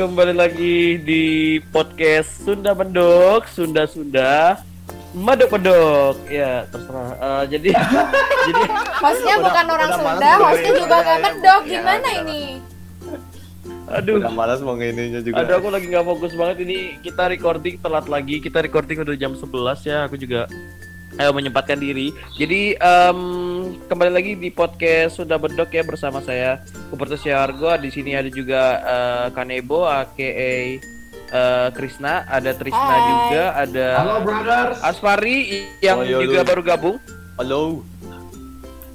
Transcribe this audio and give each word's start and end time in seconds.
kembali 0.00 0.32
lagi 0.32 0.96
di 0.96 1.24
podcast 1.68 2.40
Sunda 2.40 2.72
Mendok, 2.72 3.44
Sunda 3.52 3.84
Sunda, 3.84 4.56
Medok 5.12 5.52
Medok, 5.52 6.16
ya 6.24 6.64
terserah. 6.72 7.12
Eh, 7.20 7.44
jadi, 7.52 7.68
jadi 8.48 8.62
Hostnya 8.96 9.34
Udah- 9.36 9.44
bukan 9.44 9.66
orang 9.68 9.90
udah 9.92 10.00
Sunda, 10.00 10.30
hostnya 10.40 10.72
juga 10.72 10.86
Udah, 10.88 11.00
gak 11.04 11.12
ya, 11.12 11.20
medok. 11.20 11.60
ya, 11.60 11.72
Gimana 11.76 12.00
udah. 12.00 12.20
ini? 12.24 12.42
aduh, 13.92 14.16
Udah 14.24 14.32
malas 14.32 14.64
mau 14.64 14.72
ngininya 14.72 15.20
juga. 15.20 15.36
aduh 15.44 15.60
aku 15.60 15.68
lagi 15.68 15.86
nggak 15.92 16.06
fokus 16.08 16.32
banget 16.32 16.56
ini. 16.64 16.78
Kita 17.04 17.22
recording 17.28 17.76
telat 17.76 18.06
lagi, 18.08 18.40
kita 18.40 18.58
recording 18.64 19.04
udah 19.04 19.16
jam 19.20 19.36
11 19.36 19.84
ya. 19.84 20.08
Aku 20.08 20.16
juga 20.16 20.48
ayo 21.20 21.36
menyempatkan 21.36 21.76
diri. 21.76 22.08
Jadi 22.34 22.74
em, 22.74 23.18
kembali 23.84 24.08
lagi 24.10 24.32
di 24.34 24.48
podcast 24.48 25.20
Sunda 25.20 25.36
Bedok 25.36 25.68
ya 25.68 25.84
bersama 25.84 26.24
saya 26.24 26.64
Kupertus 26.88 27.28
Argo. 27.28 27.68
Di 27.76 27.92
sini 27.92 28.16
ada 28.16 28.26
juga 28.26 28.62
eh, 28.80 29.26
Kanebo, 29.36 29.84
aka 29.84 30.16
eh, 30.16 30.80
Krisna, 31.70 32.24
ada 32.26 32.50
Trisna 32.50 32.80
Hai. 32.90 33.04
juga, 33.06 33.44
ada 33.54 33.86
Halo 34.00 34.14
brothers. 34.24 34.78
Aspari 34.80 35.36
yang 35.78 36.00
Oh, 36.00 36.08
juga 36.08 36.40
baru 36.42 36.62
gabung 36.64 36.96
Halo. 37.36 37.84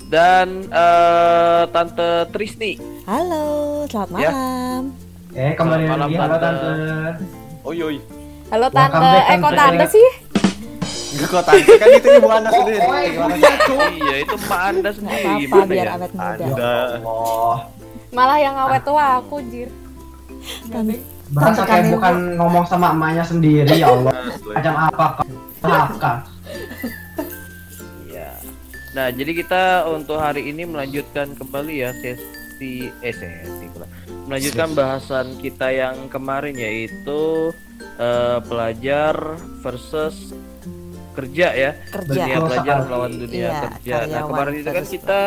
dan 0.09 0.65
eh, 0.65 1.63
Tante 1.69 2.25
Trisni. 2.33 2.81
Halo, 3.05 3.85
selamat 3.85 4.17
Ya. 4.19 4.31
malam. 4.33 4.83
Eh 5.35 5.51
kembali 5.53 5.83
Malam, 5.85 6.07
lagi 6.09 6.15
halo 6.17 6.35
Tante. 6.39 6.65
tante. 6.65 7.23
Oi 7.61 7.77
oi. 7.83 7.97
Halo 8.45 8.67
tante, 8.69 9.09
eh 9.21 9.35
kok 9.35 9.51
Tante. 9.51 9.59
tante 9.59 9.85
sih? 9.91 10.07
Enggak 11.15 11.29
kok 11.31 11.43
tante 11.47 11.73
kan 11.79 11.87
itu 11.95 12.07
ibu 12.19 12.27
anda 12.27 12.49
sendiri. 12.51 12.79
Oh, 12.83 12.91
oh, 12.91 12.99
Gimana 13.07 13.85
iya, 13.95 14.15
itu 14.19 14.35
emak 14.35 14.61
anda 14.67 14.89
Gak 14.91 14.95
sendiri 14.99 15.31
gimana 15.47 15.71
biar 15.71 15.87
ya? 15.87 15.93
awet 15.95 16.11
muda. 16.11 16.43
Anda. 16.43 16.75
Oh, 17.07 17.55
Malah 18.11 18.37
yang 18.43 18.55
awet 18.59 18.83
tua 18.83 19.05
aku, 19.23 19.35
Jir. 19.47 19.69
Tante 20.67 21.61
kayak 21.65 21.85
bukan 21.95 22.15
ngomong 22.37 22.65
sama 22.67 22.91
emaknya 22.91 23.23
sendiri 23.23 23.79
ya 23.79 23.95
Allah. 23.95 24.13
Macam 24.43 24.73
apa 24.75 25.05
kau? 25.15 25.25
Apa? 25.65 26.11
Iya. 28.05 28.29
Nah, 28.93 29.07
jadi 29.09 29.31
kita 29.33 29.63
untuk 29.89 30.19
hari 30.19 30.51
ini 30.51 30.67
melanjutkan 30.67 31.33
kembali 31.33 31.73
ya 31.79 31.89
sesi 31.97 32.91
eh 33.01 33.15
sesi 33.15 33.65
pula. 33.71 33.87
Melanjutkan 34.27 34.75
bahasan 34.77 35.39
kita 35.39 35.71
yang 35.71 36.11
kemarin 36.11 36.59
yaitu 36.59 37.55
eh, 37.97 38.39
pelajar 38.45 39.15
versus 39.65 40.35
kerja 41.15 41.47
ya. 41.55 41.71
Kerja. 41.89 42.23
Dunia 42.27 42.37
sekali. 42.51 42.83
melawan 42.85 43.11
dunia 43.15 43.47
Iya, 43.47 43.59
kerja. 43.71 43.93
Nah, 44.11 44.21
kemarin 44.27 44.53
itu 44.59 44.69
kan 44.71 44.85
kita 44.85 45.19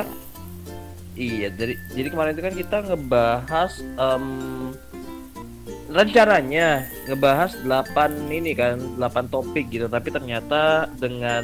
Iya, 1.19 1.49
dari 1.51 1.75
jadi 1.99 2.09
kemarin 2.15 2.31
itu 2.39 2.43
kan 2.47 2.55
kita 2.55 2.77
ngebahas 2.87 3.73
em, 3.83 4.27
rencananya 5.91 6.87
ngebahas 7.11 7.59
8 7.67 8.31
ini 8.31 8.55
kan, 8.55 8.79
8 8.95 9.27
topik 9.27 9.67
gitu, 9.67 9.91
tapi 9.91 10.15
ternyata 10.15 10.87
dengan 10.95 11.43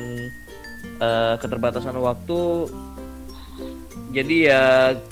eh, 1.02 1.34
keterbatasan 1.42 1.98
waktu 1.98 2.70
jadi 4.14 4.36
ya 4.46 4.62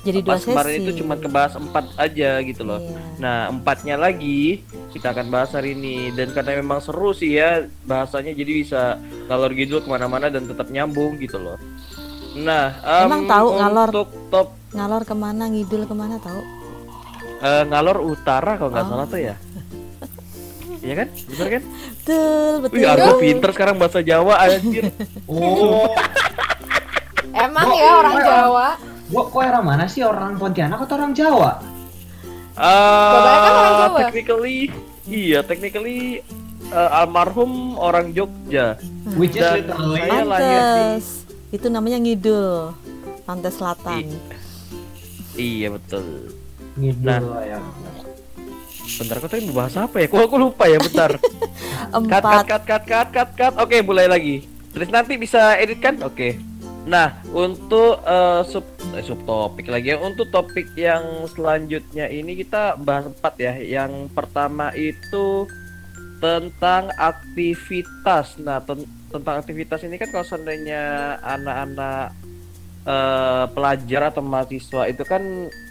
Jadi 0.00 0.18
dua 0.20 0.30
pas 0.30 0.40
kemarin 0.40 0.72
sesi. 0.72 0.80
itu 0.80 0.92
cuma 0.96 1.14
kebahas 1.14 1.52
empat 1.54 1.84
aja 1.96 2.38
gitu 2.40 2.62
loh. 2.62 2.78
Iya. 2.78 2.98
Nah, 3.18 3.36
empatnya 3.48 3.96
lagi 3.96 4.62
kita 4.88 5.10
akan 5.10 5.26
bahas 5.28 5.50
hari 5.50 5.72
ini 5.72 5.96
dan 6.10 6.30
karena 6.30 6.56
memang 6.56 6.78
seru 6.78 7.10
sih 7.10 7.34
ya 7.34 7.50
bahasanya 7.82 8.30
jadi 8.30 8.52
bisa 8.56 8.82
ngalor 9.26 9.50
gitu 9.52 9.78
ke 9.78 9.88
mana-mana 9.88 10.28
dan 10.28 10.44
tetap 10.44 10.68
nyambung 10.68 11.18
gitu 11.18 11.36
loh. 11.36 11.58
Nah, 12.34 12.72
em, 12.78 13.06
Emang 13.06 13.22
tahu 13.26 13.48
ngalor? 13.52 13.88
untuk 13.90 14.08
top 14.28 14.48
Ngalor 14.72 15.02
ke 15.02 15.12
mana, 15.12 15.44
ngidul 15.46 15.82
ke 15.82 15.92
mana 15.92 16.16
tahu? 16.16 16.40
eh, 17.40 17.64
ngalor 17.64 17.98
utara 18.00 18.54
kalau 18.54 18.70
nggak 18.70 18.84
Oh. 18.84 18.90
salah 18.92 19.06
tuh 19.06 19.20
ya. 19.20 19.34
Iya 20.80 20.94
kan? 20.96 21.08
Bener 21.28 21.48
kan? 21.48 21.62
Betul, 21.94 22.52
betul. 22.60 22.74
Wih, 22.74 22.86
aku 22.88 23.10
pinter 23.16 23.50
sekarang 23.50 23.76
bahasa 23.76 23.98
Jawa 24.00 24.34
anjir. 24.40 24.90
Oh, 25.30 25.86
Emang 27.32 27.64
Oh, 27.64 27.74
ya 27.74 27.90
orang. 27.94 28.14
Jawa. 28.18 28.68
Gua 29.12 29.22
kok 29.28 29.38
orang 29.38 29.64
mana 29.64 29.84
sih 29.84 30.00
orang 30.00 30.34
Pontianak 30.34 30.80
atau 30.80 30.96
orang 30.96 31.12
Jawa? 31.12 31.60
Kebanyakan 32.52 33.52
orang 33.52 33.72
Ah, 33.72 33.80
Jawa. 33.82 33.98
technically 34.02 34.56
iya, 35.04 35.40
technically 35.40 36.24
eh, 36.64 36.90
almarhum 36.96 37.76
orang 37.76 38.10
Jogja. 38.10 38.80
Which 39.14 39.36
is 39.36 39.44
literally 39.44 40.00
saya 40.00 40.24
lahir 40.24 40.60
di. 40.96 41.04
Itu 41.52 41.68
namanya 41.68 42.00
ngidul. 42.00 42.72
Pantai 43.22 43.52
Selatan. 43.52 44.08
Iya 45.32 45.68
betul. 45.70 46.32
ngidul 46.74 47.04
Nah. 47.04 47.20
ya. 47.42 47.58
Bentar, 48.92 49.16
kau 49.18 49.30
tadi 49.30 49.48
mau 49.48 49.56
bahas 49.58 49.74
apa 49.74 49.96
ya? 49.98 50.06
Kok 50.06 50.20
aku 50.20 50.36
lupa 50.36 50.68
ya, 50.68 50.76
bentar. 50.76 51.16
cut, 51.16 52.04
cut, 52.04 52.22
Empat. 52.22 52.44
cut, 52.44 52.62
cut, 52.62 52.82
cut, 52.84 53.08
cut, 53.08 53.30
cut. 53.32 53.52
Oke, 53.56 53.80
mulai 53.80 54.04
lagi. 54.04 54.44
Terus 54.68 54.88
nanti 54.88 55.16
bisa 55.16 55.56
edit 55.56 55.80
kan? 55.80 55.96
Oke. 56.02 56.36
Nah, 56.82 57.22
untuk 57.30 58.02
eh, 58.02 58.42
sub 58.42 58.66
eh, 58.94 59.04
subtopik 59.06 59.70
lagi 59.70 59.94
ya. 59.94 59.98
Untuk 60.02 60.34
topik 60.34 60.74
yang 60.74 61.26
selanjutnya 61.30 62.10
ini 62.10 62.34
kita 62.42 62.74
bahas 62.80 63.06
empat 63.06 63.34
ya. 63.38 63.54
Yang 63.58 64.10
pertama 64.10 64.74
itu 64.74 65.46
tentang 66.18 66.90
aktivitas. 66.98 68.38
Nah, 68.42 68.58
ten- 68.66 68.90
tentang 69.14 69.38
aktivitas 69.42 69.86
ini 69.86 70.00
kan 70.00 70.10
kalau 70.10 70.26
seandainya 70.26 71.16
anak-anak 71.22 72.16
eh, 72.82 73.44
pelajar 73.54 74.02
atau 74.10 74.22
mahasiswa 74.26 74.82
itu 74.90 75.02
kan 75.06 75.22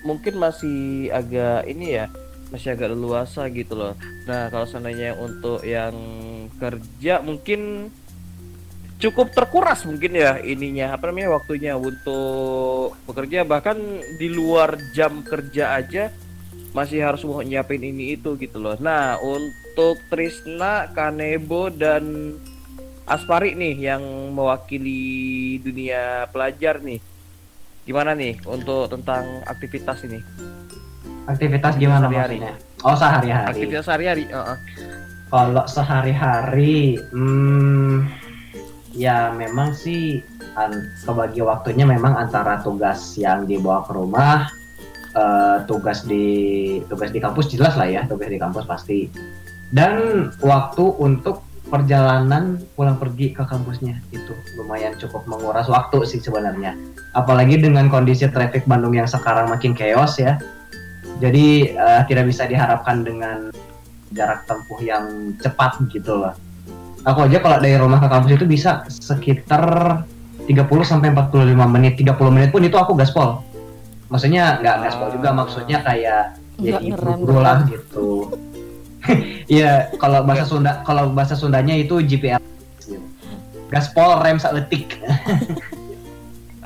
mungkin 0.08 0.40
masih 0.40 1.12
agak 1.12 1.68
ini 1.68 2.00
ya 2.00 2.08
masih 2.52 2.76
agak 2.76 2.92
leluasa 2.92 3.48
gitu 3.52 3.80
loh. 3.80 3.96
Nah 4.28 4.52
kalau 4.52 4.68
seandainya 4.68 5.16
untuk 5.16 5.64
yang 5.64 5.96
kerja 6.60 7.24
mungkin 7.24 7.92
cukup 9.02 9.34
terkuras 9.34 9.82
mungkin 9.84 10.14
ya 10.14 10.38
ininya 10.38 10.94
apa 10.94 11.10
namanya 11.10 11.42
waktunya 11.42 11.74
untuk 11.74 12.94
bekerja 13.10 13.42
bahkan 13.42 13.76
di 14.22 14.30
luar 14.30 14.78
jam 14.94 15.26
kerja 15.26 15.74
aja 15.74 16.14
masih 16.72 17.04
harus 17.04 17.26
mau 17.28 17.42
nyiapin 17.44 17.84
ini 17.84 18.16
itu 18.16 18.38
gitu 18.40 18.62
loh. 18.62 18.78
Nah 18.80 19.20
untuk 19.20 20.00
Trisna, 20.08 20.88
Kanebo 20.94 21.68
dan 21.68 22.38
Aspari 23.04 23.58
nih 23.58 23.92
yang 23.92 24.04
mewakili 24.32 25.58
dunia 25.60 26.32
pelajar 26.32 26.80
nih. 26.80 27.02
Gimana 27.84 28.16
nih 28.16 28.40
untuk 28.48 28.88
tentang 28.88 29.44
aktivitas 29.50 30.06
ini? 30.08 30.22
Aktivitas 31.28 31.76
gimana 31.76 32.08
Sehari-hari. 32.08 32.38
maksudnya? 32.40 32.56
Oh 32.88 32.96
sehari-hari. 32.96 33.50
Aktivitas 33.52 33.84
sehari-hari. 33.84 34.24
heeh. 34.32 34.58
Kalau 35.28 35.64
sehari-hari, 35.68 37.00
hmm, 37.12 38.21
ya 38.92 39.32
memang 39.32 39.72
sih 39.72 40.20
an- 40.60 40.92
kebagi 41.04 41.40
waktunya 41.42 41.88
memang 41.88 42.16
antara 42.16 42.60
tugas 42.60 43.16
yang 43.16 43.48
dibawa 43.48 43.88
ke 43.88 43.92
rumah, 43.96 44.52
eh, 45.16 45.58
tugas 45.66 46.04
di 46.04 46.28
tugas 46.92 47.12
di 47.12 47.20
kampus 47.24 47.52
jelas 47.52 47.80
lah 47.80 47.88
ya, 47.88 48.04
tugas 48.06 48.28
di 48.28 48.40
kampus 48.40 48.68
pasti, 48.68 49.08
dan 49.72 50.28
waktu 50.44 50.84
untuk 51.00 51.44
perjalanan 51.72 52.60
pulang 52.76 53.00
pergi 53.00 53.32
ke 53.32 53.48
kampusnya 53.48 53.96
itu 54.12 54.36
lumayan 54.60 54.92
cukup 55.00 55.24
menguras 55.24 55.72
waktu 55.72 56.04
sih 56.04 56.20
sebenarnya. 56.20 56.76
Apalagi 57.16 57.64
dengan 57.64 57.88
kondisi 57.88 58.28
traffic 58.28 58.68
Bandung 58.68 58.92
yang 58.92 59.08
sekarang 59.08 59.48
makin 59.48 59.72
chaos 59.72 60.20
ya, 60.20 60.36
jadi 61.24 61.72
eh, 61.72 62.02
tidak 62.12 62.28
bisa 62.28 62.44
diharapkan 62.44 63.08
dengan 63.08 63.56
jarak 64.12 64.44
tempuh 64.44 64.84
yang 64.84 65.32
cepat 65.40 65.80
gitu 65.96 66.20
loh. 66.28 66.36
Aku 67.02 67.26
aja 67.26 67.42
kalau 67.42 67.58
dari 67.58 67.78
rumah 67.82 67.98
ke 67.98 68.08
kampus 68.08 68.32
itu 68.38 68.46
bisa 68.46 68.86
sekitar 68.86 69.64
30 70.46 70.54
sampai 70.86 71.10
45 71.14 71.58
menit. 71.66 71.98
30 71.98 72.14
menit 72.30 72.50
pun 72.54 72.62
itu 72.62 72.78
aku 72.78 72.94
gaspol. 72.94 73.42
Maksudnya 74.12 74.62
nggak 74.62 74.76
gaspol 74.86 75.08
juga, 75.10 75.30
maksudnya 75.34 75.78
kayak 75.82 76.38
ya 76.62 76.78
ngerem, 76.78 77.18
buru 77.26 77.40
lah 77.42 77.66
gitu. 77.66 78.30
Iya, 79.50 79.90
kalau 79.98 80.22
bahasa 80.22 80.46
Sunda 80.46 80.86
kalau 80.86 81.10
bahasa 81.10 81.34
Sundanya 81.34 81.74
itu 81.74 82.06
GPS. 82.06 82.38
gitu. 82.86 83.02
Gaspol 83.74 84.22
rem 84.22 84.38
saeutik. 84.38 85.02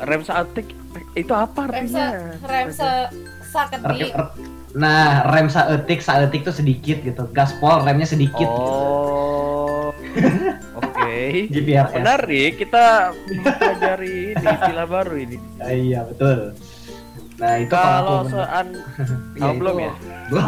Rem 0.04 0.22
saat 0.22 0.52
itu 1.22 1.32
apa 1.32 1.64
Rem 1.72 1.88
artinya? 1.88 2.36
rem 2.44 2.68
se 2.76 2.92
saketi. 3.56 4.12
Nah, 4.76 5.24
rem 5.32 5.48
saeutik 5.48 6.04
saeutik 6.04 6.44
tuh 6.44 6.52
sedikit 6.52 7.00
gitu. 7.08 7.24
Gaspol 7.32 7.88
remnya 7.88 8.04
sedikit 8.04 8.46
gitu. 8.52 8.74
Oke. 10.80 11.48
GPRS. 11.50 11.94
Menarik, 11.96 12.52
kita 12.58 13.14
mempelajari 13.28 14.34
ini 14.34 14.46
istilah 14.58 14.88
baru 14.88 15.16
ini. 15.18 15.38
Ah, 15.60 15.72
iya, 15.72 16.00
betul. 16.04 16.54
Nah, 17.36 17.54
itu 17.60 17.72
kalau 17.72 18.24
sean 18.28 18.68
Iya, 19.40 19.50
itu- 19.52 19.60
belum 19.60 19.76
ya? 19.78 19.92
Belum. 20.32 20.46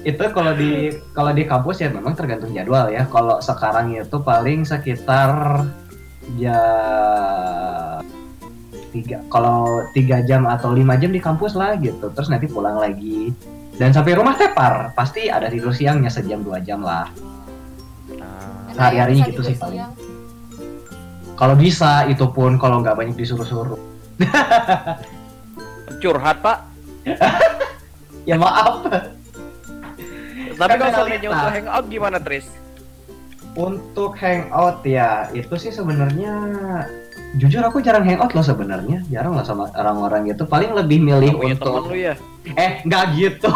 itu 0.00 0.24
kalau 0.32 0.52
di 0.56 0.72
kalau 1.12 1.32
di 1.36 1.44
kampus 1.44 1.84
ya 1.84 1.88
memang 1.92 2.16
tergantung 2.16 2.52
jadwal 2.52 2.88
ya. 2.88 3.04
Kalau 3.08 3.36
sekarang 3.40 3.92
itu 3.92 4.16
paling 4.20 4.64
sekitar 4.64 5.64
ya 6.36 6.60
tiga 8.90 9.22
kalau 9.28 9.86
tiga 9.92 10.18
jam 10.24 10.46
atau 10.46 10.74
lima 10.74 10.96
jam 10.96 11.10
di 11.10 11.22
kampus 11.22 11.54
lah 11.54 11.78
gitu 11.78 12.10
terus 12.10 12.26
nanti 12.26 12.46
pulang 12.46 12.74
lagi 12.74 13.30
dan 13.80 13.90
sampai 13.90 14.12
rumah 14.12 14.36
tepar 14.36 14.92
pasti 14.92 15.26
ada 15.26 15.48
tidur 15.48 15.72
siangnya 15.72 16.06
sejam 16.06 16.40
dua 16.40 16.60
jam 16.60 16.80
lah 16.80 17.08
Ah, 18.12 18.68
ya, 18.68 18.74
Sehari-harinya 18.76 19.24
gitu 19.26 19.40
sih 19.40 19.56
paling. 19.56 19.80
kalau 21.32 21.54
bisa 21.54 22.04
itu 22.04 22.28
pun 22.28 22.54
kalau 22.54 22.78
nggak 22.78 22.92
banyak 22.92 23.16
disuruh-suruh 23.16 23.80
curhat 26.02 26.36
pak. 26.38 26.58
ya 28.28 28.36
maaf 28.36 28.84
Tapi 30.52 30.76
kalau 30.76 31.08
Lita. 31.08 31.28
untuk 31.30 31.50
hangout 31.50 31.86
gimana 31.88 32.18
Tris? 32.20 32.46
untuk 33.50 34.12
hangout 34.14 34.84
ya 34.84 35.26
itu 35.32 35.54
sih 35.56 35.70
sebenarnya 35.70 36.34
jujur 37.38 37.62
aku 37.62 37.78
jarang 37.78 38.02
hangout 38.02 38.34
loh 38.34 38.42
sebenarnya. 38.42 39.04
Jarang 39.12 39.38
lah 39.38 39.46
sama 39.46 39.70
orang-orang 39.76 40.34
gitu. 40.34 40.48
Paling 40.48 40.74
lebih 40.74 40.98
milih 40.98 41.36
Kamu 41.36 41.46
untuk 41.54 41.70
temen 41.70 41.82
lu 41.86 41.96
ya? 41.98 42.14
Eh, 42.56 42.82
nggak 42.82 43.04
gitu. 43.14 43.50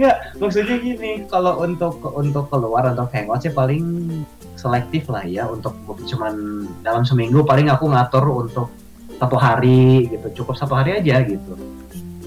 nggak, 0.00 0.16
maksudnya 0.40 0.76
gini, 0.80 1.28
kalau 1.28 1.60
untuk 1.60 2.00
untuk 2.16 2.48
keluar 2.48 2.88
untuk 2.88 3.12
hangout 3.12 3.44
sih 3.44 3.52
paling 3.52 4.08
selektif 4.56 5.04
lah 5.12 5.26
ya. 5.26 5.44
Untuk 5.50 5.76
cuman 5.84 6.64
dalam 6.80 7.04
seminggu 7.04 7.44
paling 7.44 7.68
aku 7.68 7.92
ngatur 7.92 8.24
untuk 8.32 8.72
satu 9.20 9.36
hari 9.36 10.08
gitu. 10.08 10.44
Cukup 10.44 10.56
satu 10.56 10.72
hari 10.72 10.96
aja 10.96 11.20
gitu. 11.20 11.52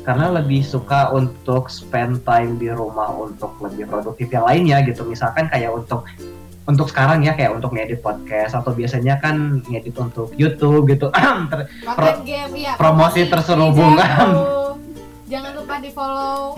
Karena 0.04 0.36
lebih 0.36 0.68
suka 0.68 1.16
untuk 1.16 1.72
spend 1.72 2.28
time 2.28 2.60
di 2.60 2.68
rumah 2.68 3.08
untuk 3.16 3.56
lebih 3.64 3.88
produktif 3.88 4.28
yang 4.30 4.44
lainnya 4.44 4.84
gitu. 4.84 5.08
Misalkan 5.08 5.48
kayak 5.48 5.72
untuk 5.72 6.04
untuk 6.64 6.88
sekarang 6.88 7.20
ya 7.22 7.34
kayak 7.34 7.52
untuk 7.54 7.72
ngedit 7.72 8.00
podcast 8.00 8.56
atau 8.56 8.72
biasanya 8.72 9.20
kan 9.20 9.60
ngedit 9.66 9.92
untuk 9.94 10.32
YouTube 10.34 10.88
gitu 10.88 11.12
Ter- 11.52 11.68
Pro- 11.84 12.24
game 12.24 12.56
ya. 12.58 12.74
promosi 12.80 13.28
terselubungan. 13.28 14.28
Jangan 15.32 15.52
lupa 15.54 15.76
di 15.78 15.90
follow 15.90 16.56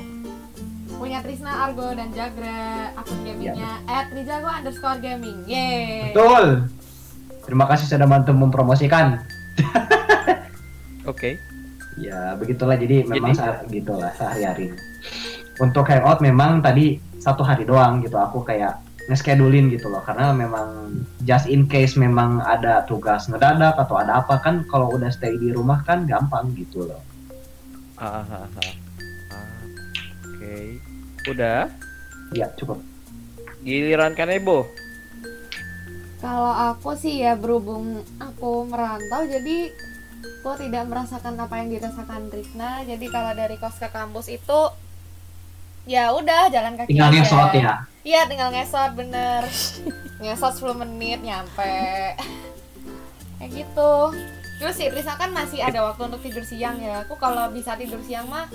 punya 0.96 1.20
Trisna 1.20 1.66
Argo 1.66 1.92
dan 1.92 2.08
Jagra 2.12 2.94
akun 2.94 3.20
gamingnya 3.22 3.82
Iya. 3.84 4.00
@rijago 4.12 4.48
underscore 4.48 5.00
gaming. 5.00 5.44
Yeay. 5.44 6.14
Betul. 6.14 6.70
Terima 7.42 7.66
kasih 7.66 7.86
sudah 7.88 8.06
bantu 8.06 8.32
mempromosikan. 8.32 9.22
Oke. 11.06 11.38
Ya 11.96 12.36
begitulah 12.36 12.76
jadi 12.76 13.06
memang 13.06 13.32
Jadi- 13.32 13.40
saat 13.40 13.58
gitulah 13.68 14.12
sehari-hari. 14.14 14.70
Untuk 15.56 15.88
hangout 15.88 16.20
memang 16.20 16.60
tadi 16.60 17.00
satu 17.16 17.42
hari 17.42 17.64
doang 17.64 18.04
gitu 18.04 18.16
aku 18.16 18.44
kayak 18.44 18.76
nge-schedulein 19.06 19.70
gitu 19.70 19.86
loh 19.86 20.02
karena 20.02 20.34
memang 20.34 20.98
just 21.22 21.46
in 21.46 21.70
case 21.70 21.94
memang 21.94 22.42
ada 22.42 22.82
tugas 22.90 23.30
ngedadak 23.30 23.78
atau 23.78 24.02
ada 24.02 24.26
apa 24.26 24.42
kan 24.42 24.66
kalau 24.66 24.90
udah 24.98 25.14
stay 25.14 25.38
di 25.38 25.54
rumah 25.54 25.86
kan 25.86 26.10
gampang 26.10 26.50
gitu 26.58 26.90
loh. 26.90 27.02
Ah, 28.02 28.26
ah, 28.26 28.44
ah, 28.44 28.48
ah. 28.50 28.74
Oke. 30.26 30.82
Udah. 31.30 31.70
Ya 32.34 32.50
cukup. 32.58 32.82
Giliran 33.62 34.18
Kanebo. 34.18 34.66
Kalau 36.20 36.74
aku 36.74 36.98
sih 36.98 37.22
ya 37.22 37.38
berhubung 37.38 38.02
aku 38.18 38.66
merantau 38.66 39.30
jadi 39.30 39.70
aku 40.42 40.58
tidak 40.58 40.90
merasakan 40.90 41.38
apa 41.38 41.62
yang 41.62 41.70
dirasakan 41.70 42.34
Trisna. 42.34 42.82
Jadi 42.90 43.06
kalau 43.14 43.38
dari 43.38 43.62
kos 43.62 43.78
ke 43.78 43.90
kampus 43.94 44.34
itu 44.34 44.60
ya 45.86 46.10
udah 46.10 46.50
jalan 46.50 46.74
kaki 46.74 46.90
Tinggal 46.90 47.14
aja. 47.14 47.18
ngesot 47.22 47.52
ya. 47.54 47.76
Iya 48.06 48.30
tinggal 48.30 48.54
ngesot 48.54 48.94
bener. 48.94 49.42
Ngesot 50.22 50.54
10 50.62 50.78
menit 50.86 51.26
nyampe. 51.26 52.14
Kayak 53.42 53.50
gitu. 53.50 53.94
Terus 54.62 54.76
sih 54.78 54.88
Trisna 54.94 55.18
kan 55.18 55.34
masih 55.34 55.60
ada 55.66 55.82
waktu 55.90 56.06
untuk 56.06 56.22
tidur 56.22 56.46
siang 56.46 56.78
ya. 56.78 57.02
Aku 57.02 57.18
kalau 57.18 57.50
bisa 57.50 57.74
tidur 57.74 57.98
siang 58.06 58.30
mah 58.30 58.46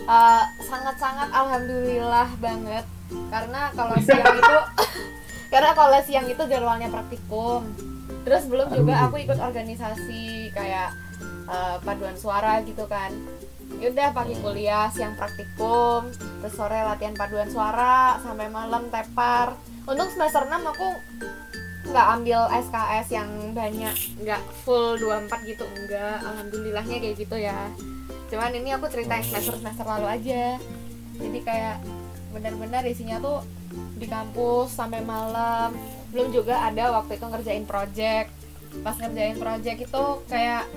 eh, 0.00 0.44
Sangat-sangat 0.64 1.28
alhamdulillah 1.36 2.32
banget. 2.40 2.88
Karena 3.28 3.68
kalau 3.76 3.96
siang 4.00 4.24
itu 4.24 4.56
Karena 5.52 5.70
kalau 5.76 6.00
siang 6.00 6.24
itu 6.24 6.42
jadwalnya 6.48 6.88
praktikum. 6.88 7.68
Terus 8.24 8.48
belum 8.48 8.72
juga 8.72 9.04
aku 9.04 9.20
ikut 9.20 9.36
organisasi 9.36 10.48
Kayak 10.56 10.96
eh, 11.44 11.76
paduan 11.84 12.16
suara 12.16 12.64
gitu 12.64 12.88
kan 12.88 13.12
Yaudah 13.76 14.16
pagi 14.16 14.32
kuliah, 14.40 14.88
siang 14.88 15.12
praktikum, 15.14 16.08
terus 16.40 16.54
sore 16.56 16.80
latihan 16.80 17.12
paduan 17.12 17.52
suara, 17.52 18.16
sampai 18.24 18.48
malam 18.48 18.88
tepar. 18.88 19.52
Untuk 19.84 20.08
semester 20.08 20.48
6 20.48 20.72
aku 20.72 20.88
nggak 21.92 22.06
ambil 22.20 22.40
SKS 22.48 23.08
yang 23.12 23.30
banyak, 23.52 23.96
nggak 24.24 24.42
full 24.64 24.96
24 24.96 25.44
gitu, 25.44 25.64
enggak. 25.76 26.20
Alhamdulillahnya 26.24 26.96
kayak 26.96 27.16
gitu 27.20 27.36
ya. 27.36 27.68
Cuman 28.28 28.52
ini 28.56 28.72
aku 28.72 28.88
ceritain 28.88 29.24
semester-semester 29.24 29.84
lalu 29.84 30.06
aja. 30.08 30.56
Jadi 31.20 31.38
kayak 31.44 31.80
benar-benar 32.32 32.84
isinya 32.84 33.20
tuh 33.20 33.44
di 33.96 34.04
kampus 34.08 34.74
sampai 34.74 35.00
malam. 35.04 35.72
Belum 36.12 36.32
juga 36.32 36.66
ada 36.66 36.92
waktu 36.98 37.16
itu 37.16 37.24
ngerjain 37.24 37.64
project. 37.64 38.28
Pas 38.84 38.96
ngerjain 39.00 39.36
project 39.40 39.78
itu 39.88 40.04
kayak 40.28 40.68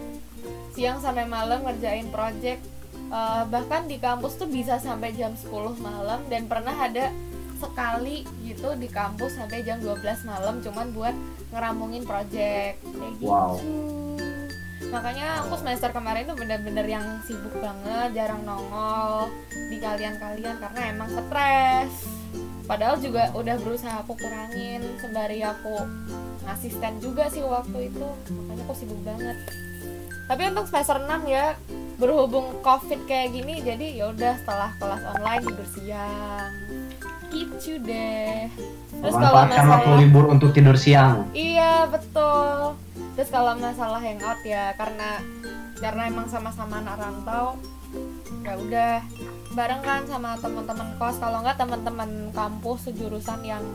siang 0.72 1.04
sampai 1.04 1.28
malam 1.28 1.60
ngerjain 1.68 2.08
project 2.08 2.64
Uh, 3.12 3.44
bahkan 3.52 3.92
di 3.92 4.00
kampus 4.00 4.40
tuh 4.40 4.48
bisa 4.48 4.80
sampai 4.80 5.12
jam 5.12 5.36
10 5.36 5.52
malam 5.84 6.24
dan 6.32 6.48
pernah 6.48 6.72
ada 6.72 7.12
sekali 7.60 8.24
gitu 8.42 8.74
di 8.80 8.88
kampus 8.88 9.36
sampai 9.36 9.62
jam 9.62 9.78
12 9.84 10.00
malam 10.24 10.64
cuman 10.64 10.88
buat 10.96 11.16
ngeramungin 11.52 12.08
project 12.08 12.80
kayak 12.80 13.14
gitu. 13.20 13.28
Wow. 13.28 13.60
Makanya 14.92 15.48
aku 15.48 15.56
semester 15.62 15.92
kemarin 15.96 16.28
tuh 16.28 16.36
bener-bener 16.36 16.84
yang 16.84 17.06
sibuk 17.24 17.56
banget, 17.64 18.12
jarang 18.12 18.44
nongol 18.44 19.32
di 19.72 19.78
kalian-kalian 19.80 20.60
karena 20.60 20.82
emang 20.92 21.08
stres. 21.08 21.92
Padahal 22.68 23.00
juga 23.00 23.32
udah 23.36 23.56
berusaha 23.60 24.04
aku 24.04 24.16
kurangin 24.20 24.84
sembari 25.00 25.44
aku 25.44 25.84
asisten 26.48 27.00
juga 27.00 27.32
sih 27.32 27.44
waktu 27.44 27.88
itu. 27.88 28.08
Makanya 28.36 28.64
aku 28.68 28.74
sibuk 28.76 29.00
banget. 29.04 29.38
Tapi 30.32 30.48
untuk 30.48 30.64
semester 30.72 30.96
6 30.96 31.28
ya 31.28 31.60
berhubung 32.00 32.64
covid 32.64 33.04
kayak 33.04 33.36
gini 33.36 33.60
jadi 33.60 34.00
ya 34.00 34.06
udah 34.16 34.34
setelah 34.40 34.72
kelas 34.80 35.04
online 35.12 35.44
tidur 35.44 35.68
siang. 35.76 36.52
Gitu 37.28 37.72
deh. 37.84 38.48
Terus 38.96 39.12
kalau 39.12 39.44
Memanfaatkan 39.44 39.66
waktu 39.68 39.90
masalah 39.92 40.00
libur 40.00 40.26
untuk 40.32 40.56
tidur 40.56 40.80
siang. 40.80 41.28
iya 41.36 41.84
betul. 41.84 42.80
Terus 43.20 43.28
kalau 43.28 43.60
masalah 43.60 44.00
hangout 44.00 44.40
ya 44.48 44.72
karena 44.80 45.20
karena 45.84 46.02
emang 46.08 46.32
sama-sama 46.32 46.80
anak 46.80 46.96
rantau 46.96 47.60
ya 48.48 48.56
udah. 48.56 48.96
Bareng 49.52 49.84
kan 49.84 50.08
sama 50.08 50.40
teman-teman 50.40 50.96
kos. 50.96 51.20
Kalau 51.20 51.44
nggak 51.44 51.60
teman-teman 51.60 52.32
kampus 52.32 52.88
sejurusan 52.88 53.44
yang 53.44 53.68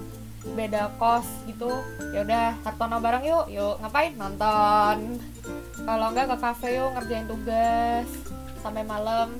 beda 0.57 0.89
kos 0.97 1.29
gitu 1.45 1.69
ya 2.17 2.25
udah 2.25 2.57
hartono 2.65 2.97
bareng 2.97 3.29
yuk. 3.29 3.45
Yuk 3.53 3.77
ngapain? 3.85 4.17
Nonton 4.17 5.21
kalau 5.85 6.07
nggak 6.15 6.27
ke 6.33 6.37
kafe 6.41 6.69
yuk 6.81 6.95
ngerjain 6.97 7.27
tugas 7.29 8.09
sampai 8.65 8.83
malam 8.87 9.37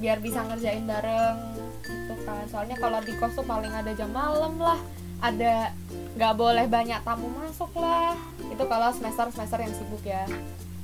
biar 0.00 0.18
bisa 0.18 0.42
ngerjain 0.46 0.86
bareng 0.88 1.36
gitu 1.84 2.14
kan. 2.24 2.44
Soalnya 2.48 2.76
kalau 2.80 2.98
di 3.04 3.12
kos 3.18 3.36
tuh 3.36 3.44
paling 3.44 3.70
ada 3.70 3.92
jam 3.92 4.10
malam 4.10 4.56
lah 4.56 4.80
ada 5.20 5.76
nggak 6.16 6.34
boleh 6.34 6.66
banyak 6.66 7.00
tamu 7.04 7.28
masuk 7.36 7.70
lah. 7.76 8.16
Itu 8.48 8.64
kalau 8.66 8.90
semester 8.96 9.28
semester 9.30 9.58
yang 9.60 9.74
sibuk 9.76 10.02
ya. 10.02 10.24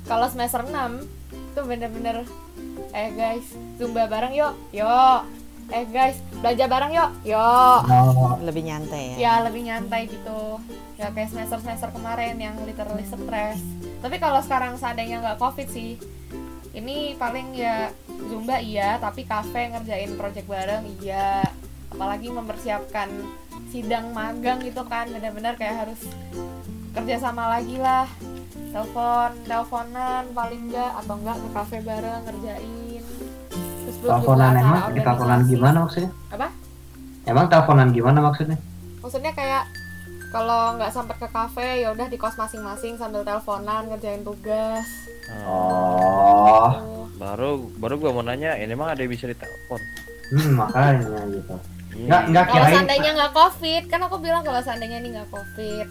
Kalau 0.07 0.31
semester 0.31 0.63
6 0.63 0.73
itu 1.33 1.61
bener-bener 1.67 2.23
eh 2.95 3.11
guys 3.17 3.47
zumba 3.81 4.07
bareng 4.07 4.37
yuk. 4.37 4.55
Yuk 4.71 5.46
eh 5.71 5.85
guys 5.91 6.23
belajar 6.39 6.67
bareng 6.71 6.93
yuk. 6.95 7.11
Yuk. 7.27 7.81
Oh, 7.91 8.39
lebih 8.39 8.63
nyantai 8.63 9.15
ya. 9.15 9.17
ya 9.19 9.35
lebih 9.43 9.67
nyantai 9.67 10.07
gitu. 10.07 10.63
Nggak 10.97 11.11
kayak 11.13 11.29
semester 11.35 11.59
semester 11.59 11.89
kemarin 11.91 12.39
yang 12.39 12.55
literally 12.63 13.03
stres. 13.03 13.61
Tapi 13.99 14.17
kalau 14.23 14.39
sekarang 14.43 14.79
seandainya 14.79 15.19
nggak 15.23 15.39
covid 15.43 15.67
sih 15.67 15.99
ini 16.77 17.17
paling 17.17 17.57
ya 17.57 17.89
zumba 18.29 18.61
iya 18.61 19.01
tapi 19.01 19.25
kafe 19.25 19.75
ngerjain 19.75 20.15
project 20.15 20.47
bareng 20.47 20.87
iya. 21.03 21.43
Apalagi 21.91 22.31
mempersiapkan 22.31 23.11
sidang 23.71 24.15
magang 24.15 24.63
gitu 24.63 24.87
kan 24.87 25.11
benar-benar 25.11 25.59
kayak 25.59 25.87
harus 25.87 26.01
kerja 26.95 27.19
sama 27.19 27.51
lagi 27.51 27.75
lah. 27.83 28.07
Telepon 28.71 29.35
teleponan 29.49 30.31
paling 30.31 30.71
enggak 30.71 30.93
atau 31.03 31.15
enggak 31.19 31.37
ke 31.43 31.49
kafe 31.51 31.77
bareng 31.83 32.23
ngerjain 32.29 32.86
teleponan 34.07 34.53
emang? 34.55 34.81
Eh, 34.89 35.03
teleponan 35.03 35.41
gimana 35.45 35.77
maksudnya? 35.83 36.11
Apa? 36.29 36.49
Emang 37.25 37.47
teleponan 37.47 37.89
gimana 37.91 38.19
maksudnya? 38.21 38.59
maksudnya 38.97 39.31
kayak 39.31 39.63
kalau 40.29 40.75
nggak 40.75 40.91
sampai 40.91 41.15
ke 41.15 41.29
kafe 41.29 41.69
ya 41.79 41.91
udah 41.91 42.07
di 42.07 42.15
kos 42.15 42.35
masing-masing 42.35 42.95
sambil 42.95 43.23
teleponan 43.23 43.87
ngerjain 43.87 44.21
tugas 44.21 44.83
Oh, 45.47 46.67
Tuh. 46.71 47.07
Baru 47.17 47.51
baru 47.77 47.95
gua 47.97 48.11
mau 48.13 48.23
nanya, 48.23 48.55
ini 48.55 48.71
emang 48.71 48.91
ada 48.91 49.01
yang 49.01 49.11
bisa 49.11 49.27
ditelepon? 49.27 49.81
hmm, 50.27 50.53
makanya 50.55 51.23
gitu. 51.29 51.55
Hmm. 51.55 52.03
Nggak 52.03 52.23
nggak 52.29 52.45
kalau 52.45 52.57
kirain. 52.59 52.75
seandainya 52.75 53.11
nggak 53.15 53.33
covid 53.33 53.83
kan 53.87 54.01
aku 54.03 54.17
bilang 54.19 54.43
kalau 54.43 54.61
seandainya 54.61 54.99
ini 54.99 55.09
nggak 55.15 55.29
covid 55.31 55.87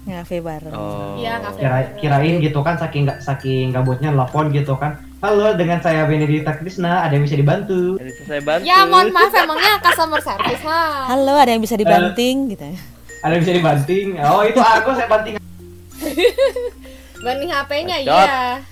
ngafe 0.00 0.36
bareng 0.40 0.72
Oh. 0.72 1.18
Iya, 1.18 1.32
ngafe. 1.38 1.58
Kira, 1.60 1.76
kirain 1.98 2.34
gitu 2.40 2.58
kan 2.62 2.74
saking 2.78 3.02
nggak 3.04 3.20
saking 3.20 3.66
gabutnya 3.70 4.10
nelfon 4.10 4.48
gitu 4.50 4.72
kan. 4.74 4.96
Halo, 5.20 5.52
dengan 5.52 5.84
saya 5.84 6.08
Benedita 6.08 6.56
Krisna, 6.56 7.04
ada 7.04 7.12
yang 7.12 7.28
bisa 7.28 7.36
dibantu? 7.36 8.00
Jadi 8.00 8.24
saya 8.24 8.40
bantu. 8.40 8.64
Ya 8.64 8.88
mohon 8.88 9.12
maaf 9.12 9.28
emangnya 9.36 9.76
customer 9.84 10.16
service 10.24 10.64
ha. 10.64 11.12
halo 11.12 11.36
ada 11.36 11.52
yang 11.52 11.60
bisa 11.60 11.76
dibanting 11.76 12.48
gitu 12.56 12.64
ya 12.64 12.80
Ada 13.20 13.36
yang 13.36 13.42
bisa 13.44 13.52
dibanting? 13.52 14.06
Oh, 14.16 14.40
itu 14.48 14.56
aku 14.56 14.96
saya 14.96 15.04
banting. 15.12 15.36
Banding 17.28 17.52
HP-nya 17.52 17.96
iya. 18.00 18.64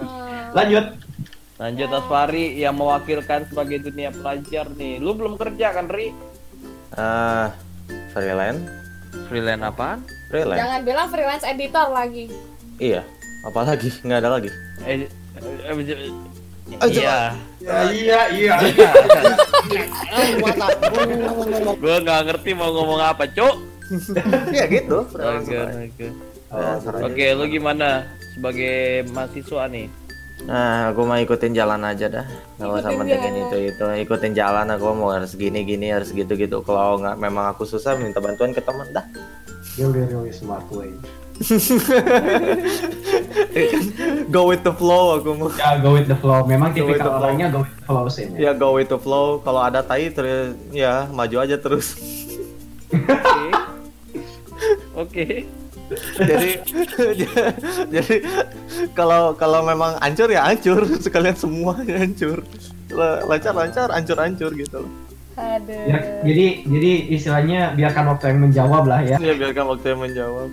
Oh. 0.00 0.48
Lanjut. 0.56 0.96
Lanjut 1.60 1.88
Asfari 1.92 2.56
yang 2.56 2.72
mewakilkan 2.80 3.44
sebagai 3.44 3.84
dunia 3.84 4.08
pelajar 4.08 4.72
nih. 4.72 5.04
Lu 5.04 5.12
belum 5.12 5.36
kerja 5.36 5.76
kan, 5.76 5.84
Ri? 5.92 6.16
Ah, 6.96 7.52
freelance, 8.16 8.64
Freelance 9.28 9.68
apaan? 9.68 10.00
freelance. 10.32 10.56
Jangan 10.64 10.80
bilang 10.80 11.06
freelance 11.12 11.44
editor 11.44 11.92
lagi. 11.92 12.32
Iya. 12.80 13.04
Apalagi 13.48 13.88
nggak 14.04 14.20
ada 14.20 14.30
lagi. 14.36 14.50
Eh, 14.84 15.08
eh, 15.40 15.72
eh, 15.72 16.76
Aja. 16.78 16.84
iya. 16.84 17.16
Ya, 17.64 17.80
iya, 17.88 18.20
iya. 18.28 18.54
Gua 21.80 21.96
nggak 22.04 22.20
ngerti 22.28 22.50
mau 22.52 22.68
ngomong 22.76 23.00
apa, 23.00 23.24
Cuk. 23.24 23.56
Iya 24.52 24.64
gitu. 24.76 25.00
Oke, 25.08 25.56
oke. 25.64 26.06
Oh, 26.48 26.76
Oke, 27.04 27.26
lu 27.36 27.44
gimana 27.48 28.04
sebagai 28.36 29.04
mahasiswa 29.12 29.68
nih? 29.68 29.88
Nah, 30.48 30.94
aku 30.94 31.02
mau 31.02 31.18
ikutin 31.18 31.52
jalan 31.52 31.82
aja 31.82 32.06
dah. 32.08 32.26
Gak 32.56 32.68
usah 32.68 32.92
jalan. 32.94 33.34
itu 33.48 33.56
itu. 33.68 33.84
Ikutin 34.06 34.32
jalan 34.32 34.70
aku 34.70 34.92
mau 34.94 35.10
harus 35.12 35.34
gini 35.34 35.64
gini 35.66 35.90
harus 35.92 36.14
gitu 36.14 36.38
gitu. 36.38 36.62
Kalau 36.62 37.00
nggak 37.00 37.16
memang 37.20 37.52
aku 37.52 37.66
susah 37.68 37.98
minta 38.00 38.22
bantuan 38.22 38.54
ke 38.54 38.62
teman 38.62 38.86
dah. 38.94 39.04
Udah 39.76 40.04
really 40.08 40.32
smart 40.32 40.64
way. 40.72 40.88
Go 44.28 44.50
with 44.50 44.62
the 44.62 44.74
flow 44.74 45.18
aku 45.18 45.30
mau. 45.34 45.48
Ya, 45.54 45.78
go 45.78 45.94
with 45.94 46.08
the 46.10 46.18
flow. 46.18 46.42
Memang 46.44 46.74
tipikal 46.74 47.08
flow. 47.08 47.18
orangnya 47.22 47.46
go 47.48 47.62
with 47.62 47.72
the 47.72 47.84
flow 47.86 48.04
sih. 48.10 48.26
Ya 48.36 48.52
go 48.52 48.74
with 48.76 48.90
the 48.90 48.98
flow. 48.98 49.38
Kalau 49.40 49.62
ada 49.62 49.80
tai 49.80 50.10
terus 50.10 50.58
ya 50.70 51.06
maju 51.08 51.36
aja 51.40 51.56
terus. 51.56 51.96
Oke. 52.90 53.50
Oke. 54.98 55.26
jadi 56.20 56.60
jadi 57.96 58.14
kalau 58.92 59.32
kalau 59.32 59.64
memang 59.64 59.96
hancur 60.04 60.28
ya 60.28 60.44
hancur 60.44 60.84
sekalian 61.04 61.32
semuanya 61.32 62.04
hancur. 62.04 62.44
La- 62.92 63.24
Lancar 63.24 63.56
lancar 63.56 63.88
hancur 63.88 64.20
hancur 64.20 64.52
gitu 64.52 64.84
loh. 64.84 64.92
Aduh. 65.38 65.86
Ya, 65.86 66.18
jadi 66.26 66.46
jadi 66.66 66.92
istilahnya 67.14 67.60
biarkan 67.78 68.10
waktu 68.10 68.34
yang 68.34 68.40
menjawab 68.42 68.84
lah 68.90 69.00
ya. 69.00 69.16
Ya 69.22 69.32
biarkan 69.38 69.70
waktu 69.70 69.86
yang 69.94 70.02
menjawab. 70.02 70.50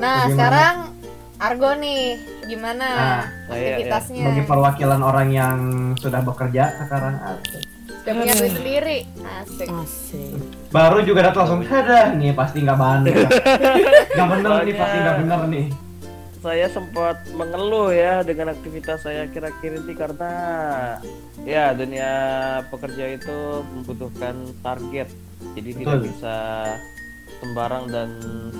Nah, 0.00 0.26
Bagaimana? 0.26 0.32
sekarang 0.32 0.76
Argo 1.42 1.70
nih, 1.74 2.02
gimana 2.46 2.86
Nah, 2.86 3.22
aktivitasnya? 3.50 4.22
Sebagai 4.30 4.46
perwakilan 4.46 5.00
orang 5.02 5.28
yang 5.34 5.58
sudah 5.98 6.22
bekerja 6.22 6.64
sekarang 6.86 7.18
asik. 7.18 7.62
Sudah 8.02 8.14
punya 8.14 8.34
duit 8.38 8.52
sendiri. 8.54 8.98
Asik. 9.26 9.68
asik 9.70 10.38
Baru 10.70 11.02
juga 11.02 11.30
datang 11.30 11.50
langsung 11.50 11.66
ada 11.66 12.14
nih 12.14 12.30
pasti 12.30 12.62
nggak 12.62 12.78
bener. 12.78 13.14
Nggak 14.14 14.28
bener 14.38 14.50
nih 14.62 14.74
pasti 14.78 14.96
nggak 15.02 15.16
bener 15.18 15.40
nih. 15.50 15.66
Saya 16.42 16.66
sempat 16.66 17.16
mengeluh 17.38 17.94
ya 17.94 18.26
dengan 18.26 18.50
aktivitas 18.50 19.06
saya 19.06 19.30
kira-kira 19.30 19.78
ini 19.78 19.94
karena 19.94 20.32
ya 21.46 21.70
dunia 21.70 22.10
pekerja 22.70 23.18
itu 23.18 23.66
membutuhkan 23.66 24.34
target. 24.62 25.06
Jadi 25.58 25.70
tidak 25.74 26.02
Betul. 26.02 26.06
bisa 26.10 26.36
sembarang 27.42 27.90
dan 27.90 28.08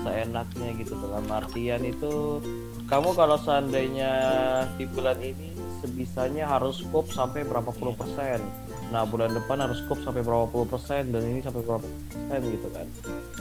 seenaknya 0.03 0.75
gitu. 0.83 0.99
Dalam 0.99 1.31
artian 1.31 1.87
itu 1.87 2.43
kamu 2.91 3.15
kalau 3.15 3.39
seandainya 3.39 4.13
di 4.75 4.85
bulan 4.91 5.23
ini 5.23 5.55
sebisanya 5.79 6.51
harus 6.51 6.83
scope 6.83 7.15
sampai 7.15 7.47
berapa 7.47 7.71
puluh 7.71 7.95
persen. 7.95 8.43
Nah 8.93 9.09
bulan 9.09 9.33
depan 9.33 9.63
harus 9.63 9.81
scope 9.87 10.03
sampai 10.05 10.21
berapa 10.21 10.45
puluh 10.51 10.67
persen 10.67 11.15
dan 11.15 11.23
ini 11.25 11.41
sampai 11.41 11.63
berapa 11.65 11.87
persen 11.87 12.41
gitu 12.51 12.69
kan. 12.75 12.87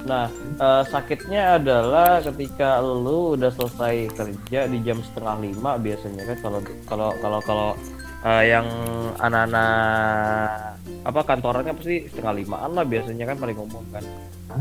Nah 0.06 0.26
eh, 0.62 0.84
sakitnya 0.88 1.58
adalah 1.60 2.22
ketika 2.24 2.80
lu 2.80 3.36
udah 3.36 3.52
selesai 3.52 4.14
kerja 4.16 4.70
di 4.70 4.80
jam 4.86 5.02
setengah 5.02 5.42
lima 5.42 5.76
biasanya 5.82 6.24
kan 6.34 6.38
kalau 6.40 6.60
kalau 6.88 7.10
kalau 7.20 7.40
kalau 7.44 7.70
eh, 8.26 8.44
yang 8.50 8.68
anak-anak 9.18 10.78
apa 11.02 11.22
kantorannya 11.26 11.74
pasti 11.74 12.06
setengah 12.10 12.34
limaan 12.38 12.72
lah 12.78 12.86
biasanya 12.86 13.26
kan 13.34 13.38
paling 13.42 13.58
umum 13.58 13.86
kan 13.90 14.06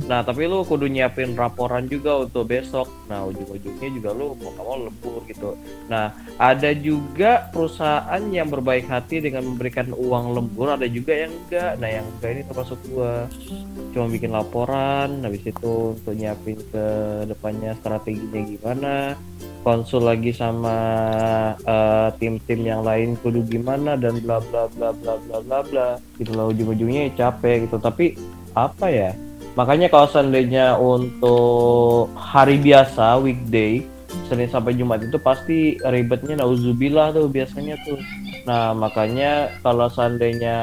Nah, 0.06 0.22
tapi 0.22 0.46
lu 0.46 0.62
kudu 0.62 0.86
nyiapin 0.86 1.34
laporan 1.34 1.90
juga 1.90 2.22
untuk 2.22 2.46
besok. 2.46 2.86
Nah, 3.10 3.26
ujung-ujungnya 3.26 3.88
juga 3.90 4.10
lu 4.14 4.38
mau 4.38 4.54
mau 4.54 4.78
lembur 4.78 5.26
gitu. 5.26 5.58
Nah, 5.90 6.14
ada 6.38 6.70
juga 6.70 7.50
perusahaan 7.50 8.22
yang 8.30 8.46
berbaik 8.46 8.86
hati 8.86 9.18
dengan 9.18 9.50
memberikan 9.50 9.90
uang 9.90 10.38
lembur, 10.38 10.70
ada 10.70 10.86
juga 10.86 11.26
yang 11.26 11.34
enggak. 11.34 11.72
Nah, 11.82 11.90
yang 11.90 12.06
enggak 12.06 12.30
ini 12.38 12.42
termasuk 12.46 12.78
gua. 12.86 13.26
Cuma 13.90 14.06
bikin 14.06 14.30
laporan, 14.30 15.26
habis 15.26 15.42
itu 15.42 15.98
untuk 15.98 16.14
nyiapin 16.14 16.58
ke 16.70 16.86
depannya 17.26 17.74
strateginya 17.82 18.40
gimana. 18.46 18.94
Konsul 19.60 20.08
lagi 20.08 20.32
sama 20.32 20.76
eh, 21.60 22.08
tim-tim 22.16 22.64
yang 22.64 22.80
lain 22.80 23.16
kudu 23.20 23.44
gimana 23.44 23.96
dan 23.96 24.16
bla 24.24 24.40
bla 24.40 24.66
bla 24.72 24.90
bla 24.96 25.14
bla 25.20 25.38
bla 25.44 25.58
bla. 25.64 25.88
Gitu 26.16 26.32
lah 26.32 26.48
ujung-ujungnya 26.48 27.12
ya 27.12 27.28
capek 27.28 27.68
gitu. 27.68 27.76
Tapi 27.76 28.16
apa 28.56 28.86
ya? 28.88 29.10
Makanya 29.58 29.90
kalau 29.90 30.06
seandainya 30.06 30.78
untuk 30.78 32.08
hari 32.14 32.56
biasa 32.56 33.18
weekday 33.18 33.82
Senin 34.30 34.46
sampai 34.46 34.78
Jumat 34.78 35.02
itu 35.02 35.18
pasti 35.18 35.74
ribetnya 35.82 36.38
nauzubillah 36.38 37.10
tuh 37.10 37.26
biasanya 37.26 37.74
tuh. 37.82 37.98
Nah 38.46 38.72
makanya 38.72 39.50
kalau 39.60 39.90
seandainya 39.90 40.56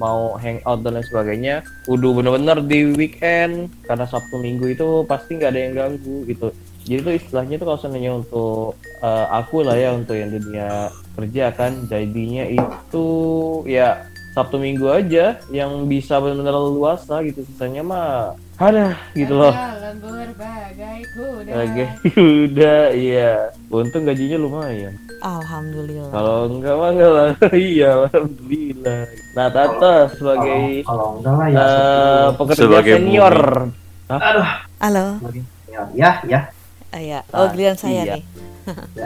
mau 0.00 0.34
hangout 0.40 0.80
dan 0.80 0.96
lain 0.96 1.06
sebagainya, 1.06 1.54
kudu 1.84 2.16
bener-bener 2.16 2.64
di 2.64 2.92
weekend 2.96 3.68
karena 3.84 4.08
Sabtu 4.08 4.40
Minggu 4.40 4.72
itu 4.72 5.04
pasti 5.04 5.36
nggak 5.36 5.50
ada 5.52 5.60
yang 5.60 5.74
ganggu 5.76 6.16
gitu. 6.24 6.48
Jadi 6.82 7.00
tuh 7.02 7.14
istilahnya 7.14 7.54
tuh 7.58 7.66
kalau 7.70 7.78
seandainya 7.78 8.12
untuk 8.18 8.74
eh, 9.02 9.26
aku 9.30 9.62
lah 9.62 9.76
ya 9.78 9.94
untuk 9.94 10.14
yang 10.18 10.30
dunia 10.30 10.90
kerja 11.14 11.44
kan, 11.54 11.72
jadinya 11.86 12.44
itu 12.46 13.06
ya 13.68 14.06
Sabtu 14.32 14.56
Minggu 14.56 14.88
aja 14.88 15.36
yang 15.52 15.84
bisa 15.86 16.16
benar-benar 16.16 16.56
luasa 16.56 17.20
gitu 17.20 17.44
sisanya 17.44 17.84
mah 17.84 18.32
ada 18.56 18.96
gitu 19.12 19.36
loh 19.36 19.52
lembur 19.92 20.28
bagai 20.40 21.00
kuda. 21.12 21.52
Oke, 21.52 21.84
udah 22.16 22.82
iya. 22.96 23.52
Untung 23.68 24.08
gajinya 24.08 24.40
lumayan. 24.40 24.96
alhamdulillah 25.20 26.08
Kalau 26.08 26.36
enggak 26.48 26.74
mah 26.80 26.88
enggak 26.96 27.10
lah. 27.12 27.28
iya, 27.52 27.88
alhamdulillah. 28.08 29.02
Nah, 29.36 29.46
Tata 29.52 29.94
sebagai 30.16 30.80
Kalau, 30.80 30.88
kalau 30.88 31.08
enggak 31.20 31.34
lah 31.36 31.48
ya. 31.52 31.60
eh, 31.60 32.26
pekerja 32.40 32.60
Sebagai 32.64 32.92
senior. 32.96 33.36
Aduh. 34.08 34.48
halo 34.80 35.04
senior. 35.20 35.86
Ya, 35.92 36.10
ya. 36.24 36.40
Ah, 36.92 37.00
ya 37.00 37.18
oh 37.30 37.42
Ah, 37.42 37.50
giliran 37.50 37.74
saya 37.74 38.02
iya. 38.02 38.14
nih 38.14 38.24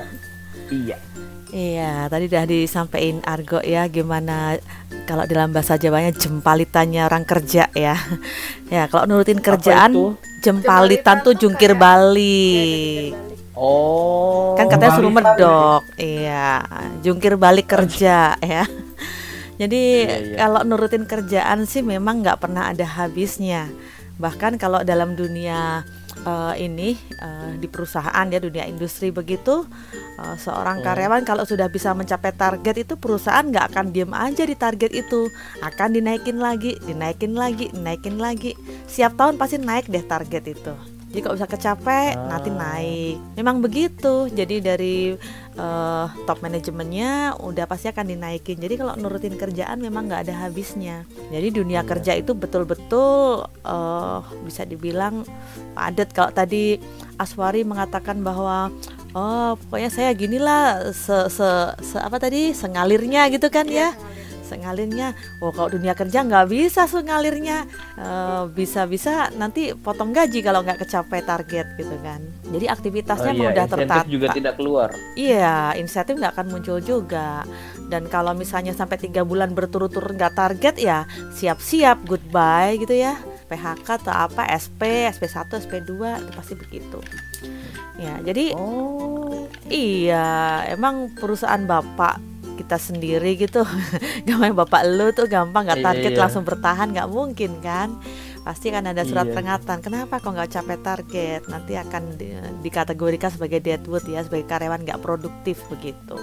Iya. 0.69 0.97
Iya, 1.49 2.11
tadi 2.11 2.27
udah 2.27 2.43
disampaikan 2.45 3.23
Argo 3.23 3.63
ya 3.63 3.87
gimana 3.87 4.59
kalau 5.07 5.23
dalam 5.25 5.55
bahasa 5.55 5.79
Jawanya 5.79 6.11
jempalitannya 6.11 7.07
orang 7.07 7.23
kerja 7.23 7.71
ya. 7.71 7.95
Ya, 8.67 8.91
kalau 8.91 9.07
nurutin 9.07 9.39
kerjaan 9.39 9.95
itu? 9.95 10.19
jempalitan 10.43 11.23
tuh 11.23 11.39
jungkir 11.39 11.73
kayak- 11.73 11.81
balik. 11.81 13.15
Oh. 13.55 14.59
Kan 14.59 14.67
katanya 14.67 14.93
suruh 14.93 15.09
medok. 15.09 15.87
Iya, 15.95 16.67
jungkir 17.01 17.39
balik 17.39 17.71
kerja 17.71 18.35
ya. 18.37 18.65
Jadi 19.63 19.83
Iya, 20.03 20.17
iya. 20.19 20.37
kalau 20.37 20.67
nurutin 20.67 21.07
kerjaan 21.07 21.63
sih 21.65 21.81
memang 21.81 22.27
nggak 22.27 22.43
pernah 22.43 22.69
ada 22.69 22.85
habisnya. 22.85 23.71
Bahkan 24.19 24.59
kalau 24.59 24.83
dalam 24.83 25.15
dunia 25.15 25.87
eh, 26.27 26.55
ini 26.67 26.99
eh, 26.99 27.51
di 27.57 27.71
perusahaan 27.71 28.27
ya 28.27 28.43
dunia 28.43 28.67
industri 28.67 29.15
begitu 29.15 29.63
eh, 30.19 30.37
seorang 30.37 30.83
karyawan 30.83 31.23
kalau 31.23 31.47
sudah 31.47 31.71
bisa 31.71 31.95
mencapai 31.95 32.35
target 32.35 32.83
itu 32.83 32.95
perusahaan 32.99 33.47
nggak 33.47 33.73
akan 33.73 33.95
diem 33.95 34.11
aja 34.11 34.43
di 34.43 34.59
target 34.59 34.91
itu. 34.91 35.31
Akan 35.63 35.95
dinaikin 35.95 36.43
lagi 36.43 36.75
dinaikin 36.83 37.39
lagi 37.39 37.71
dinaikin 37.71 38.19
lagi. 38.19 38.59
Siap 38.91 39.15
tahun 39.15 39.39
pasti 39.39 39.63
naik 39.63 39.87
deh 39.87 40.03
target 40.03 40.45
itu 40.51 40.96
jadi 41.17 41.25
kalau 41.25 41.41
bisa 41.41 41.49
kecapek 41.49 42.13
nanti 42.29 42.53
Ah. 42.53 42.57
naik. 42.61 43.17
Memang 43.35 43.65
begitu. 43.65 44.29
Jadi 44.29 44.61
dari 44.61 45.17
eh, 45.57 46.07
top 46.29 46.45
manajemennya 46.45 47.41
udah 47.41 47.65
pasti 47.65 47.89
akan 47.89 48.13
dinaikin. 48.13 48.61
Jadi 48.61 48.77
kalau 48.77 48.93
nurutin 49.01 49.33
kerjaan 49.33 49.81
memang 49.81 50.05
nggak 50.05 50.29
ada 50.29 50.45
habisnya. 50.45 51.09
Jadi 51.33 51.49
dunia 51.49 51.81
Iya. 51.81 51.89
kerja 51.89 52.13
itu 52.13 52.37
betul-betul 52.37 53.49
eh, 53.65 54.19
bisa 54.45 54.69
dibilang 54.69 55.25
padat. 55.73 56.13
Kalau 56.13 56.29
tadi 56.29 56.77
Aswari 57.17 57.65
mengatakan 57.65 58.21
bahwa 58.21 58.69
oh 59.17 59.57
pokoknya 59.57 59.89
saya 59.89 60.13
ginilah 60.13 60.93
se, 60.93 61.33
se, 61.33 61.49
se- 61.81 62.05
apa 62.05 62.21
tadi 62.21 62.53
sengalirnya 62.53 63.25
gitu 63.33 63.49
kan 63.49 63.65
ya 63.65 63.97
Sengalirnya, 64.47 65.11
oh 65.39 65.51
kalau 65.51 65.69
dunia 65.69 65.93
kerja 65.93 66.23
nggak 66.23 66.47
bisa 66.47 66.87
tuh 66.87 67.03
ngalirnya, 67.03 67.67
Eh, 67.97 68.45
bisa-bisa 68.51 69.11
nanti 69.33 69.73
potong 69.73 70.13
gaji 70.13 70.39
kalau 70.39 70.61
nggak 70.61 70.79
kecapai 70.79 71.21
target 71.21 71.67
gitu 71.75 71.97
kan. 71.99 72.21
Jadi 72.47 72.67
aktivitasnya 72.67 73.33
Oh 73.33 73.37
iya, 73.37 73.49
udah 73.51 73.65
insentif 73.65 73.89
tertata. 73.89 74.07
juga 74.07 74.27
tidak 74.31 74.55
keluar. 74.55 74.89
Iya, 75.15 75.57
insentif 75.75 76.15
nggak 76.15 76.33
akan 76.33 76.47
muncul 76.49 76.79
juga. 76.79 77.43
Dan 77.87 78.07
kalau 78.07 78.31
misalnya 78.33 78.71
sampai 78.71 78.97
tiga 78.97 79.23
bulan 79.23 79.51
berturut-turut 79.51 80.13
nggak 80.13 80.35
target 80.35 80.75
ya 80.77 80.99
siap-siap 81.33 82.05
goodbye 82.05 82.77
gitu 82.77 82.93
ya. 82.93 83.17
PHK 83.47 83.89
atau 84.01 84.13
apa, 84.13 84.43
SP, 84.51 84.83
SP1, 85.09 85.63
SP2 85.63 85.91
itu 86.19 86.31
pasti 86.31 86.55
begitu. 86.55 86.99
Ya, 87.97 88.19
jadi 88.21 88.53
Oh. 88.53 89.49
iya, 89.67 90.27
emang 90.69 91.15
perusahaan 91.15 91.63
bapak 91.63 92.36
kita 92.67 92.83
sendiri 92.83 93.39
gitu. 93.39 93.63
Gampang 94.27 94.59
bapak 94.59 94.83
lu 94.91 95.15
tuh 95.15 95.31
gampang 95.31 95.71
nggak 95.71 95.81
Iya, 95.81 95.87
target 95.87 96.13
iya. 96.13 96.21
langsung 96.21 96.43
bertahan 96.43 96.91
nggak 96.91 97.07
mungkin 97.07 97.63
kan? 97.63 97.95
Pasti 98.43 98.75
kan 98.75 98.83
ada 98.83 99.07
surat 99.07 99.31
Iya. 99.31 99.39
peringatan. 99.39 99.79
Kenapa 99.79 100.19
kok 100.19 100.35
nggak 100.35 100.51
capai 100.51 100.79
target? 100.83 101.43
Nanti 101.47 101.79
akan 101.79 102.03
di- 102.19 102.35
dikategorikan 102.61 103.31
sebagai 103.31 103.63
deadwood 103.63 104.03
ya, 104.05 104.27
sebagai 104.27 104.51
karyawan 104.51 104.83
nggak 104.83 104.99
produktif 104.99 105.63
begitu. 105.71 106.19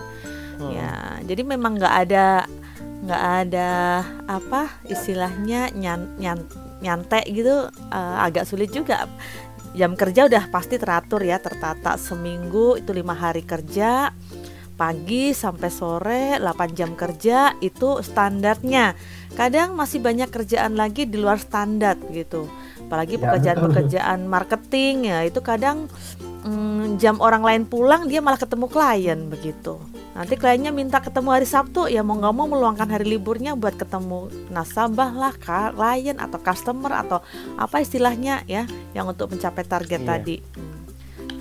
Hmm. 0.60 0.70
Ya, 0.70 0.92
jadi 1.24 1.48
memang 1.48 1.80
nggak 1.80 1.96
ada 2.04 2.44
nggak 3.04 3.24
ada 3.44 3.70
apa 4.28 4.68
istilahnya 4.86 5.72
nyan, 5.72 6.16
nyan- 6.16 6.48
nyantek 6.80 7.24
gitu 7.26 7.68
eh, 7.72 8.16
agak 8.20 8.44
sulit 8.44 8.68
juga. 8.70 9.08
Jam 9.74 9.98
kerja 9.98 10.30
udah 10.30 10.54
pasti 10.54 10.78
teratur 10.78 11.24
ya, 11.24 11.42
tertata 11.42 11.98
seminggu 11.98 12.78
itu 12.78 12.94
lima 12.94 13.18
hari 13.18 13.42
kerja 13.42 14.14
pagi 14.74 15.32
sampai 15.32 15.70
sore 15.70 16.24
8 16.42 16.78
jam 16.78 16.98
kerja 16.98 17.54
itu 17.62 18.02
standarnya. 18.02 18.98
Kadang 19.34 19.74
masih 19.74 20.02
banyak 20.02 20.30
kerjaan 20.30 20.78
lagi 20.78 21.06
di 21.10 21.18
luar 21.18 21.42
standar 21.42 21.98
gitu. 22.10 22.50
Apalagi 22.86 23.18
Ya, 23.18 23.22
pekerjaan-pekerjaan 23.30 24.20
marketing 24.34 25.10
ya 25.10 25.26
itu 25.26 25.40
kadang 25.42 25.90
mm, 26.46 26.98
jam 27.02 27.18
orang 27.22 27.42
lain 27.42 27.64
pulang 27.66 28.06
dia 28.06 28.22
malah 28.22 28.38
ketemu 28.38 28.66
klien 28.70 29.20
begitu. 29.30 29.80
Nanti 30.14 30.38
kliennya 30.38 30.70
minta 30.70 31.02
ketemu 31.02 31.34
hari 31.34 31.50
Sabtu 31.50 31.90
ya 31.90 32.06
mau 32.06 32.14
nggak 32.14 32.34
mau 32.38 32.46
meluangkan 32.46 32.86
hari 32.86 33.18
liburnya 33.18 33.58
buat 33.58 33.74
ketemu 33.74 34.30
nasabah 34.54 35.10
lah, 35.10 35.34
klien 35.42 36.22
atau 36.22 36.38
customer 36.38 36.94
atau 36.94 37.26
apa 37.58 37.82
istilahnya 37.82 38.46
ya 38.46 38.70
yang 38.94 39.10
untuk 39.10 39.34
mencapai 39.34 39.66
target 39.66 40.02
Iya. 40.06 40.10
tadi. 40.14 40.36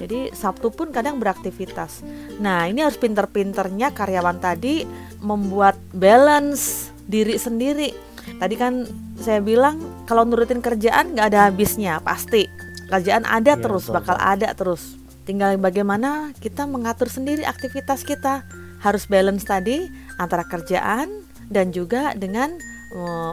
Jadi 0.03 0.35
Sabtu 0.35 0.75
pun 0.75 0.91
kadang 0.91 1.23
beraktivitas. 1.23 2.03
Nah 2.43 2.67
ini 2.67 2.83
harus 2.83 2.99
pinter-pinternya 2.99 3.95
karyawan 3.95 4.43
tadi 4.43 4.83
membuat 5.23 5.79
balance 5.95 6.91
diri 7.07 7.39
sendiri. 7.39 7.95
Tadi 8.39 8.55
kan 8.59 8.87
saya 9.19 9.39
bilang 9.39 9.79
kalau 10.07 10.27
nurutin 10.27 10.59
kerjaan 10.59 11.15
nggak 11.15 11.27
ada 11.31 11.41
habisnya 11.51 12.03
pasti. 12.03 12.47
Kerjaan 12.91 13.25
ada 13.25 13.57
Iya, 13.57 13.62
terus, 13.62 13.89
betul, 13.89 13.95
bakal 14.03 14.17
ada 14.21 14.49
terus. 14.53 14.83
Tinggal 15.23 15.57
bagaimana 15.57 16.35
kita 16.43 16.67
mengatur 16.67 17.09
sendiri 17.09 17.47
aktivitas 17.47 18.03
kita. 18.03 18.45
Harus 18.83 19.07
balance 19.07 19.47
tadi 19.47 19.87
antara 20.19 20.43
kerjaan 20.43 21.23
dan 21.47 21.71
juga 21.71 22.19
dengan 22.19 22.59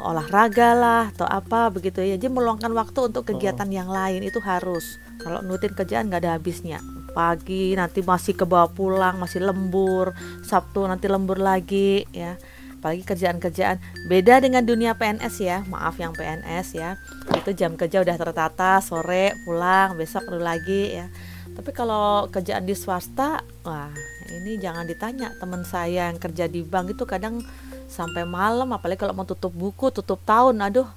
olahraga 0.05 0.71
lah 0.71 1.03
atau 1.11 1.27
apa 1.27 1.67
begitu 1.67 1.99
ya. 1.99 2.15
Jadi 2.15 2.31
meluangkan 2.31 2.71
waktu 2.71 3.11
untuk 3.11 3.27
kegiatan 3.27 3.67
yang 3.67 3.91
lain 3.91 4.23
itu 4.23 4.39
harus. 4.39 4.99
Kalau 5.19 5.43
nurutin 5.43 5.75
kerjaan 5.75 6.07
nggak 6.07 6.23
ada 6.23 6.39
habisnya. 6.39 6.79
Pagi 7.11 7.75
nanti 7.75 7.99
masih 7.99 8.37
ke 8.37 8.47
bawah 8.47 8.71
pulang, 8.71 9.19
masih 9.19 9.43
lembur. 9.43 10.15
Sabtu 10.47 10.87
nanti 10.87 11.11
lembur 11.11 11.41
lagi 11.41 12.07
ya. 12.15 12.39
Apalagi 12.79 13.03
kerjaan-kerjaan 13.03 14.07
beda 14.07 14.39
dengan 14.39 14.63
dunia 14.63 14.95
PNS 14.95 15.35
ya. 15.43 15.67
Maaf 15.67 15.99
yang 15.99 16.15
PNS 16.15 16.79
ya. 16.79 16.95
Itu 17.35 17.51
jam 17.51 17.75
kerja 17.75 17.99
udah 17.99 18.15
tertata, 18.15 18.79
sore 18.79 19.35
pulang, 19.43 19.99
besok 19.99 20.23
perlu 20.31 20.39
lagi 20.39 21.03
ya. 21.03 21.11
Tapi 21.59 21.75
kalau 21.75 22.31
kerjaan 22.31 22.63
di 22.63 22.71
swasta, 22.71 23.43
wah 23.67 23.91
ini 24.31 24.55
jangan 24.55 24.87
ditanya 24.87 25.35
teman 25.43 25.67
saya 25.67 26.07
yang 26.07 26.15
kerja 26.15 26.47
di 26.47 26.63
bank 26.63 26.95
itu 26.95 27.03
kadang 27.03 27.43
sampai 27.89 28.23
malam, 28.23 28.69
apalagi 28.71 29.01
kalau 29.01 29.17
mau 29.17 29.25
tutup 29.25 29.51
buku, 29.51 29.89
tutup 29.89 30.21
tahun, 30.23 30.55
aduh 30.61 30.87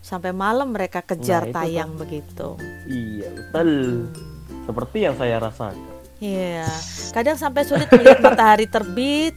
sampai 0.00 0.32
malam 0.32 0.72
mereka 0.72 1.04
kejar 1.04 1.52
Nah, 1.52 1.60
tayang 1.60 1.92
begitu. 2.00 2.56
Iya, 2.88 3.28
betul. 3.52 4.08
Seperti 4.64 4.98
yang 5.04 5.14
saya 5.20 5.36
rasakan. 5.36 5.76
Iya, 6.20 6.68
kadang 7.16 7.36
sampai 7.36 7.64
sulit 7.64 7.88
melihat 7.92 8.20
matahari 8.20 8.68
terbit, 8.68 9.32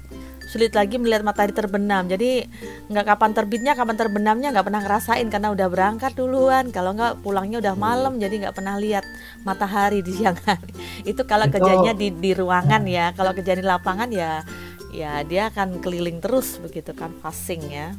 sulit 0.51 0.75
lagi 0.75 0.99
melihat 0.99 1.23
matahari 1.23 1.55
terbenam. 1.55 2.05
Jadi 2.11 2.43
nggak 2.91 3.05
kapan 3.07 3.31
terbitnya, 3.31 3.71
kapan 3.71 3.95
terbenamnya 3.95 4.51
nggak 4.51 4.67
pernah 4.67 4.81
ngerasain 4.83 5.27
karena 5.31 5.55
udah 5.55 5.67
berangkat 5.71 6.11
duluan. 6.13 6.75
Kalau 6.75 6.91
nggak 6.91 7.23
pulangnya 7.23 7.63
udah 7.63 7.75
malam, 7.79 8.19
jadi 8.19 8.35
nggak 8.45 8.55
pernah 8.59 8.75
lihat 8.75 9.07
matahari 9.47 10.03
di 10.03 10.11
siang 10.11 10.35
hari. 10.43 10.75
Itu 11.07 11.23
kalau 11.23 11.47
kerjanya 11.47 11.95
di 11.95 12.11
di 12.11 12.31
ruangan 12.35 12.83
ya. 12.83 13.15
Kalau 13.15 13.31
kerja 13.31 13.55
di 13.55 13.63
lapangan 13.63 14.11
ya, 14.11 14.43
ya 14.93 15.25
dia 15.25 15.49
akan 15.49 15.81
keliling 15.81 16.21
terus 16.21 16.61
begitu 16.61 16.93
kan, 16.93 17.09
passing 17.19 17.65
ya. 17.67 17.97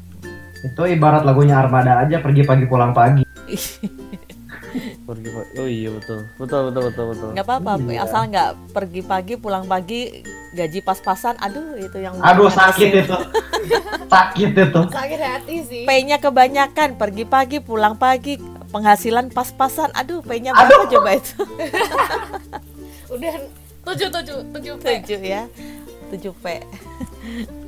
Itu 0.62 0.86
ibarat 0.86 1.26
lagunya 1.26 1.58
Armada 1.58 2.00
aja 2.00 2.22
pergi 2.22 2.42
pagi 2.42 2.64
pulang 2.64 2.94
pagi. 2.94 3.26
Pergi 5.06 5.28
Pak. 5.30 5.46
Oh 5.54 5.68
iya 5.70 5.86
betul. 5.86 6.26
Betul 6.34 6.60
betul 6.66 6.82
betul 6.90 7.04
betul. 7.14 7.28
nggak 7.30 7.46
apa-apa, 7.46 7.72
Iya. 7.86 8.02
asal 8.02 8.26
nggak 8.26 8.48
pergi 8.74 9.00
pagi 9.06 9.34
pulang 9.38 9.70
pagi 9.70 10.24
gaji 10.50 10.82
pas-pasan. 10.82 11.38
Aduh 11.38 11.78
itu 11.78 11.94
yang 11.94 12.18
Aduh 12.18 12.50
sakit 12.50 12.90
pusing. 12.90 13.06
itu. 13.06 13.18
sakit 14.14 14.48
itu. 14.50 14.80
sakit 14.90 15.20
hati 15.20 15.56
sih 15.62 15.82
P-nya 15.86 16.18
kebanyakan, 16.18 16.98
pergi 16.98 17.22
pagi, 17.22 17.62
pulang 17.62 17.94
pagi, 17.94 18.34
penghasilan 18.66 19.30
pas-pasan. 19.30 19.94
Aduh, 19.94 20.26
P-nya 20.26 20.50
berapa 20.50 20.90
coba 20.90 21.10
itu? 21.14 21.38
udah 23.14 23.34
tujuh 23.84 24.08
tujuh 24.10 24.36
tujuh 24.50 24.74
7 24.80 25.22
ya. 25.22 25.46
7 26.10 26.30
P. 26.34 26.46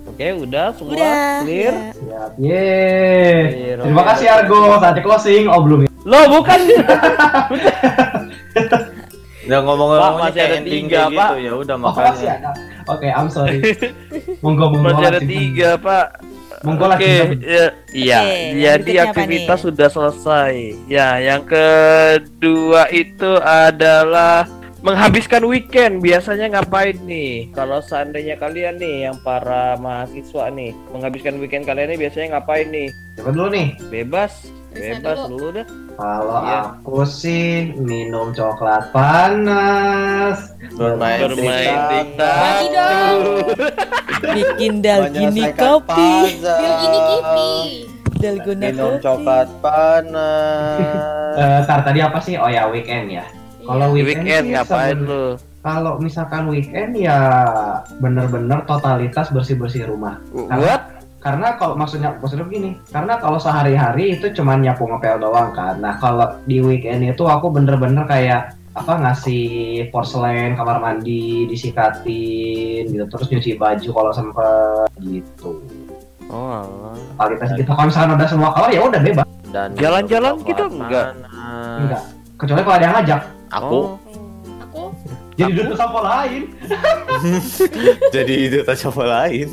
Oke, 0.06 0.26
udah 0.38 0.66
semua 0.72 0.92
Udah. 0.92 1.42
clear. 1.42 1.72
ya. 1.72 1.90
Siap. 1.92 2.30
Yeay. 2.38 3.36
Clear, 3.46 3.76
Terima 3.82 4.02
kasih 4.06 4.26
Argo. 4.28 4.60
Saatnya 4.78 5.02
closing. 5.02 5.44
Oh 5.46 5.60
belum 5.60 5.78
ya? 5.82 5.90
Loh, 6.04 6.24
bukan. 6.32 6.60
Udah 9.46 9.62
ngomong-ngomong 9.62 10.18
masih 10.20 10.42
ada 10.42 10.58
tiga, 10.60 11.00
gitu 11.06 11.14
Pak. 11.14 11.30
ya 11.38 11.52
udah 11.54 11.74
Oh, 11.76 11.82
masih 11.86 12.02
makanya. 12.02 12.34
ada. 12.34 12.50
Oke, 12.88 13.06
I'm 13.06 13.28
sorry. 13.30 13.58
Monggo 14.42 14.64
monggo. 14.68 14.90
Masih 14.90 15.04
ada 15.06 15.20
tiga, 15.22 15.68
Pak. 15.78 16.06
Monggo 16.66 16.84
Oke, 16.84 17.06
lanjutkan. 17.06 17.46
ya, 17.46 17.64
iya. 17.94 18.20
Yang 18.26 18.58
Jadi 18.58 18.92
aktivitas 18.98 19.58
sudah 19.62 19.86
selesai. 19.86 20.54
Ya, 20.90 21.08
yang 21.20 21.46
kedua 21.46 22.90
itu 22.90 23.38
adalah 23.38 24.50
menghabiskan 24.80 25.44
weekend. 25.44 26.00
Biasanya 26.00 26.52
ngapain 26.52 26.96
nih? 27.04 27.48
Kalau 27.52 27.80
seandainya 27.80 28.36
kalian 28.36 28.76
nih, 28.76 29.08
yang 29.08 29.16
para 29.20 29.76
mahasiswa 29.76 30.50
nih, 30.50 30.72
menghabiskan 30.90 31.36
weekend 31.36 31.64
kalian 31.64 31.92
nih 31.92 32.00
biasanya 32.00 32.36
ngapain 32.36 32.68
nih? 32.68 32.88
Coba 33.16 33.30
dulu 33.32 33.48
nih. 33.50 33.68
Bebas, 33.88 34.32
bebas 34.70 35.18
dulu. 35.24 35.52
dulu 35.52 35.56
dah. 35.56 35.66
Kalau 35.96 36.38
Iya. 36.44 36.58
aku 36.76 36.98
sih 37.08 37.72
minum 37.74 38.28
coklat 38.30 38.92
panas. 38.92 40.52
Bermain 40.76 41.24
Bermain 41.24 41.76
TikTok. 41.88 42.36
Bikin 44.28 44.84
dalgini 44.84 45.56
kopi. 45.56 45.96
puzzle. 45.96 46.52
Bil 46.60 46.74
ini 46.84 46.98
kipi 47.00 47.52
Dalgona 48.16 48.64
Minum 48.68 48.92
kopi. 48.96 49.04
coklat 49.08 49.48
panas. 49.64 51.32
Eh, 51.36 51.60
tar 51.64 51.80
tadi 51.80 52.00
apa 52.00 52.18
sih? 52.20 52.36
Oh 52.36 52.48
ya 52.48 52.68
weekend 52.68 53.08
ya. 53.08 53.24
Kalau 53.66 53.88
Di 53.90 53.94
weekend, 53.98 54.24
weekend 54.24 54.46
ngapain 54.52 54.98
lu? 54.98 55.24
Kalau 55.60 55.92
misalkan 55.98 56.46
weekend 56.46 56.94
ya 56.94 57.18
bener-bener 57.98 58.62
totalitas 58.64 59.28
bersih-bersih 59.28 59.86
rumah. 59.86 60.22
Buat 60.30 60.94
Karena 61.16 61.58
kalau 61.58 61.74
maksudnya 61.74 62.14
maksudnya 62.14 62.46
begini, 62.46 62.78
karena 62.86 63.18
kalau 63.18 63.34
sehari-hari 63.34 64.14
itu 64.14 64.30
cuman 64.32 64.62
nyapu 64.62 64.86
ngepel 64.86 65.18
doang 65.18 65.50
kan. 65.50 65.74
Nah 65.76 65.98
kalau 65.98 66.38
di 66.46 66.62
weekend 66.62 67.02
itu 67.02 67.26
aku 67.26 67.50
bener-bener 67.50 68.06
kayak 68.06 68.54
apa 68.70 68.92
ngasih 68.94 69.44
porselen 69.90 70.54
kamar 70.54 70.78
mandi 70.78 71.48
disikatin 71.48 72.84
gitu 72.86 73.04
terus 73.08 73.26
nyuci 73.26 73.56
baju 73.56 73.88
kalau 73.90 74.12
sempet 74.12 74.90
gitu 75.00 75.64
Oh, 76.28 76.60
alah. 76.60 76.92
totalitas 77.16 77.56
gitu 77.56 77.70
kalau 77.70 77.86
misalkan 77.88 78.10
udah 78.14 78.28
semua 78.28 78.50
kelar 78.52 78.70
ya 78.70 78.80
udah 78.82 79.00
bebas 79.00 79.26
Dan 79.46 79.68
Jalan-jalan 79.74 80.34
kita 80.44 80.64
enggak? 80.68 81.06
enggak 81.80 82.02
kecuali 82.36 82.60
kalau 82.60 82.76
ada 82.76 82.84
yang 82.84 82.94
ngajak 83.00 83.20
Aku? 83.54 83.98
Oh. 83.98 84.62
aku? 84.62 84.82
Jadi 85.36 85.52
duduk 85.52 85.76
sampo 85.76 86.00
lain? 86.00 86.50
Jadi 88.14 88.34
tak 88.64 88.76
coba 88.88 89.02
lain. 89.26 89.48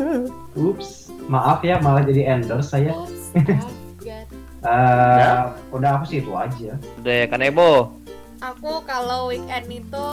ups 0.58 1.04
maaf 1.28 1.64
ya 1.64 1.80
malah 1.80 2.04
jadi 2.04 2.36
endorse 2.36 2.68
saya. 2.76 2.92
Oops, 2.92 3.24
maaf, 3.34 3.72
God. 4.00 4.26
Eh, 4.64 5.42
udah 5.72 5.90
aku 6.00 6.04
sih 6.08 6.18
itu 6.20 6.32
aja. 6.32 6.72
Udah 7.00 7.14
ya 7.24 7.26
Kanebo. 7.28 8.00
aku 8.44 8.84
kalau 8.84 9.32
weekend 9.32 9.72
itu 9.72 10.08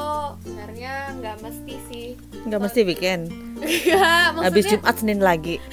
sebenarnya 0.48 1.12
nggak 1.20 1.38
mesti 1.44 1.76
sih. 1.92 2.08
Nggak 2.48 2.62
mesti 2.64 2.80
weekend? 2.88 3.28
Iya, 3.60 4.32
habis 4.40 4.64
maksudnya 4.64 4.72
Jumat 4.80 4.96
Senin 4.96 5.20
lagi? 5.20 5.56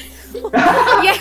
Iya, 1.00 1.14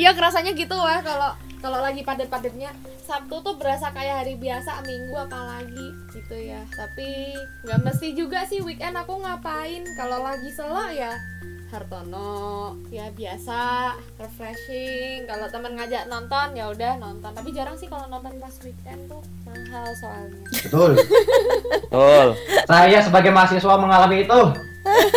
iya 0.00 0.10
kerasanya 0.16 0.56
gitu 0.56 0.72
wah 0.72 0.96
kalau 1.04 1.36
kalau 1.64 1.80
lagi 1.80 2.04
padat-padatnya 2.04 2.76
Sabtu 3.08 3.40
tuh 3.40 3.56
berasa 3.56 3.88
kayak 3.88 4.20
hari 4.20 4.36
biasa, 4.36 4.84
Minggu 4.84 5.16
apalagi 5.16 5.88
gitu 6.12 6.36
ya. 6.36 6.60
Tapi 6.76 7.32
nggak 7.64 7.80
mesti 7.80 8.12
juga 8.12 8.44
sih 8.44 8.60
weekend 8.60 8.92
aku 9.00 9.16
ngapain. 9.24 9.80
Kalau 9.96 10.20
lagi 10.20 10.52
selo 10.52 10.92
ya 10.92 11.16
Hartono, 11.72 12.76
ya 12.92 13.08
biasa, 13.16 13.96
refreshing. 14.20 15.24
Kalau 15.24 15.48
temen 15.48 15.72
ngajak 15.72 16.04
nonton 16.12 16.52
ya 16.52 16.68
udah 16.68 17.00
nonton. 17.00 17.32
Tapi 17.32 17.48
jarang 17.56 17.80
sih 17.80 17.88
kalau 17.88 18.04
nonton 18.12 18.36
pas 18.36 18.54
weekend 18.60 19.00
tuh 19.08 19.24
mahal 19.48 19.88
soalnya. 20.04 20.44
Betul. 20.68 20.90
Betul. 21.88 22.26
Saya 22.68 22.98
sebagai 23.00 23.32
mahasiswa 23.32 23.74
mengalami 23.80 24.28
itu. 24.28 24.40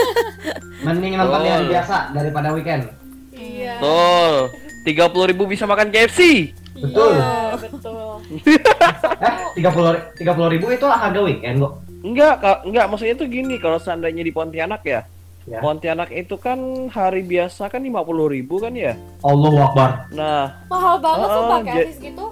Mending 0.88 1.20
nonton 1.20 1.44
Betul. 1.44 1.76
biasa 1.76 2.16
daripada 2.16 2.56
weekend. 2.56 2.88
Iya. 3.36 3.84
Betul. 3.84 4.67
Tiga 4.88 5.12
puluh 5.12 5.28
ribu 5.28 5.44
bisa 5.44 5.68
makan 5.68 5.92
KFC. 5.92 6.56
Betul. 6.80 7.20
Iya, 7.20 7.60
betul. 7.60 8.24
Eh, 9.18 9.34
tiga 9.60 9.70
puluh 9.74 9.98
tiga 10.16 10.32
puluh 10.32 10.48
ribu 10.48 10.72
itu 10.72 10.88
harga 10.88 11.20
weekend 11.20 11.60
kok. 11.60 11.74
Enggak, 12.06 12.40
enggak. 12.64 12.86
Maksudnya 12.88 13.20
itu 13.20 13.26
gini, 13.28 13.60
kalau 13.60 13.82
seandainya 13.82 14.24
di 14.24 14.32
Pontianak 14.32 14.86
ya. 14.88 15.04
Ya. 15.48 15.64
Pontianak 15.64 16.12
itu 16.12 16.36
kan 16.36 16.60
hari 16.92 17.24
biasa 17.24 17.72
kan 17.72 17.80
lima 17.80 18.04
puluh 18.04 18.28
ribu 18.28 18.60
kan 18.60 18.76
ya. 18.76 19.00
Allahu 19.24 19.56
Akbar. 19.58 20.12
Nah, 20.12 20.52
Mahal 20.68 21.00
banget 21.00 21.24
Oh, 21.24 21.32
sumpah 21.34 21.60
KFC 21.64 21.98
gitu. 22.04 22.26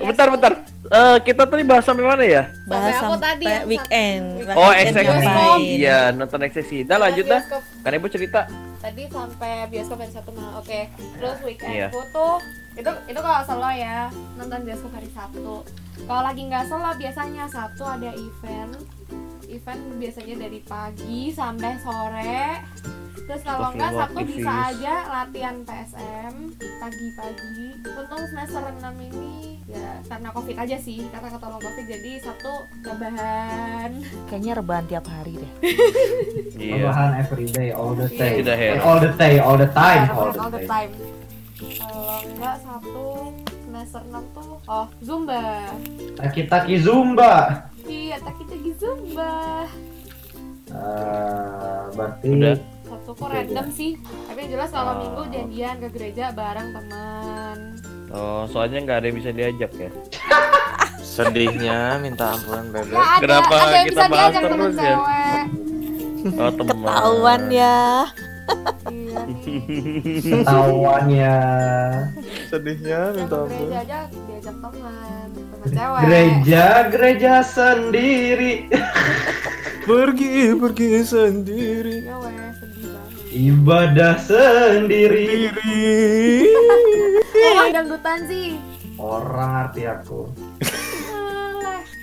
bentar, 0.00 0.26
bentar. 0.32 0.52
Eh, 0.86 1.16
kita 1.20 1.44
tadi 1.44 1.62
bahas 1.62 1.84
sampai 1.84 2.08
mana 2.08 2.24
ya? 2.24 2.48
bahas 2.64 2.96
Sampai 2.96 3.20
tadi 3.20 3.44
weekend 3.68 4.40
Oh, 4.56 4.72
ngapain? 4.72 5.60
Iya, 5.60 5.98
nonton 6.10 6.40
XXI. 6.40 6.88
Dah 6.88 6.96
lanjut 6.96 7.28
dah. 7.28 7.42
Kan 7.84 7.92
ibu 7.92 8.08
cerita. 8.08 8.48
tadi 8.76 9.02
sampai 9.10 9.66
bioskop 9.66 9.98
hari 9.98 10.12
Sabtu 10.14 10.30
malam. 10.30 10.52
Oke. 10.56 10.86
Terus 11.18 11.38
weekend 11.42 11.74
Iya. 11.74 11.88
tuh 11.90 12.38
itu 12.72 12.90
itu 13.08 13.18
kalau 13.18 13.40
solo 13.42 13.68
ya 13.68 14.06
nonton 14.32 14.62
bioskop 14.62 14.94
hari 14.94 15.10
Sabtu. 15.10 15.56
Kalau 15.98 16.22
lagi 16.22 16.42
nggak 16.46 16.64
solo 16.64 16.88
biasanya 16.94 17.44
Sabtu 17.46 17.82
ada 17.82 18.14
event. 18.14 18.72
Event 19.56 19.96
biasanya 19.96 20.34
dari 20.38 20.60
pagi 20.60 21.20
sampai 21.30 21.72
sore. 21.80 22.40
Terus 23.16 23.42
kalau 23.42 23.72
nggak 23.72 23.90
Sabtu 23.90 24.20
bisa 24.22 24.52
aja 24.70 24.94
latihan 25.10 25.56
PSM 25.60 26.34
pagi-pagi. 26.78 27.66
Untung 27.88 28.22
semester 28.28 28.62
6 28.62 28.84
ini 29.02 29.34
ya 29.66 29.98
karena 30.06 30.30
covid 30.30 30.54
aja 30.54 30.78
sih 30.78 31.02
karena 31.10 31.26
ketolong 31.28 31.58
covid 31.58 31.84
jadi 31.84 32.12
Sabtu 32.22 32.52
rebahan. 32.80 33.90
kayaknya 34.30 34.52
rebahan 34.54 34.86
tiap 34.86 35.06
hari 35.06 35.34
deh 35.36 35.52
Iya. 36.56 36.86
Tambahan 36.86 37.10
every 37.18 37.46
day, 37.48 37.68
all 37.70 37.92
the 37.92 38.06
day. 38.06 38.40
Eh, 38.40 38.78
all 38.78 38.98
the 38.98 39.10
day, 39.12 39.34
all 39.36 39.58
the 39.58 39.66
time, 39.68 40.02
Ya, 40.02 40.14
all 40.14 40.30
all 40.30 40.46
the 40.46 40.54
the 40.54 40.62
day. 40.62 40.70
time. 40.70 40.92
Kalau 41.76 42.16
enggak 42.22 42.56
Sabtu 42.62 43.06
semester 43.66 44.02
6 44.06 44.36
tuh 44.38 44.54
oh 44.62 44.86
Zumba. 45.02 45.66
Taki-taki 46.14 46.74
Zumba. 46.78 47.34
Iya, 47.86 48.16
taki-taki 48.18 48.70
Zumba. 48.74 49.66
Eh, 50.66 51.80
berarti 51.94 52.26
Udah. 52.28 52.56
Sabtu 52.84 53.10
kok 53.12 53.28
random 53.28 53.66
sih. 53.70 53.92
Tapi 54.26 54.38
yang 54.40 54.50
jelas 54.52 54.70
kalau 54.70 54.92
Ah. 54.92 54.98
Minggu 55.00 55.22
janjian 55.28 55.76
ke 55.78 55.88
gereja 55.90 56.24
bareng 56.30 56.68
teman. 56.70 57.58
Oh, 58.08 58.46
soalnya 58.46 58.78
nggak 58.80 58.96
ada 58.96 59.06
yang 59.06 59.18
bisa 59.18 59.30
diajak 59.30 59.72
ya. 59.72 59.90
Sedihnya 61.16 61.78
minta 61.96 62.34
ampunan 62.34 62.66
bebek. 62.68 62.92
Ya 62.92 63.02
ada, 63.08 63.20
Kenapa 63.20 63.54
ada 63.56 63.70
yang 63.72 63.86
kita 63.86 63.94
bisa 63.96 64.04
bahas 64.06 64.14
diajak 64.28 64.42
temen 64.44 64.58
terus 64.60 64.76
ya? 64.76 64.82
cewek. 64.84 65.44
Oh, 66.26 66.50
teman. 66.52 66.82
ketahuan 66.82 67.42
ya 67.46 67.78
Iya. 71.06 71.34
Sedihnya 72.46 73.00
minta 73.12 73.36
ampun. 73.38 73.66
gereja 73.66 73.78
aja 73.80 73.98
diajak 74.06 74.56
teman 74.56 75.15
cewek. 75.68 76.00
Gereja, 76.02 76.64
gereja 76.88 77.34
sendiri. 77.40 78.52
Pergi, 79.82 80.34
pergi 80.52 80.90
sendiri. 81.00 81.96
Weh, 82.04 82.34
sedih 82.52 82.86
banget. 82.88 83.32
Ibadah 83.32 84.14
sendiri. 84.18 85.30
Oh, 87.36 87.66
dangdutan 87.70 88.18
sih. 88.26 88.58
Orang 88.96 89.50
arti 89.62 89.84
aku. 89.84 90.26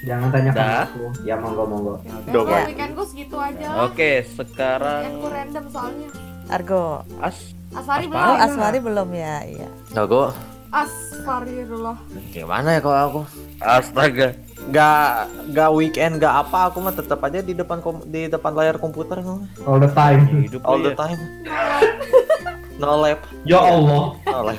Jangan 0.03 0.29
Dah. 0.51 0.83
aku. 0.85 1.05
Ya 1.23 1.35
monggo 1.35 1.63
monggo. 1.63 1.93
Ya 2.03 2.15
Dong, 2.27 2.43
udah, 2.43 2.59
Pak. 2.59 2.67
weekend 2.67 2.91
gue 2.93 3.05
segitu 3.07 3.35
aja 3.39 3.65
lah. 3.71 3.87
Oke, 3.87 4.11
sekarang 4.29 4.99
Weekendku 5.01 5.27
random 5.27 5.65
soalnya. 5.71 6.09
Argo 6.45 6.83
As 7.19 7.55
Asfari 7.71 8.05
Apa? 8.05 8.11
belum. 8.11 8.27
oh 8.27 8.35
Aswari 8.37 8.79
belum 8.79 9.09
ya 9.15 9.35
iya 9.47 9.67
Nggak 9.95 10.07
dulu. 11.63 11.93
Gimana 12.33 12.75
ya 12.75 12.79
kalau 12.81 12.99
aku? 12.99 13.21
astaga. 13.61 14.33
Nggak, 14.63 15.07
nggak 15.53 15.69
weekend, 15.75 16.13
nggak 16.17 16.35
apa. 16.47 16.71
Aku 16.71 16.81
mah 16.81 16.95
tetap 16.95 17.19
aja 17.21 17.39
di 17.39 17.53
depan 17.53 17.79
kom- 17.79 18.03
di 18.03 18.27
depan 18.27 18.51
layar 18.51 18.75
komputer. 18.75 19.19
All 19.63 19.79
the 19.79 19.91
time. 19.91 20.27
Hidup 20.41 20.63
all 20.65 20.79
the 20.81 20.91
ya. 20.91 20.97
time. 20.97 21.19
No 22.73 22.97
lab, 22.99 23.21
Ya 23.45 23.61
Allah. 23.61 24.17
no 24.17 24.39
lab. 24.43 24.57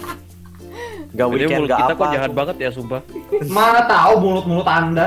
Nggak 1.15 1.27
Jadi 1.27 1.35
weekend, 1.39 1.55
mulut 1.55 1.69
nggak 1.71 1.79
kita 1.79 1.87
apa. 1.87 2.01
kok 2.01 2.09
jahat 2.11 2.33
banget 2.35 2.57
ya, 2.59 2.71
sumpah. 2.75 3.01
Mana 3.55 3.81
tahu 3.87 4.13
mulut-mulut 4.19 4.67
Anda. 4.67 5.07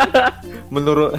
Menurut 0.74 1.12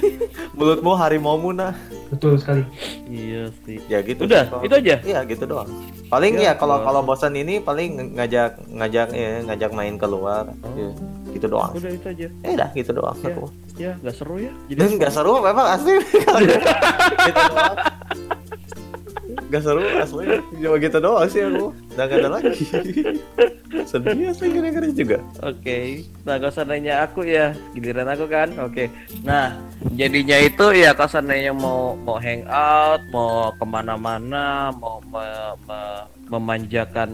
mulutmu 0.58 0.92
harimaumu 0.96 1.52
nah. 1.52 1.76
Betul 2.08 2.40
sekali. 2.40 2.64
Iya 3.04 3.52
sih. 3.62 3.76
Ya 3.86 4.00
gitu. 4.00 4.24
Udah, 4.24 4.48
sih, 4.48 4.64
itu 4.64 4.74
aja. 4.74 4.94
Iya 5.04 5.18
gitu 5.28 5.44
doang. 5.44 5.68
Paling 6.08 6.40
Ya, 6.40 6.56
ya 6.56 6.60
kalau 6.80 7.04
bosan 7.04 7.36
ini 7.36 7.60
paling 7.60 8.16
ngajak 8.16 8.56
ngajak 8.66 9.08
ya, 9.12 9.44
ngajak 9.44 9.70
main 9.76 10.00
keluar. 10.00 10.48
Oh. 10.64 10.72
Ya, 10.72 10.88
gitu 11.30 11.46
doang. 11.46 11.70
Udah 11.76 11.92
itu 11.92 12.06
aja. 12.08 12.26
Eh 12.42 12.54
dah 12.56 12.68
gitu 12.72 12.90
doang 12.90 13.16
Ya. 13.20 13.28
aku. 13.28 13.44
Ya, 13.76 13.92
nggak 14.00 14.14
seru 14.16 14.40
ya. 14.40 14.52
Jadi 14.66 14.96
nggak 14.96 15.12
seru 15.12 15.44
memang 15.44 15.66
asli. 15.68 15.92
gitu 16.00 17.42
doang. 17.52 17.76
Gak 19.48 19.62
seru 19.62 19.80
asli. 19.80 20.24
Cuma 20.54 20.76
gitu 20.76 20.98
doang 20.98 21.24
sih 21.24 21.40
aku. 21.40 21.72
Udah 21.92 22.04
gak 22.04 22.18
ada 22.18 22.30
lagi. 22.30 22.52
Sedih 23.90 24.28
asli 24.28 24.48
kira-kira 24.48 24.86
juga. 24.90 25.18
Oke, 25.40 26.04
nah 26.22 26.36
kalau 26.36 26.50
seandainya 26.50 27.00
aku 27.02 27.20
ya 27.22 27.52
giliran 27.72 28.08
aku 28.08 28.24
kan, 28.24 28.48
oke. 28.58 28.88
Nah 29.22 29.56
jadinya 29.92 30.36
itu 30.38 30.66
ya 30.74 30.92
kalau 30.92 31.08
seandainya 31.08 31.52
mau 31.52 31.96
mau 31.98 32.16
hangout, 32.16 33.00
mau 33.08 33.48
ke 33.50 33.64
mana-mana, 33.64 34.68
mau 34.72 35.00
me- 35.02 35.56
me- 35.64 36.06
memanjakan 36.28 37.08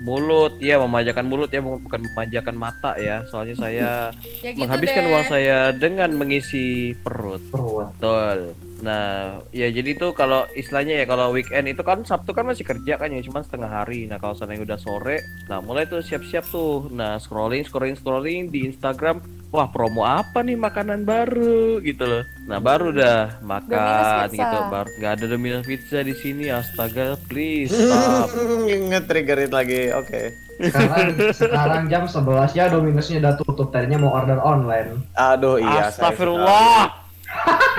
mulut, 0.00 0.54
ya 0.58 0.78
memanjakan 0.78 1.26
mulut 1.26 1.50
ya 1.50 1.58
bu- 1.58 1.82
bukan 1.82 2.02
memanjakan 2.04 2.54
mata 2.54 2.94
ya. 2.94 3.26
Soalnya 3.26 3.56
saya 3.56 3.90
Ya 4.44 4.50
gitu 4.50 4.62
menghabiskan 4.62 5.02
deh. 5.02 5.10
uang 5.10 5.24
saya 5.26 5.58
dengan 5.72 6.10
mengisi 6.14 6.66
perut. 6.96 7.42
Perut. 7.50 7.90
Betul. 7.98 8.38
Nah, 8.82 9.38
ya 9.54 9.70
jadi 9.70 9.94
itu 9.94 10.10
kalau 10.10 10.42
istilahnya 10.58 10.98
ya 10.98 11.06
kalau 11.06 11.30
weekend 11.30 11.70
itu 11.70 11.86
kan 11.86 12.02
Sabtu 12.02 12.34
kan 12.34 12.50
masih 12.50 12.66
kerja 12.66 12.98
kan 12.98 13.14
ya 13.14 13.22
cuma 13.22 13.46
setengah 13.46 13.70
hari. 13.70 14.10
Nah, 14.10 14.18
kalau 14.18 14.34
seandainya 14.34 14.66
udah 14.66 14.78
sore, 14.82 15.22
nah 15.46 15.62
mulai 15.62 15.86
tuh 15.86 16.02
siap-siap 16.02 16.42
tuh. 16.50 16.90
Nah, 16.90 17.22
scrolling 17.22 17.62
scrolling 17.62 17.94
scrolling 17.94 18.50
di 18.50 18.66
Instagram. 18.66 19.22
Wah, 19.54 19.70
promo 19.70 20.02
apa 20.02 20.42
nih 20.42 20.58
makanan 20.58 21.06
baru 21.06 21.78
gitu 21.86 22.02
loh. 22.02 22.22
Nah, 22.50 22.58
baru 22.58 22.90
dah 22.90 23.38
makan 23.38 24.32
gitu. 24.34 24.58
Baru 24.66 24.88
nggak 24.98 25.12
ada 25.14 25.24
Domino's 25.30 25.62
Pizza 25.62 26.02
di 26.02 26.18
sini. 26.18 26.50
Astaga, 26.50 27.14
please 27.30 27.70
stop. 27.70 28.34
Nge-triggerin 28.90 29.54
lagi. 29.54 29.94
Oke. 29.94 30.34
Sekarang 30.58 31.14
sekarang 31.34 31.82
jam 31.86 32.04
11 32.10 32.58
ya 32.58 32.66
Dominosnya 32.66 33.22
udah 33.22 33.34
tutup. 33.38 33.68
Tadinya 33.70 34.02
mau 34.02 34.10
order 34.18 34.42
online. 34.42 35.06
Aduh 35.14 35.62
iya. 35.62 35.92
Astagfirullah. 35.92 37.01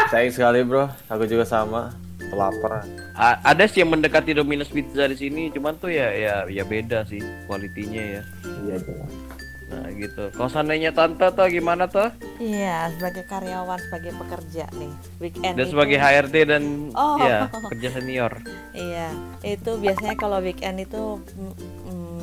Sayang 0.07 0.31
sekali 0.31 0.59
bro. 0.61 0.85
Aku 1.07 1.23
juga 1.23 1.43
sama. 1.43 1.93
Lapar. 2.29 2.81
A- 3.13 3.37
ada 3.45 3.63
sih 3.63 3.79
yang 3.79 3.93
mendekati 3.93 4.33
Domino's 4.33 4.65
Pizza 4.67 5.05
di 5.05 5.13
sini, 5.13 5.47
cuman 5.47 5.77
tuh 5.77 5.87
ya 5.87 6.09
ya 6.09 6.33
ya 6.47 6.63
beda 6.63 7.05
sih 7.05 7.21
kualitinya 7.45 8.01
ya. 8.01 8.21
Iya 8.63 8.75
jelas. 8.79 9.11
Nah, 9.65 9.89
gitu. 9.91 10.23
Kalau 10.31 10.49
seandainya 10.49 10.89
tante 10.91 11.25
tuh 11.27 11.45
gimana 11.47 11.85
tuh? 11.85 12.09
iya 12.37 12.89
sebagai 12.91 13.25
karyawan 13.25 13.77
sebagai 13.79 14.13
pekerja 14.15 14.65
nih 14.71 14.93
weekend 15.19 15.53
Dan 15.55 15.65
itu- 15.65 15.71
sebagai 15.71 15.97
HRD 15.97 16.35
dan 16.47 16.63
Oh. 16.93 17.17
ya 17.17 17.49
kerja 17.71 17.89
senior. 17.91 18.33
Iya, 18.71 19.09
itu 19.43 19.71
biasanya 19.75 20.13
kalau 20.15 20.37
weekend 20.39 20.77
itu 20.79 21.21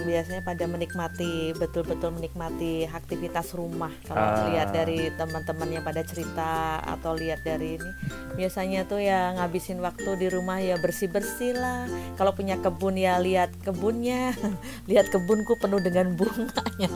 biasanya 0.05 0.43
pada 0.43 0.65
menikmati 0.67 1.53
betul-betul 1.57 2.11
menikmati 2.15 2.87
aktivitas 2.87 3.53
rumah. 3.55 3.93
Kalau 4.05 4.21
Ah. 4.21 4.49
lihat 4.51 4.73
dari 4.73 5.13
teman-teman 5.15 5.69
yang 5.71 5.85
pada 5.85 6.03
cerita 6.03 6.81
atau 6.83 7.15
lihat 7.17 7.45
dari 7.45 7.77
ini, 7.79 7.91
biasanya 8.37 8.85
tuh 8.89 9.01
ya 9.03 9.35
ngabisin 9.37 9.79
waktu 9.81 10.11
di 10.19 10.27
rumah 10.33 10.59
ya 10.61 10.77
bersih-bersih 10.81 11.57
lah. 11.57 11.87
Kalau 12.17 12.33
punya 12.35 12.59
kebun 12.59 12.97
ya 12.97 13.21
lihat 13.21 13.53
kebunnya, 13.63 14.33
lihat 14.91 15.09
kebunku 15.09 15.57
penuh 15.61 15.81
dengan 15.81 16.13
bunga. 16.17 16.65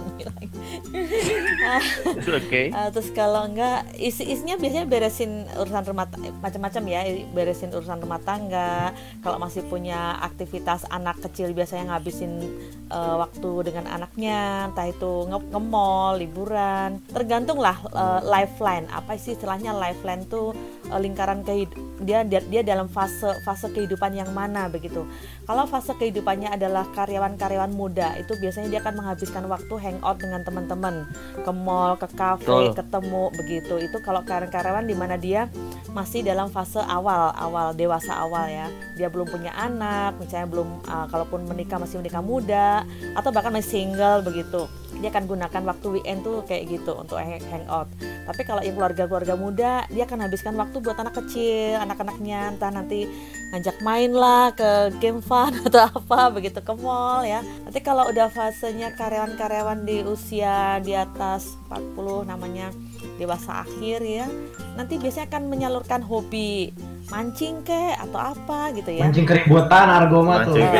Oke. 2.38 2.70
Uh, 2.70 2.88
terus 2.94 3.08
kalau 3.12 3.46
enggak 3.48 3.84
isi 3.98 4.24
isinya 4.26 4.56
biasanya 4.56 4.86
beresin 4.88 5.46
urusan 5.58 5.84
rumah 5.86 6.06
macam-macam 6.40 6.82
ya 6.88 7.00
beresin 7.32 7.70
urusan 7.72 8.00
rumah 8.00 8.20
tangga 8.22 8.92
kalau 9.20 9.36
masih 9.40 9.64
punya 9.66 10.18
aktivitas 10.22 10.86
anak 10.88 11.20
kecil 11.20 11.52
biasanya 11.52 11.94
ngabisin 11.94 12.32
uh, 12.94 13.26
waktu 13.26 13.50
dengan 13.66 13.90
anaknya 13.90 14.70
entah 14.70 14.86
itu 14.86 15.26
nge, 15.26 15.38
nge 15.50 15.60
mall 15.60 16.14
liburan 16.14 17.02
tergantung 17.10 17.58
lah 17.58 17.76
uh, 17.90 18.22
lifeline 18.22 18.86
apa 18.94 19.18
sih 19.18 19.34
istilahnya 19.34 19.74
lifeline 19.74 20.22
tuh 20.30 20.54
uh, 20.94 21.00
lingkaran 21.02 21.42
kehid- 21.42 21.74
dia, 22.06 22.22
dia 22.22 22.38
dia 22.46 22.62
dalam 22.62 22.86
fase 22.86 23.34
fase 23.42 23.66
kehidupan 23.74 24.14
yang 24.14 24.30
mana 24.30 24.70
begitu 24.70 25.02
kalau 25.44 25.66
fase 25.66 25.92
kehidupannya 25.98 26.54
adalah 26.54 26.86
karyawan-karyawan 26.94 27.74
muda 27.74 28.14
itu 28.16 28.32
biasanya 28.38 28.68
dia 28.70 28.80
akan 28.80 28.94
menghabiskan 29.02 29.44
waktu 29.50 29.74
hangout 29.76 30.16
dengan 30.22 30.40
teman-teman 30.46 30.94
ke 31.44 31.52
mall, 31.52 31.96
ke 31.98 32.08
kafe, 32.14 32.44
Betul. 32.44 32.72
ketemu 32.76 33.22
begitu. 33.34 33.74
Itu 33.80 33.98
kalau 34.04 34.22
karyawan-karyawan 34.24 34.84
di 34.86 34.96
mana 34.96 35.16
dia 35.16 35.48
masih 35.92 36.24
dalam 36.24 36.48
fase 36.48 36.80
awal, 36.80 37.32
awal 37.36 37.72
dewasa 37.76 38.12
awal 38.24 38.48
ya. 38.48 38.68
Dia 38.96 39.08
belum 39.10 39.28
punya 39.28 39.52
anak, 39.56 40.16
misalnya 40.20 40.48
belum 40.48 40.68
uh, 40.86 41.06
kalaupun 41.10 41.44
menikah 41.44 41.80
masih 41.80 42.00
menikah 42.00 42.22
muda 42.24 42.83
atau 43.12 43.30
bahkan 43.30 43.52
masih 43.52 43.84
single 43.84 44.22
begitu. 44.22 44.66
Dia 44.94 45.10
akan 45.10 45.26
gunakan 45.26 45.62
waktu 45.66 45.86
weekend 45.90 46.22
tuh 46.22 46.46
kayak 46.46 46.70
gitu 46.70 46.94
untuk 46.94 47.18
hang- 47.18 47.42
hangout. 47.50 47.90
Tapi 47.98 48.42
kalau 48.46 48.62
yang 48.62 48.78
keluarga-keluarga 48.78 49.34
muda, 49.34 49.72
dia 49.90 50.06
akan 50.06 50.22
habiskan 50.22 50.54
waktu 50.54 50.78
buat 50.78 50.94
anak 50.96 51.18
kecil, 51.18 51.82
anak-anaknya 51.82 52.54
entah 52.54 52.70
nanti 52.70 53.10
ngajak 53.50 53.82
main 53.82 54.14
lah 54.14 54.54
ke 54.54 54.94
game 55.02 55.18
fun 55.18 55.50
atau 55.66 55.90
apa 55.90 56.30
begitu 56.30 56.62
ke 56.62 56.72
mall 56.78 57.26
ya. 57.26 57.42
Nanti 57.42 57.82
kalau 57.82 58.06
udah 58.06 58.30
fasenya 58.30 58.94
karyawan-karyawan 58.94 59.82
di 59.82 60.06
usia 60.06 60.78
di 60.78 60.94
atas 60.94 61.58
40 61.68 62.30
namanya 62.30 62.70
dewasa 63.18 63.66
akhir 63.66 63.98
ya. 64.02 64.26
Nanti 64.78 64.98
biasanya 64.98 65.26
akan 65.26 65.42
menyalurkan 65.50 66.00
hobi 66.06 66.70
mancing 67.10 67.60
ke 67.62 67.92
atau 67.98 68.32
apa 68.32 68.72
gitu 68.72 68.90
ya. 68.90 69.04
Mancing 69.04 69.26
keributan 69.26 69.86
argoma 69.90 70.46
tuh. 70.46 70.56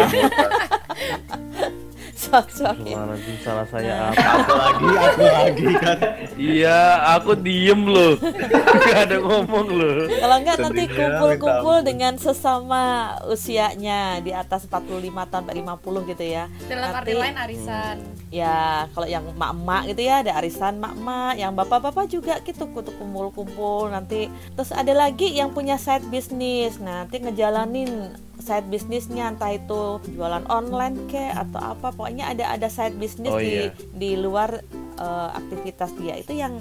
Ya. 2.04 2.40
Astagfirullahaladzim, 2.42 3.36
salah 3.40 3.66
saya 3.70 4.10
apa? 4.10 4.22
Aku 4.34 4.52
lagi, 4.58 4.86
aku 4.98 5.22
lagi 5.24 5.68
kan. 5.78 5.98
Iya, 6.34 6.80
aku 7.16 7.30
diem 7.38 7.82
loh. 7.86 8.14
Gak 8.84 8.98
ada 9.08 9.16
ngomong 9.22 9.66
loh. 9.70 9.96
Kalau 10.10 10.36
enggak 10.42 10.56
nanti 10.60 10.84
kumpul-kumpul 10.90 11.76
dengan 11.86 12.14
sesama 12.18 12.82
usianya 13.30 14.18
di 14.18 14.34
atas 14.34 14.66
45 14.66 15.30
tahun 15.30 15.42
sampai 15.44 15.60
50 15.60 16.10
gitu 16.16 16.24
ya. 16.24 16.44
dalam 16.66 16.88
arti 16.96 17.12
Nanti- 17.12 17.20
lain 17.20 17.36
arisan 17.36 17.96
Ya, 18.34 18.90
kalau 18.90 19.06
yang 19.06 19.22
emak-emak 19.30 19.94
gitu 19.94 20.10
ya 20.10 20.26
ada 20.26 20.34
arisan 20.34 20.82
emak-emak, 20.82 21.38
yang 21.38 21.52
bapak-bapak 21.54 22.10
juga 22.10 22.34
gitu 22.42 22.66
kumpul-kumpul 22.66 23.94
nanti. 23.94 24.26
Terus 24.58 24.74
ada 24.74 24.90
lagi 24.90 25.30
yang 25.38 25.54
punya 25.54 25.78
side 25.78 26.02
bisnis. 26.10 26.82
Nah, 26.82 27.06
nanti 27.06 27.22
ngejalanin 27.22 28.10
side 28.40 28.66
bisnisnya 28.68 29.30
entah 29.30 29.54
itu 29.54 30.02
jualan 30.10 30.44
online 30.50 31.06
ke 31.06 31.30
atau 31.30 31.74
apa. 31.76 31.94
Pokoknya 31.94 32.34
ada 32.34 32.50
ada 32.54 32.68
side 32.70 32.96
bisnis 32.98 33.30
Oh, 33.30 33.38
di 33.38 33.68
iya. 33.68 33.72
di 33.94 34.10
luar 34.18 34.62
eh, 34.98 35.28
aktivitas 35.34 35.94
dia. 35.98 36.18
Itu 36.18 36.34
yang 36.34 36.58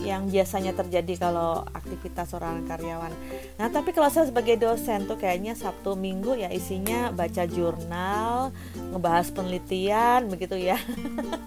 yang 0.00 0.28
biasanya 0.28 0.72
terjadi 0.72 1.28
kalau 1.28 1.64
aktivitas 1.76 2.32
seorang 2.32 2.64
karyawan. 2.64 3.12
Nah, 3.60 3.68
tapi 3.68 3.92
kalau 3.92 4.08
saya 4.08 4.28
sebagai 4.28 4.56
dosen 4.56 5.04
tuh 5.04 5.20
kayaknya 5.20 5.52
Sabtu 5.52 5.94
Minggu 5.96 6.36
ya 6.36 6.48
isinya 6.48 7.12
baca 7.12 7.44
jurnal, 7.44 8.54
ngebahas 8.92 9.28
penelitian 9.32 10.28
begitu 10.32 10.56
ya. 10.56 10.80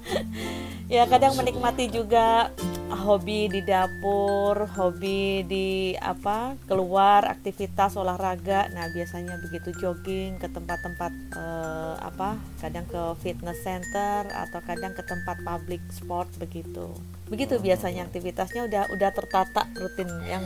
ya 0.93 1.09
kadang 1.09 1.33
menikmati 1.33 1.89
juga 1.89 2.53
hobi 2.93 3.49
di 3.49 3.61
dapur, 3.65 4.69
hobi 4.77 5.41
di 5.43 5.97
apa 5.97 6.53
keluar 6.69 7.25
aktivitas 7.25 7.97
olahraga. 7.97 8.69
Nah 8.69 8.87
biasanya 8.93 9.41
begitu 9.41 9.73
jogging 9.81 10.37
ke 10.37 10.47
tempat-tempat 10.47 11.11
eh, 11.33 11.95
apa, 11.99 12.37
kadang 12.61 12.85
ke 12.85 13.01
fitness 13.25 13.59
center 13.65 14.29
atau 14.29 14.59
kadang 14.63 14.93
ke 14.93 15.01
tempat 15.03 15.41
public 15.41 15.81
sport 15.89 16.29
begitu. 16.37 16.93
Begitu 17.33 17.57
biasanya 17.57 18.05
aktivitasnya 18.05 18.69
udah 18.69 18.83
udah 18.93 19.09
tertata 19.09 19.65
rutin 19.73 20.05
yang 20.29 20.45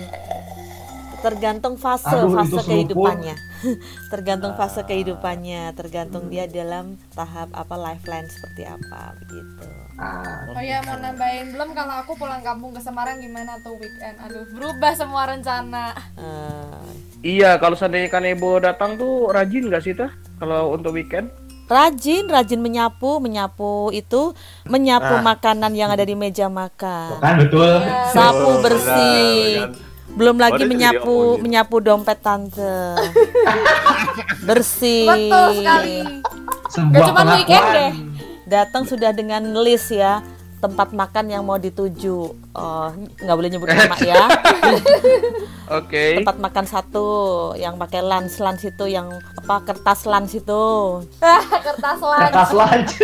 tergantung 1.20 1.76
fase 1.76 2.08
Aduh, 2.08 2.32
itu 2.32 2.38
fase 2.40 2.62
kehidupannya. 2.64 3.36
Tergantung 4.14 4.54
fase 4.56 4.86
kehidupannya 4.86 5.74
tergantung 5.74 6.30
dia 6.32 6.46
dalam 6.48 6.96
tahap 7.12 7.50
apa 7.52 7.76
lifeline 7.76 8.30
seperti 8.32 8.64
apa 8.70 9.18
begitu. 9.20 9.66
Ah, 9.98 10.46
oh 10.54 10.62
ya 10.62 10.78
mau 10.86 10.96
nambahin 10.96 11.58
belum 11.58 11.74
kalau 11.74 12.06
aku 12.06 12.14
pulang 12.16 12.40
kampung 12.46 12.70
ke 12.70 12.80
Semarang 12.80 13.18
gimana 13.18 13.58
tuh 13.66 13.76
weekend? 13.82 14.16
Aduh 14.24 14.46
berubah 14.56 14.94
semua 14.94 15.28
rencana. 15.28 15.92
Eh, 16.16 16.88
Iya, 17.26 17.58
kalau 17.58 17.74
seandainya 17.74 18.14
Kanebo 18.14 18.62
datang 18.62 18.94
tuh 18.94 19.34
rajin 19.34 19.74
gak 19.74 19.82
sih 19.82 19.98
tah? 19.98 20.14
Kalau 20.38 20.70
untuk 20.78 20.94
weekend? 20.94 21.34
Rajin 21.68 22.26
rajin 22.26 22.58
menyapu 22.58 23.20
menyapu 23.20 23.72
itu 23.92 24.32
menyapu 24.64 25.14
Ah. 25.14 25.22
makanan 25.22 25.72
yang 25.72 25.88
ada 25.88 26.02
di 26.02 26.14
meja 26.14 26.48
makan 26.48 27.20
kan 27.20 27.36
betul. 27.38 27.68
sapu 28.10 28.50
Oh, 28.50 28.56
bersih 28.60 29.68
benar, 29.68 29.76
belum 30.10 30.36
lagi 30.38 30.62
Oh, 30.62 30.68
menyapu 30.68 31.04
diomongin. 31.14 31.42
menyapu 31.42 31.76
dompet 31.78 32.18
tante 32.18 32.96
bersih 34.48 35.08
betul 35.08 35.48
sekali 35.56 35.98
Sebuah 36.68 36.92
Gak 36.94 37.08
cuma 37.10 37.22
weekend 37.34 37.68
deh. 37.70 37.92
datang 38.46 38.84
sudah 38.84 39.12
dengan 39.12 39.40
list 39.58 39.88
ya 39.90 40.20
tempat 40.58 40.90
makan 40.92 41.26
yang 41.28 41.44
mau 41.44 41.56
dituju. 41.56 42.18
Oh 42.52 42.88
nggak 43.16 43.36
boleh 43.36 43.50
nyebut 43.50 43.68
nama 43.68 43.98
ya. 44.04 44.26
Oke. 45.70 46.18
tempat 46.18 46.38
makan 46.40 46.66
satu 46.66 47.08
yang 47.54 47.76
pakai 47.76 48.02
lans 48.02 48.38
lans 48.38 48.62
itu 48.62 48.86
yang 48.86 49.12
apa 49.38 49.62
kertas 49.64 50.04
lans 50.04 50.32
itu. 50.32 50.64
Kertas 51.68 52.00
lunch 52.00 52.24
Kertas 52.24 52.52
lunch. 52.52 52.92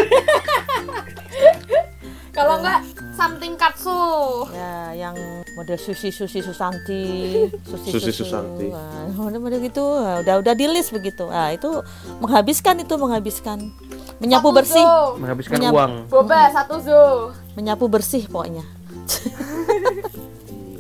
kalau 2.34 2.58
enggak 2.58 2.82
something 3.13 3.54
katsu. 3.54 4.02
Ya 4.50 4.74
yang 4.96 5.16
model 5.54 5.78
sushi 5.78 6.10
sushi 6.10 6.42
susanti. 6.42 7.04
Sushi 7.62 7.89
Sushi 7.92 8.12
Susanti. 8.16 8.74
Model 9.13 9.38
model 9.39 9.62
gitu. 9.62 9.84
Udah 10.24 10.42
udah 10.42 10.54
di 10.54 10.66
list 10.66 10.89
begitu. 10.89 11.30
Ah 11.30 11.52
itu 11.52 11.70
menghabiskan 12.18 12.80
itu 12.80 12.94
menghabiskan. 12.96 13.60
Menyapu 14.18 14.50
Satu 14.50 14.56
bersih. 14.56 14.82
zoo. 14.82 15.20
Menghabiskan 15.20 15.54
Menyap- 15.54 15.74
uang. 15.76 15.94
boba 16.08 16.42
satu 16.50 16.76
zoo 16.80 17.34
menyapu 17.56 17.86
bersih 17.89 18.26
pokoknya 18.30 18.66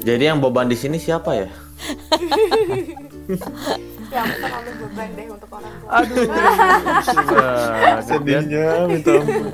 Jadi 0.03 0.27
yang 0.27 0.43
beban 0.43 0.67
di 0.67 0.75
sini 0.75 0.99
siapa 0.99 1.31
ya? 1.31 1.47
ya 4.11 4.19
aku 4.19 4.35
terlalu 4.35 4.71
beban 4.83 5.09
deh 5.15 5.27
untuk 5.31 5.49
orang 5.55 5.73
tua 5.79 5.89
Aduh. 5.95 6.27
Sudah. 7.07 8.03
Sedihnya 8.03 8.67
minta 8.83 9.11
ampun. 9.15 9.47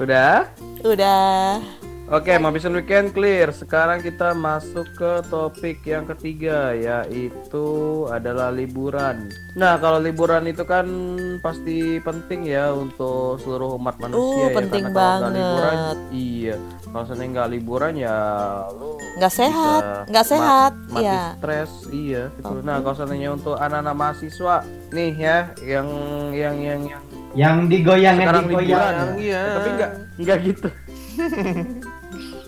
Udah? 0.00 0.48
udah 0.88 1.60
Oke, 2.08 2.32
menghabiskan 2.34 2.72
weekend 2.72 3.12
clear. 3.12 3.52
Sekarang 3.52 4.00
kita 4.00 4.32
masuk 4.32 4.88
ke 4.96 5.20
topik 5.28 5.84
yang 5.84 6.08
ketiga, 6.08 6.72
yaitu 6.72 7.68
adalah 8.08 8.48
liburan. 8.48 9.28
Nah, 9.52 9.76
kalau 9.76 10.00
liburan 10.00 10.48
itu 10.48 10.64
kan 10.64 10.88
pasti 11.38 12.00
penting 12.00 12.48
ya 12.48 12.72
untuk 12.72 13.36
seluruh 13.38 13.76
umat 13.76 14.00
manusia 14.00 14.24
Uh, 14.40 14.48
ya. 14.48 14.56
penting 14.56 14.84
Karena 14.88 14.96
kalau 14.96 15.04
nggak 15.04 15.20
banget. 15.20 15.36
liburan, 15.36 15.76
iya. 16.10 16.56
Kalau 16.80 17.04
seandainya 17.04 17.30
nggak 17.30 17.50
liburan 17.52 17.92
ya 17.94 18.16
lu 18.72 18.90
nggak 19.18 19.34
sehat 19.34 19.82
nggak 20.08 20.26
sehat 20.26 20.72
mati 20.88 21.04
ya 21.04 21.22
stres, 21.36 21.72
iya. 21.92 22.22
Gitu. 22.32 22.54
Nah, 22.64 22.76
kalau 22.80 22.96
seandainya 22.96 23.28
untuk 23.30 23.54
anak-anak 23.54 23.94
mahasiswa 23.94 24.56
nih 24.88 25.12
ya, 25.12 25.38
yang 25.60 25.88
yang 26.32 26.56
yang 26.56 26.80
yang 26.88 27.02
Yang 27.36 27.56
digoyang 27.68 28.16
yang 28.16 28.24
sekarang 28.24 28.44
liburan, 28.48 28.64
digoyang. 28.64 29.08
iya. 29.20 29.42
Tapi 29.52 29.68
nggak 29.76 29.90
nggak 30.16 30.38
gitu. 30.48 30.68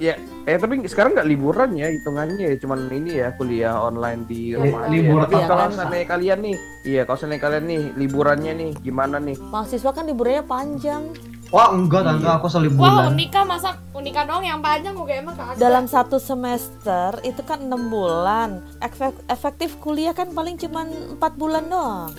ya, 0.00 0.16
eh 0.42 0.56
tapi 0.56 0.80
sekarang 0.82 1.12
nggak 1.12 1.28
liburan 1.28 1.70
ya 1.72 1.86
hitungannya 1.86 2.40
ya, 2.42 2.56
cuman 2.56 2.88
ini 2.88 3.10
ya 3.14 3.28
kuliah 3.32 3.76
online 3.78 4.24
di 4.24 4.56
rumah. 4.56 4.80
aja. 4.80 4.88
libur 4.88 5.20
Tapi 5.22 5.34
tatap 5.36 5.46
kalau 5.46 5.64
seandainya 5.70 6.06
kalian 6.08 6.38
nih, 6.40 6.56
iya 6.82 7.02
kalau 7.04 7.18
seandainya 7.18 7.42
kalian 7.42 7.64
nih 7.66 7.82
liburannya 7.94 8.52
nih 8.56 8.70
gimana 8.80 9.16
nih? 9.18 9.36
mahasiswa 9.38 9.90
kan 9.90 10.02
liburannya 10.02 10.42
panjang 10.42 11.04
Wah 11.50 11.66
enggak 11.68 12.06
tante 12.06 12.22
aku 12.24 12.46
wah 12.46 12.52
seliburan. 12.52 13.10
unika 13.10 13.42
masa 13.42 13.74
unika 13.90 14.22
doang 14.22 14.40
yang 14.40 14.58
panjang 14.60 14.94
gue 14.94 15.10
emang 15.12 15.34
kagak 15.34 15.58
dalam 15.58 15.84
satu 15.84 16.16
semester 16.16 17.18
itu 17.20 17.42
kan 17.42 17.58
enam 17.60 17.90
bulan 17.90 18.62
Efek- 18.78 19.18
efektif 19.26 19.74
kuliah 19.76 20.10
kan 20.12 20.30
paling 20.30 20.54
cuma 20.56 20.86
empat 20.86 21.34
bulan 21.34 21.66
doang 21.66 22.14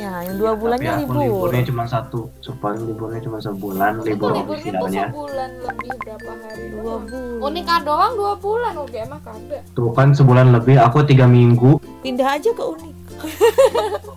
ya 0.00 0.12
yang 0.24 0.36
dua 0.36 0.50
Tapi 0.50 0.60
bulannya 0.60 0.90
aku 0.90 0.98
libur 0.98 1.16
liburnya 1.20 1.62
cuma 1.62 1.84
satu. 1.84 2.20
Supaya 2.40 2.76
liburnya 2.76 3.20
cuma 3.20 3.38
sebulan 3.38 3.92
libur 4.00 4.32
ofisialnya. 4.32 5.04
sebulan 5.06 5.50
lebih 5.60 5.92
berapa 6.00 6.32
hari 6.40 6.64
dua 6.72 6.94
bulan 6.98 7.44
unika 7.44 7.76
doang 7.80 8.12
dua 8.16 8.32
bulan 8.34 8.72
oke 8.74 8.96
emang 8.96 9.20
kagak 9.20 9.62
Tuh 9.70 9.90
kan 9.92 10.08
sebulan 10.10 10.46
lebih 10.50 10.76
aku 10.76 11.04
tiga 11.04 11.28
minggu. 11.28 11.76
pindah 12.00 12.28
aja 12.32 12.50
ke 12.50 12.64
unik 12.64 12.94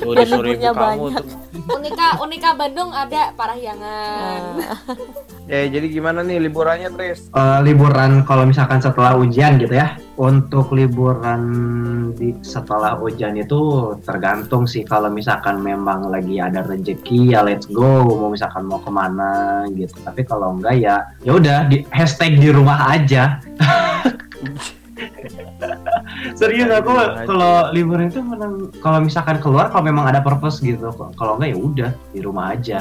ibu 0.00 0.12
liburnya 0.12 0.72
kamu 0.72 0.76
banyak. 0.76 1.24
Unika 1.70 2.08
Unika 2.18 2.50
Bandung 2.52 2.90
ada 2.90 3.30
Parahyangan. 3.32 4.40
Nah, 4.56 4.76
Ya 5.50 5.66
jadi 5.66 5.90
gimana 5.90 6.22
nih 6.22 6.46
liburannya 6.46 6.94
Tris? 6.94 7.26
Eh, 7.34 7.58
liburan 7.66 8.22
kalau 8.22 8.46
misalkan 8.46 8.78
setelah 8.78 9.18
ujian 9.18 9.58
gitu 9.58 9.74
ya. 9.74 9.98
Untuk 10.14 10.70
liburan 10.70 11.42
di 12.14 12.38
setelah 12.46 12.94
ujian 13.02 13.34
itu 13.34 13.90
tergantung 14.06 14.70
sih 14.70 14.86
kalau 14.86 15.10
misalkan 15.10 15.58
memang 15.58 16.06
lagi 16.06 16.38
ada 16.38 16.62
rezeki 16.62 17.34
ya 17.34 17.42
let's 17.42 17.66
go. 17.66 18.06
Mau 18.06 18.30
misalkan 18.30 18.62
mau 18.62 18.78
ke 18.78 18.94
mana 18.94 19.66
gitu. 19.74 19.98
Tapi 20.06 20.22
kalau 20.22 20.54
enggak 20.54 20.78
ya 20.78 21.02
ya 21.26 21.34
udah 21.34 21.66
di 21.66 21.82
hashtag 21.90 22.38
di 22.38 22.54
rumah 22.54 22.86
aja. 22.86 23.42
Serius 26.38 26.70
aku 26.70 26.94
kalau 27.26 27.74
liburan 27.74 28.06
itu 28.06 28.22
menang 28.22 28.70
kalau 28.78 29.02
misalkan 29.02 29.42
keluar 29.42 29.66
kalau 29.66 29.82
memang 29.82 30.06
ada 30.06 30.22
purpose 30.22 30.62
gitu. 30.62 30.94
Kalau 30.94 31.42
enggak 31.42 31.50
ya 31.50 31.58
udah 31.58 31.90
di 32.14 32.20
rumah 32.22 32.54
aja 32.54 32.78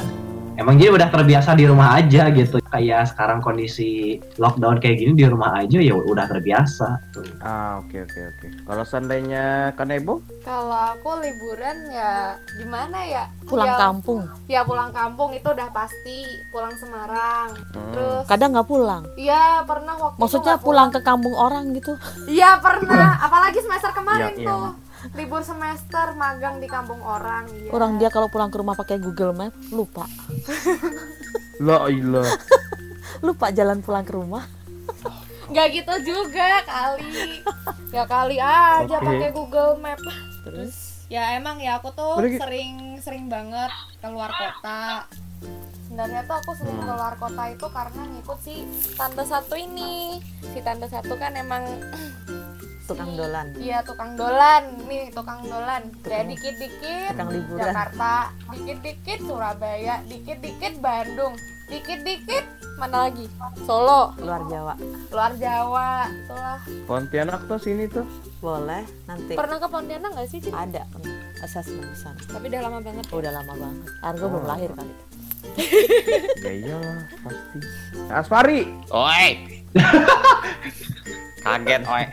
emang 0.59 0.75
jadi 0.75 0.91
udah 0.91 1.09
terbiasa 1.09 1.55
di 1.55 1.63
rumah 1.63 1.95
aja 1.95 2.27
gitu 2.35 2.59
kayak 2.67 3.07
sekarang 3.09 3.39
kondisi 3.39 4.19
lockdown 4.35 4.77
kayak 4.83 4.99
gini 4.99 5.15
di 5.15 5.25
rumah 5.25 5.63
aja 5.63 5.79
ya 5.79 5.95
udah 5.95 6.25
terbiasa 6.27 6.99
tuh. 7.15 7.23
Ah 7.39 7.79
oke 7.79 8.03
oke 8.03 8.19
oke. 8.35 8.47
Kalau 8.67 8.83
seandainya 8.83 9.71
Kanebo? 9.79 10.19
Kalau 10.43 10.75
aku 10.75 11.23
liburan 11.23 11.89
ya 11.89 12.35
gimana 12.59 12.99
ya? 13.07 13.25
pulang 13.49 13.73
ya, 13.73 13.77
kampung. 13.81 14.19
Ya 14.45 14.61
pulang 14.61 14.91
kampung 14.93 15.33
itu 15.33 15.47
udah 15.49 15.69
pasti 15.73 16.45
pulang 16.53 16.75
Semarang. 16.77 17.57
Hmm. 17.73 17.91
Terus 17.95 18.23
Kadang 18.29 18.53
nggak 18.53 18.69
pulang. 18.69 19.03
Iya 19.17 19.65
pernah 19.65 19.95
waktu 19.97 20.17
Maksudnya 20.21 20.59
nggak 20.59 20.65
pulang 20.67 20.89
ke 20.93 20.99
kampung 21.01 21.33
orang 21.33 21.65
gitu. 21.73 21.97
Iya 22.29 22.61
pernah, 22.61 23.17
apalagi 23.25 23.59
semester 23.63 23.89
kemarin 23.95 24.37
Iya, 24.37 24.45
iya. 24.45 24.88
Libur 25.11 25.41
semester 25.41 26.11
magang 26.13 26.57
di 26.57 26.65
kampung 26.65 26.99
orang. 26.99 27.47
Iya. 27.47 27.71
Orang 27.71 27.95
dia 27.95 28.07
kalau 28.07 28.27
pulang 28.27 28.47
ke 28.47 28.57
rumah 28.57 28.73
pakai 28.73 28.97
Google 28.97 29.31
Map 29.31 29.53
lupa. 29.69 30.03
La 31.59 31.87
ilah. 31.87 32.27
Lupa 33.25 33.49
jalan 33.49 33.79
pulang 33.79 34.03
ke 34.03 34.13
rumah. 34.13 34.47
Nggak 35.51 35.67
gitu 35.73 35.93
juga 36.07 36.63
kali. 36.63 37.43
Ya 37.89 38.03
kali 38.05 38.37
aja 38.37 38.85
Oke. 38.93 39.05
pakai 39.05 39.29
Google 39.29 39.75
Map. 39.77 39.99
Terus 40.43 40.87
Ya 41.09 41.33
emang 41.33 41.57
ya 41.57 41.81
aku 41.81 41.89
tuh 41.91 42.15
Berarti- 42.15 42.37
sering 42.37 42.73
sering 42.99 43.25
banget 43.27 43.73
keluar 43.97 44.29
kota. 44.29 45.09
Sebenarnya 45.83 46.21
tuh 46.21 46.37
aku 46.37 46.51
sering 46.53 46.77
Hmm. 46.77 46.85
keluar 46.85 47.13
kota 47.17 47.43
itu 47.49 47.65
karena 47.67 48.01
ngikut 48.07 48.39
si 48.39 48.55
tante 48.93 49.25
satu 49.25 49.57
ini. 49.57 50.21
Si 50.45 50.61
tante 50.61 50.85
satu 50.85 51.17
kan 51.17 51.33
emang 51.33 51.65
tukang 52.89 53.13
dolan. 53.13 53.45
Iya 53.53 53.79
tukang 53.81 54.11
dolan, 54.13 54.63
nih 54.83 55.13
tukang 55.13 55.41
dolan. 55.43 55.81
Ya 56.03 56.25
dikit-dikit 56.25 57.13
Tukang 57.13 57.29
liburan. 57.29 57.61
Jakarta, 57.61 58.13
dikit-dikit 58.49 59.19
Surabaya, 59.21 60.01
dikit-dikit 60.03 60.73
Bandung, 60.79 61.37
dikit-dikit 61.67 62.45
mana 62.75 63.05
lagi? 63.05 63.27
Solo, 63.61 64.15
Luar 64.17 64.41
Jawa. 64.47 64.73
luar 65.09 65.31
Jawa, 65.35 66.07
itulah. 66.09 66.59
Pontianak 66.85 67.45
tuh 67.45 67.59
sini 67.59 67.85
tuh. 67.85 68.07
Boleh 68.39 68.87
nanti 69.05 69.35
Pernah 69.35 69.59
ke 69.59 69.67
Pontianak 69.67 70.09
nggak 70.15 70.27
sih? 70.27 70.39
Cin? 70.39 70.55
ada 70.55 70.87
assessment 71.39 71.85
di 71.85 71.97
sana. 71.97 72.15
Tapi 72.25 72.47
udah 72.47 72.61
lama 72.63 72.79
banget. 72.79 73.05
Udah 73.11 73.31
lama 73.31 73.53
banget. 73.53 73.85
Argo 74.01 74.25
belum 74.27 74.43
Oh. 74.43 74.49
lahir 74.49 74.71
kali. 74.73 74.93
Ya 76.39 76.51
iyalah 76.55 77.03
pasti. 77.19 77.59
Asfari. 78.09 78.61
Oi. 78.89 79.27
Kaget, 81.39 81.81
oi. 81.85 82.05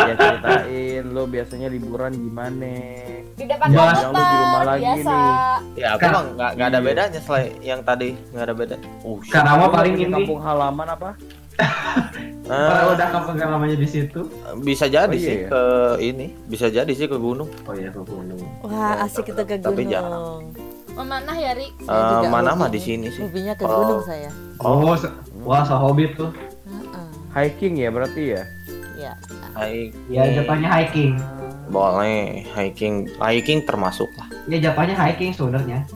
Ya 0.00 0.14
ceritain 0.14 1.04
lo 1.06 1.22
biasanya 1.24 1.68
liburan 1.68 2.12
gimana? 2.12 2.72
Di 3.32 3.44
depan 3.44 3.66
Ya, 3.66 3.76
komputer 3.78 4.00
yang 4.00 4.10
lu 4.10 4.22
di 4.22 4.36
rumah 4.36 4.62
lagi 4.64 4.82
biasa. 4.82 5.12
nih. 5.12 5.36
Ya, 5.76 5.88
aku 5.90 6.00
Kak. 6.00 6.10
mah 6.10 6.22
nggak 6.30 6.50
nggak 6.50 6.66
ada 6.66 6.78
Iya. 6.78 6.86
bedanya 6.86 7.20
selain 7.20 7.52
yang 7.60 7.80
tadi 7.82 8.08
nggak 8.30 8.42
ada 8.42 8.54
beda. 8.54 8.76
Oh, 9.02 9.16
shit. 9.20 9.32
Karena 9.32 9.66
paling 9.66 9.94
ini 9.94 10.08
kampung 10.10 10.40
halaman 10.40 10.86
apa? 10.88 11.10
Kalau 12.50 12.92
udah 12.92 13.08
kampung 13.10 13.36
namanya 13.36 13.76
di 13.76 13.86
situ. 13.86 14.20
bisa 14.58 14.84
jadi 14.84 15.06
Oh, 15.06 15.14
iya 15.14 15.22
sih 15.22 15.36
ya? 15.38 15.48
ke 15.48 15.62
ini, 16.02 16.26
bisa 16.44 16.66
jadi 16.66 16.90
sih 16.90 17.06
ke 17.06 17.14
gunung. 17.14 17.46
Oh 17.62 17.72
iya 17.72 17.88
ke 17.88 18.00
gunung. 18.00 18.40
Wah, 18.60 19.04
asik 19.04 19.28
kita 19.28 19.44
ke 19.44 19.56
Tapi 19.56 19.84
gunung. 19.84 19.88
jarang. 19.88 20.42
Memanah 20.90 21.32
ya, 21.32 21.54
Ri? 21.54 21.70
Saya 21.78 21.96
Eh, 21.96 22.10
juga 22.10 22.28
mana 22.28 22.50
mah 22.52 22.66
di 22.66 22.76
sini 22.76 23.06
sih. 23.08 23.22
Hobinya 23.22 23.54
ke 23.54 23.62
Oh. 23.62 23.76
gunung 23.78 24.02
saya. 24.02 24.30
Oh, 24.58 24.92
se- 24.92 25.14
wah 25.38 25.62
sehobi 25.62 26.10
tuh. 26.12 26.28
Hiking 27.30 27.74
ya 27.76 27.88
berarti 27.88 28.22
ya? 28.30 28.42
Ya. 28.94 29.12
Hiking. 29.52 29.92
Ya 30.10 30.22
jatuhnya 30.32 30.68
hiking. 30.68 31.12
Boleh, 31.66 32.42
hiking. 32.50 33.06
Hiking 33.16 33.62
termasuk 33.62 34.10
lah. 34.14 34.26
Ya 34.46 34.58
jatuhnya 34.60 34.94
hiking 34.96 35.30
sebenarnya. 35.30 35.86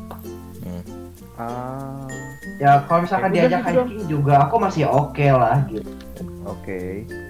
Ah, 1.35 2.07
Ya 2.55 2.79
kalau 2.87 3.03
misalkan 3.03 3.35
Ya, 3.35 3.51
diajak 3.51 3.61
gitu 3.61 3.75
dong. 3.75 3.89
hiking 3.91 4.05
juga 4.09 4.35
aku 4.47 4.55
masih 4.57 4.87
oke 4.87 5.27
lah 5.27 5.67
gitu. 5.67 5.91
oke. 6.47 6.81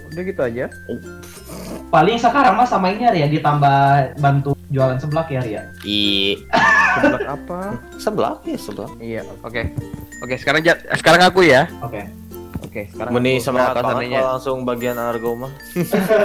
Udah 0.07 0.23
gitu 0.23 0.41
aja. 0.45 0.65
Paling 1.89 2.21
sekarang 2.21 2.55
mah 2.55 2.69
sama 2.69 2.93
ini 2.93 3.09
ya 3.09 3.25
ditambah 3.25 3.81
bantu 4.21 4.53
jualan 4.69 5.01
seblak 5.01 5.33
ya 5.33 5.41
Ria. 5.41 5.63
I 5.83 6.37
Sebelah 6.95 7.21
apa? 7.33 7.61
sebelah 7.97 8.35
ya 8.45 8.59
sebelah. 8.59 8.91
Iya, 9.01 9.23
oke. 9.41 9.63
Oke, 10.21 10.35
sekarang 10.37 10.61
ja- 10.61 10.83
sekarang 10.93 11.25
aku 11.25 11.41
ya. 11.43 11.65
Oke. 11.81 12.05
Oke, 12.75 12.91
sekarang 12.91 13.15
Meni 13.15 13.39
seandainya- 13.39 14.19
kalau 14.19 14.31
langsung 14.35 14.59
bagian 14.67 14.99
argo 14.99 15.39
mah. 15.39 15.53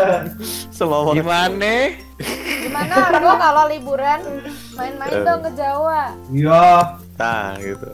Semangat. 0.73 1.21
Gimana? 1.21 1.73
Gimana 2.41 2.93
Argo 3.05 3.31
kalau 3.37 3.63
liburan 3.69 4.19
main-main 4.73 5.13
Eh. 5.13 5.21
dong 5.21 5.41
ke 5.45 5.51
Jawa? 5.53 6.01
Iya, 6.27 6.97
Nah, 7.15 7.53
gitu. 7.61 7.85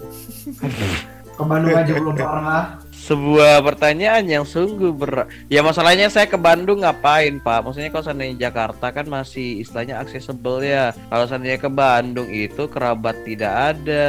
ke 1.27 1.43
Bandung 1.43 1.75
aja 1.75 1.91
belum 1.91 2.15
pernah. 2.15 2.63
Sebuah 2.95 3.59
pertanyaan 3.61 4.23
yang 4.23 4.41
sungguh 4.41 4.89
berat. 4.89 5.27
Ya 5.45 5.59
masalahnya 5.59 6.07
saya 6.07 6.25
ke 6.25 6.39
Bandung 6.39 6.81
ngapain, 6.81 7.37
Pak? 7.37 7.59
Maksudnya 7.61 7.91
kalau 7.91 8.01
seandainya 8.03 8.49
Jakarta 8.49 8.89
kan 8.89 9.05
masih 9.05 9.59
istilahnya 9.59 9.99
accessible 9.99 10.63
ya. 10.63 10.89
Kalau 11.05 11.27
seandainya 11.27 11.59
ke 11.59 11.67
Bandung 11.67 12.25
itu 12.25 12.65
kerabat 12.65 13.19
tidak 13.21 13.51
ada. 13.75 14.07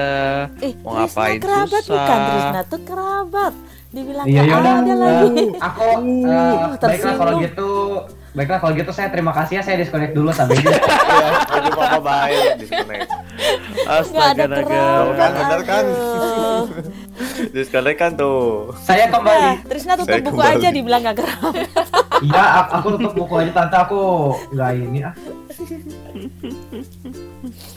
Eh, 0.62 0.72
Mau 0.80 0.96
Trisna 0.96 1.02
ngapain 1.04 1.38
kerabat 1.42 1.82
susah. 1.82 1.98
bukan 1.98 2.18
Trisna 2.24 2.61
tuh 2.64 2.80
kerabat. 2.87 3.54
Dibilang 3.87 4.27
Iya, 4.27 4.42
yaudah. 4.44 4.75
ada 4.79 4.94
lagi. 4.94 5.44
Aku 5.57 5.83
eh, 5.83 5.96
baiklah 6.20 6.79
tersinggung. 6.79 7.16
kalau 7.16 7.33
gitu 7.40 7.70
Baiklah 8.37 8.61
kalau 8.61 8.77
gitu 8.77 8.92
saya 8.92 9.09
terima 9.09 9.33
kasih 9.33 9.57
ya 9.57 9.62
saya 9.64 9.77
disconnect 9.81 10.12
dulu 10.12 10.29
sampai 10.29 10.61
gitu. 10.61 10.68
Ya, 11.16 11.29
lagi 11.49 11.70
apa 11.72 11.99
baik 11.99 12.61
disconnect. 12.61 13.09
Astaga, 13.88 14.44
naga. 14.44 14.85
Kan, 15.16 15.31
bener 15.33 15.61
kan? 15.64 15.85
aduh. 15.87 16.62
Disconnect 17.57 17.96
kan 17.96 18.12
tuh. 18.12 18.77
saya 18.77 19.09
Nah, 19.09 19.12
kembali. 19.16 19.51
Trisna 19.64 19.96
tutup 19.96 20.07
Saya 20.07 20.20
buku 20.20 20.37
kembali. 20.37 20.55
aja 20.55 20.68
dibilang 20.68 21.01
gak 21.03 21.16
kerabat. 21.16 21.55
Iya, 22.18 22.44
aku 22.68 22.88
tutup 22.92 23.12
buku 23.16 23.35
aja 23.40 23.53
tante 23.55 23.77
aku 23.79 24.01
nggak 24.53 24.70
ini 24.75 25.01
ah. 25.01 25.14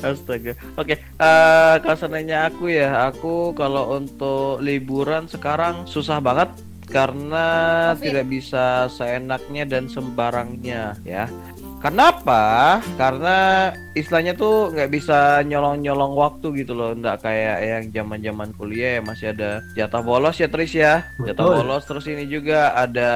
Astaga. 0.03 0.53
Oke, 0.75 0.95
eh 0.99 1.75
kalau 1.83 1.97
seandainya 1.97 2.49
aku 2.49 2.71
ya, 2.71 3.09
aku 3.09 3.53
kalau 3.53 3.97
untuk 3.97 4.63
liburan 4.63 5.27
sekarang 5.27 5.85
susah 5.85 6.19
banget 6.19 6.49
karena 6.89 7.47
Covid. 7.93 8.01
tidak 8.01 8.25
bisa 8.27 8.65
seenaknya 8.89 9.63
dan 9.69 9.85
sembarangnya 9.85 10.97
ya. 11.05 11.29
Kenapa? 11.79 12.83
Karena 12.99 13.71
istilahnya 13.95 14.35
tuh 14.35 14.75
nggak 14.75 14.91
bisa 14.91 15.39
nyolong-nyolong 15.47 16.11
waktu 16.11 16.63
gitu 16.63 16.75
loh, 16.75 16.91
nggak 16.91 17.23
kayak 17.23 17.57
yang 17.63 17.83
zaman-zaman 17.95 18.51
kuliah 18.59 18.99
yang 18.99 19.07
masih 19.07 19.31
ada 19.31 19.63
jatah 19.79 20.03
bolos 20.03 20.35
ya 20.35 20.51
Tris 20.51 20.75
ya, 20.75 21.07
jatah 21.23 21.47
Betul. 21.47 21.55
bolos 21.63 21.83
terus 21.87 22.05
ini 22.11 22.27
juga 22.27 22.75
ada 22.75 23.11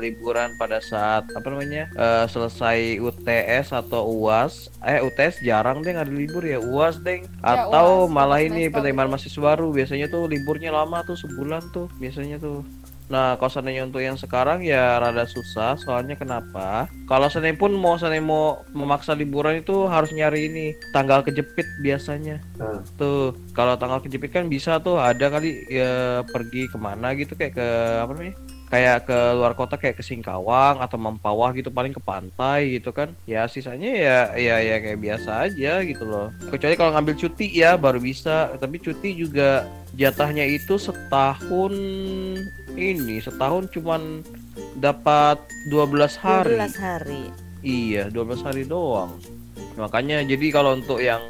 liburan 0.00 0.56
pada 0.56 0.80
saat 0.80 1.28
apa 1.36 1.46
namanya 1.52 1.92
eh, 1.96 2.24
selesai 2.32 2.96
UTS 2.96 3.76
atau 3.76 4.08
UAS, 4.08 4.72
eh 4.84 5.04
UTS 5.04 5.44
jarang 5.44 5.84
deh 5.84 5.92
nggak 5.92 6.08
ada 6.08 6.14
libur 6.16 6.44
ya. 6.44 6.56
UAS 6.60 7.00
deh, 7.04 7.24
Ya, 7.24 7.68
atau 7.68 8.08
UAS, 8.08 8.12
malah 8.16 8.40
ini 8.40 8.72
penerimaan 8.72 9.12
mahasiswa 9.12 9.40
baru. 9.52 9.68
Biasanya 9.72 10.08
tuh 10.08 10.28
liburnya 10.28 10.72
lama 10.72 11.04
tuh 11.04 11.16
sebulan 11.16 11.72
tuh 11.76 11.92
biasanya 12.00 12.40
tuh. 12.40 12.64
Nah, 13.08 13.40
kalau 13.40 13.48
seandainya 13.48 13.88
untuk 13.88 14.04
yang 14.04 14.20
sekarang 14.20 14.60
ya 14.60 15.00
rada 15.00 15.24
susah, 15.24 15.80
soalnya 15.80 16.12
kenapa? 16.12 16.88
Kalau 17.08 17.32
seandainya 17.32 17.56
pun 17.56 17.72
mau 17.72 17.96
seandainya 17.96 18.24
mau 18.28 18.60
memaksa 18.76 19.16
liburan 19.16 19.64
itu 19.64 19.88
harus 19.88 20.12
nyari 20.12 20.52
ini 20.52 20.66
tanggal 20.92 21.24
kejepit 21.24 21.64
biasanya. 21.80 22.36
Hmm. 22.60 22.84
Tuh, 23.00 23.32
kalau 23.56 23.80
tanggal 23.80 24.04
kejepit 24.04 24.30
kan 24.32 24.52
bisa 24.52 24.76
tuh 24.84 25.00
ada 25.00 25.32
kali 25.32 25.64
ya 25.72 26.20
pergi 26.28 26.68
ke 26.68 26.76
mana 26.76 27.16
gitu 27.16 27.32
kayak 27.32 27.56
ke 27.56 27.68
apa 28.04 28.12
namanya? 28.12 28.36
Kayak 28.68 29.08
ke 29.08 29.18
luar 29.32 29.56
kota 29.56 29.80
kayak 29.80 29.96
ke 29.96 30.04
Singkawang 30.04 30.84
atau 30.84 31.00
Mempawah 31.00 31.56
gitu 31.56 31.72
paling 31.72 31.96
ke 31.96 32.00
pantai 32.04 32.76
gitu 32.76 32.92
kan. 32.92 33.16
Ya 33.24 33.48
sisanya 33.48 33.88
ya 33.88 34.18
ya 34.36 34.60
ya 34.60 34.76
kayak 34.80 35.00
biasa 35.00 35.48
aja 35.48 35.80
gitu 35.84 36.04
loh. 36.04 36.28
Kecuali 36.52 36.76
kalau 36.76 36.92
ngambil 36.92 37.16
cuti 37.16 37.48
ya 37.48 37.80
baru 37.80 37.96
bisa, 37.96 38.52
tapi 38.60 38.76
cuti 38.76 39.16
juga 39.16 39.64
jatahnya 39.96 40.44
itu 40.44 40.76
setahun 40.76 41.72
ini 42.76 43.18
setahun 43.18 43.72
cuman 43.72 44.22
dapat 44.78 45.40
12 45.72 46.14
hari 46.20 46.60
12 46.60 46.76
hari. 46.76 47.22
Iya, 47.58 48.06
12 48.14 48.46
hari 48.46 48.62
doang. 48.68 49.18
Makanya 49.74 50.22
jadi 50.22 50.46
kalau 50.54 50.78
untuk 50.78 51.02
yang 51.02 51.22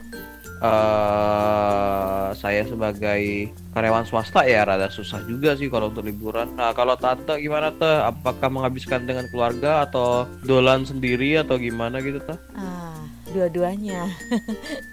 eh 0.58 2.28
saya 2.34 2.62
sebagai 2.66 3.50
karyawan 3.74 4.04
swasta 4.06 4.44
ya 4.46 4.62
rada 4.66 4.90
susah 4.90 5.22
juga 5.26 5.54
sih 5.58 5.70
kalau 5.70 5.90
untuk 5.90 6.06
liburan. 6.06 6.54
Nah, 6.54 6.74
kalau 6.74 6.94
tante 6.94 7.38
gimana 7.38 7.74
teh? 7.74 7.98
Apakah 8.04 8.50
menghabiskan 8.50 9.06
dengan 9.06 9.26
keluarga 9.30 9.86
atau 9.86 10.26
dolan 10.44 10.84
sendiri 10.86 11.40
atau 11.40 11.58
gimana 11.58 11.98
gitu 12.02 12.18
teh? 12.22 12.38
Ah, 12.54 12.98
dua-duanya. 13.32 14.06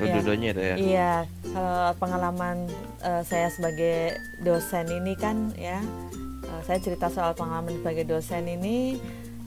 Iya. 0.00 0.16
Dua-duanya 0.16 0.50
ya. 0.56 0.76
Iya, 0.80 1.12
kalau 1.52 1.92
pengalaman 2.00 2.56
eh, 3.04 3.20
saya 3.20 3.52
sebagai 3.52 4.16
dosen 4.40 4.88
ini 4.88 5.12
kan 5.12 5.52
ya, 5.60 5.84
eh, 6.48 6.60
saya 6.64 6.80
cerita 6.80 7.12
soal 7.12 7.36
pengalaman 7.36 7.76
sebagai 7.76 8.08
dosen 8.08 8.48
ini 8.48 8.96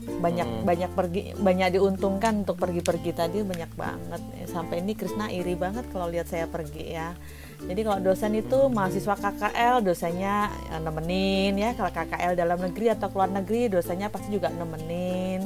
banyak 0.04 0.48
Hmm. 0.48 0.62
banyak 0.64 0.90
pergi 0.92 1.22
banyak 1.36 1.80
diuntungkan 1.80 2.44
untuk 2.44 2.60
pergi-pergi 2.60 3.10
tadi 3.12 3.38
banyak 3.40 3.72
banget 3.74 4.22
sampai 4.48 4.84
ini 4.84 4.92
Krisna 4.92 5.32
iri 5.32 5.56
banget 5.56 5.88
kalau 5.92 6.08
lihat 6.08 6.28
saya 6.28 6.44
pergi 6.48 6.94
ya. 6.94 7.16
Jadi 7.64 7.80
kalau 7.80 8.00
dosen 8.04 8.36
itu 8.36 8.68
mahasiswa 8.68 9.16
KKL 9.16 9.80
dosennya 9.80 10.52
eh, 10.72 10.80
nemenin 10.80 11.56
ya 11.56 11.72
kalau 11.72 11.90
KKL 11.92 12.36
dalam 12.36 12.58
negeri 12.60 12.92
atau 12.92 13.08
keluar 13.08 13.32
negeri 13.32 13.72
dosennya 13.72 14.12
pasti 14.12 14.28
juga 14.32 14.52
nemenin. 14.52 15.40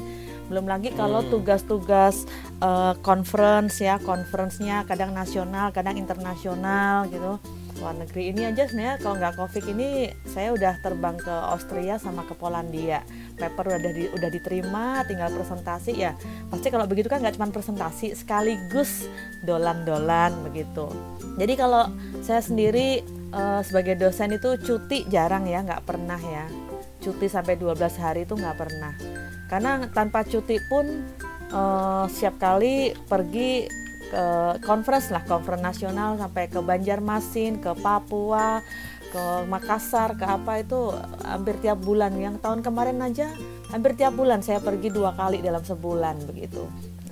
Belum 0.49 0.65
lagi 0.65 0.91
kalau 0.97 1.23
Hmm. 1.23 1.31
tugas-tugas 1.31 2.27
eh, 2.59 2.95
conference 3.07 3.79
ya 3.79 4.03
conference-nya 4.03 4.83
kadang 4.91 5.15
nasional 5.15 5.71
kadang 5.71 5.95
internasional 5.95 7.07
gitu 7.07 7.39
luar 7.79 7.95
negeri 7.95 8.35
ini 8.35 8.43
aja 8.43 8.67
sebenarnya 8.67 8.99
kalau 8.99 9.15
nggak 9.23 9.35
covid 9.39 9.65
ini 9.71 10.11
saya 10.27 10.51
udah 10.51 10.83
terbang 10.83 11.15
ke 11.15 11.31
Austria 11.31 11.95
sama 12.03 12.27
ke 12.27 12.35
Polandia 12.35 13.07
paper 13.39 13.79
udah 13.79 13.93
di, 13.95 14.05
udah 14.11 14.31
diterima 14.31 15.07
tinggal 15.07 15.31
presentasi 15.31 15.95
ya 15.95 16.13
pasti 16.51 16.69
kalau 16.69 16.85
begitu 16.91 17.07
kan 17.07 17.23
nggak 17.23 17.39
cuma 17.39 17.49
presentasi 17.55 18.19
sekaligus 18.19 19.07
dolan-dolan 19.47 20.35
begitu. 20.43 20.91
Jadi 21.39 21.55
kalau 21.55 21.87
saya 22.27 22.43
sendiri 22.43 23.07
eh, 23.33 23.61
sebagai 23.63 23.95
dosen 23.95 24.35
itu 24.35 24.59
cuti 24.59 25.07
jarang 25.07 25.47
ya 25.47 25.63
nggak 25.63 25.87
pernah 25.87 26.19
ya. 26.19 26.47
Cuti 26.99 27.31
sampai 27.31 27.55
12 27.55 27.79
hari 28.03 28.27
itu 28.27 28.35
nggak 28.35 28.59
pernah. 28.59 28.93
Karena 29.47 29.87
tanpa 29.95 30.27
cuti 30.27 30.59
pun 30.67 31.07
eh, 31.49 32.05
setiap 32.11 32.43
kali 32.43 32.93
pergi 33.07 33.71
ke 34.09 34.57
conference 34.65 35.13
lah 35.13 35.21
conference 35.29 35.61
nasional 35.61 36.17
sampai 36.17 36.49
ke 36.49 36.59
Banjarmasin 36.65 37.61
ke 37.61 37.77
Papua 37.77 38.65
ke 39.09 39.25
Makassar 39.49 40.15
ke 40.15 40.25
apa 40.25 40.61
itu 40.61 40.93
hampir 41.25 41.57
tiap 41.61 41.81
bulan. 41.81 42.15
Yang 42.17 42.41
tahun 42.45 42.61
kemarin 42.61 43.01
aja 43.01 43.33
hampir 43.73 43.97
tiap 43.97 44.17
bulan 44.17 44.41
saya 44.45 44.61
pergi 44.61 44.89
dua 44.93 45.17
kali 45.17 45.41
dalam 45.41 45.61
sebulan 45.65 46.29
begitu. 46.29 46.65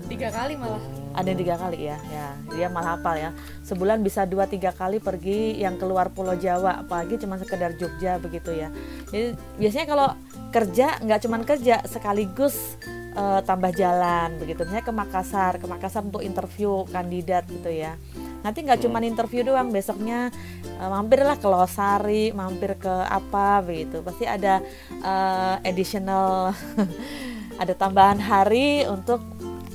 Tiga 0.06 0.30
kali 0.30 0.54
malah? 0.54 0.78
Ada 1.18 1.32
tiga 1.34 1.58
kali 1.58 1.90
ya. 1.90 1.98
Ya 2.12 2.26
dia 2.54 2.68
malah 2.70 2.94
hafal 2.94 3.18
ya. 3.18 3.30
Sebulan 3.66 4.06
bisa 4.06 4.22
dua 4.22 4.46
tiga 4.46 4.70
kali 4.70 5.02
pergi 5.02 5.58
yang 5.58 5.80
keluar 5.80 6.14
Pulau 6.14 6.38
Jawa 6.38 6.86
apalagi 6.86 7.18
cuma 7.18 7.40
sekedar 7.42 7.74
Jogja 7.74 8.22
begitu 8.22 8.54
ya. 8.54 8.70
Jadi 9.10 9.34
biasanya 9.58 9.86
kalau 9.90 10.08
kerja 10.54 11.02
nggak 11.02 11.20
cuma 11.26 11.36
kerja 11.42 11.82
sekaligus 11.84 12.78
eh, 13.16 13.40
tambah 13.42 13.72
jalan 13.72 14.36
begitu. 14.36 14.68
Misalnya 14.68 14.84
ke 14.84 14.94
Makassar 14.94 15.52
ke 15.56 15.66
Makassar 15.66 16.04
untuk 16.04 16.20
interview 16.20 16.84
kandidat 16.92 17.48
gitu 17.48 17.72
ya. 17.72 17.96
Nanti 18.44 18.62
nggak 18.62 18.84
cuma 18.84 19.02
interview 19.02 19.42
doang 19.42 19.72
besoknya 19.72 20.28
eh, 20.62 20.88
mampirlah 20.88 21.40
ke 21.40 21.48
Losari 21.48 22.30
mampir 22.36 22.76
ke 22.76 22.92
apa 23.08 23.64
begitu. 23.64 24.04
Pasti 24.04 24.28
ada 24.28 24.60
eh, 24.92 25.54
additional 25.64 26.52
ada 27.62 27.72
tambahan 27.72 28.20
hari 28.20 28.84
untuk 28.84 29.24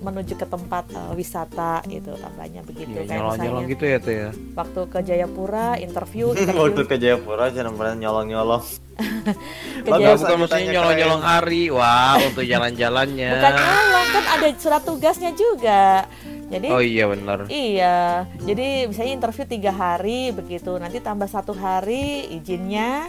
menuju 0.01 0.33
ke 0.33 0.45
tempat 0.49 0.89
eh, 0.91 1.13
wisata 1.13 1.85
gitu 1.85 2.17
tambahnya 2.17 2.65
begitu. 2.65 2.89
Iya, 2.89 3.05
kayak 3.05 3.19
nyolong-nyolong 3.21 3.63
misalnya 3.63 3.73
gitu 3.77 3.83
ya 3.85 3.97
teh 4.01 4.15
ya. 4.17 4.29
waktu 4.57 4.81
ke 4.89 4.99
Jayapura 5.05 5.67
interview 5.77 6.25
Waktu 6.33 6.41
interview 6.49 6.85
ke 6.89 6.95
Jayapura 6.97 7.45
jangan 7.53 7.73
pernah 7.77 7.95
nyolong-nyolong. 7.97 8.63
ke 8.90 8.90
Bagus. 9.89 10.20
Bukan 10.22 10.38
maksudnya 10.45 10.72
nyolong-nyolong 10.78 11.24
hari. 11.24 11.64
Wah, 11.74 12.16
untuk 12.22 12.43
jalan-jalannya. 12.45 13.30
bukan 13.38 13.54
nyolong 13.54 14.08
kan 14.12 14.26
ada 14.38 14.47
surat 14.60 14.84
tugasnya 14.86 15.32
juga 15.34 16.06
jadi 16.52 16.68
Oh 16.68 16.84
iya 16.84 17.08
benar. 17.08 17.47
Iya, 17.47 18.28
jadi 18.43 18.91
misalnya 18.91 19.14
interview 19.16 19.45
tiga 19.47 19.72
hari 19.72 20.36
begitu, 20.36 20.76
nanti 20.76 20.99
tambah 20.99 21.32
satu 21.32 21.56
hari 21.56 22.28
izinnya 22.28 23.08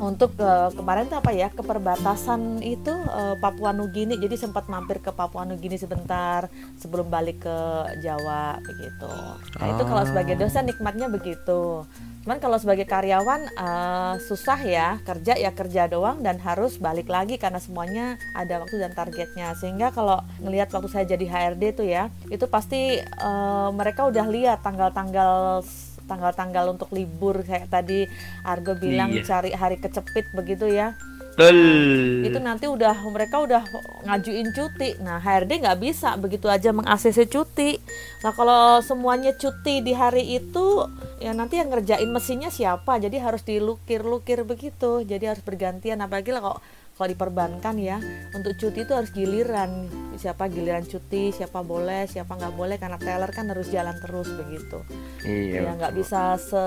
untuk 0.00 0.32
eh, 0.40 0.72
kemarin 0.72 1.04
tuh 1.12 1.20
apa 1.20 1.30
ya 1.36 1.52
ke 1.52 1.60
perbatasan 1.60 2.64
itu 2.64 2.88
eh, 2.90 3.36
Papua 3.36 3.76
Nugini, 3.76 4.16
jadi 4.16 4.40
sempat 4.40 4.72
mampir 4.72 5.04
ke 5.04 5.12
Papua 5.12 5.44
Nugini 5.44 5.76
sebentar 5.76 6.48
sebelum 6.80 7.12
balik 7.12 7.44
ke 7.44 7.58
Jawa 8.00 8.56
begitu. 8.64 9.12
Nah 9.60 9.66
itu 9.68 9.82
kalau 9.84 10.02
Ah. 10.02 10.08
sebagai 10.08 10.40
dosen 10.40 10.64
nikmatnya 10.64 11.12
begitu. 11.12 11.84
Cuman 12.28 12.44
kalau 12.44 12.60
sebagai 12.60 12.84
karyawan 12.84 13.40
eh, 13.56 14.14
susah 14.20 14.60
ya 14.60 15.00
kerja 15.00 15.32
ya 15.32 15.48
kerja 15.48 15.88
doang 15.88 16.20
dan 16.20 16.36
harus 16.36 16.76
balik 16.76 17.08
lagi 17.08 17.40
karena 17.40 17.56
semuanya 17.56 18.20
ada 18.36 18.60
waktu 18.60 18.76
dan 18.76 18.92
targetnya. 18.92 19.56
Sehingga 19.56 19.96
kalau 19.96 20.20
ngelihat 20.44 20.68
waktu 20.68 20.92
saya 20.92 21.08
jadi 21.08 21.24
HRD 21.24 21.72
tuh 21.72 21.88
ya 21.88 22.12
itu 22.28 22.44
pasti 22.44 23.00
eh, 23.00 23.68
mereka 23.72 24.04
udah 24.12 24.28
lihat 24.28 24.60
tanggal-tanggal 24.60 25.64
tanggal-tanggal 26.04 26.76
untuk 26.76 26.92
libur 26.92 27.40
kayak 27.48 27.72
tadi 27.72 28.04
Argo 28.44 28.76
bilang 28.76 29.08
Iya. 29.08 29.24
cari 29.24 29.56
hari 29.56 29.80
kecepit 29.80 30.28
begitu 30.36 30.68
ya 30.68 30.96
Betul. 31.38 32.26
itu 32.26 32.38
nanti 32.42 32.66
udah 32.66 32.98
mereka 33.14 33.38
udah 33.38 33.62
ngajuin 34.10 34.50
cuti. 34.50 34.98
Nah 34.98 35.22
HRD 35.22 35.62
nggak 35.62 35.78
bisa 35.78 36.18
begitu 36.18 36.50
aja 36.50 36.74
meng-ACC 36.74 37.30
cuti. 37.30 37.78
Nah 38.26 38.34
kalau 38.34 38.82
semuanya 38.82 39.30
cuti 39.38 39.78
di 39.78 39.94
hari 39.94 40.34
itu 40.34 40.90
ya 41.22 41.30
nanti 41.30 41.62
yang 41.62 41.70
ngerjain 41.70 42.10
mesinnya 42.10 42.50
siapa? 42.50 42.98
Jadi 42.98 43.22
harus 43.22 43.46
dilukir-lukir 43.46 44.42
begitu. 44.42 45.06
Jadi 45.06 45.24
harus 45.30 45.42
bergantian. 45.46 46.02
Apalagi 46.02 46.34
lah 46.34 46.42
kok 46.42 46.58
kalau 46.98 47.14
di 47.14 47.14
perbankan 47.14 47.78
ya 47.78 48.02
untuk 48.34 48.58
cuti 48.58 48.82
itu 48.82 48.90
harus 48.90 49.14
giliran. 49.14 49.86
Siapa 50.18 50.50
giliran 50.50 50.82
cuti 50.82 51.30
siapa 51.30 51.62
boleh 51.62 52.10
siapa 52.10 52.34
nggak 52.34 52.58
boleh 52.58 52.74
karena 52.74 52.98
teller 52.98 53.30
kan 53.30 53.46
harus 53.46 53.70
jalan 53.70 53.94
terus 54.02 54.26
begitu. 54.34 54.82
Iya. 55.22 55.62
ya 55.62 55.70
nggak 55.78 55.94
bisa 55.94 56.34
se 56.34 56.64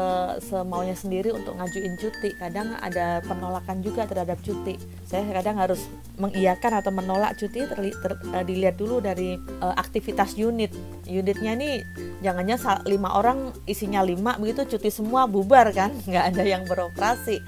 semaunya 0.47 0.95
sendiri 0.95 1.35
untuk 1.35 1.59
ngajuin 1.59 1.99
cuti. 1.99 2.31
Kadang 2.39 2.79
ada 2.79 3.19
penolakan 3.27 3.83
juga 3.83 4.07
terhadap 4.07 4.39
cuti. 4.39 4.79
Saya 5.03 5.27
kadang 5.35 5.59
harus 5.59 5.83
mengiyakan 6.15 6.79
atau 6.79 6.95
menolak 6.95 7.35
cuti 7.35 7.67
terli- 7.67 7.99
ter- 7.99 8.23
eh, 8.31 8.45
dilihat 8.47 8.79
dulu 8.79 9.03
dari 9.03 9.35
eh, 9.35 9.75
aktivitas 9.75 10.39
unit. 10.39 10.71
Unitnya 11.11 11.59
nih 11.59 11.83
jangannya 12.23 12.55
lima 12.87 13.19
orang 13.19 13.51
isinya 13.67 13.99
lima 13.99 14.39
begitu 14.39 14.63
cuti 14.63 14.87
semua 14.87 15.27
bubar 15.27 15.75
kan? 15.75 15.91
Nggak 16.07 16.25
ada 16.31 16.43
yang 16.47 16.63
beroperasi 16.63 17.43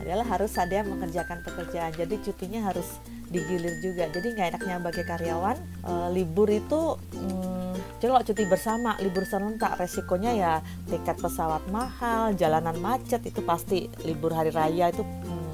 adalah 0.00 0.24
harus 0.24 0.52
ada 0.56 0.80
yang 0.80 0.88
mengerjakan 0.88 1.44
pekerjaan. 1.44 1.92
Jadi 1.92 2.14
cutinya 2.24 2.72
harus 2.72 3.00
digilir 3.28 3.80
juga. 3.80 4.08
Jadi 4.12 4.36
nggak 4.36 4.48
enaknya 4.56 4.76
bagi 4.80 5.02
karyawan 5.04 5.56
eh, 5.84 6.08
libur 6.12 6.48
itu 6.52 6.96
hmm, 6.96 8.00
kalau 8.00 8.22
cuti 8.24 8.44
bersama 8.48 8.96
libur 9.00 9.24
serentak. 9.24 9.76
Resikonya 9.76 10.32
ya 10.36 10.52
tiket 10.88 11.16
pesawat 11.20 11.64
mahal 11.72 12.36
jalanan 12.36 12.76
macet 12.80 13.24
itu 13.24 13.40
pasti 13.44 13.88
libur 14.04 14.32
hari 14.36 14.52
raya 14.52 14.92
itu 14.92 15.04
hmm, 15.04 15.51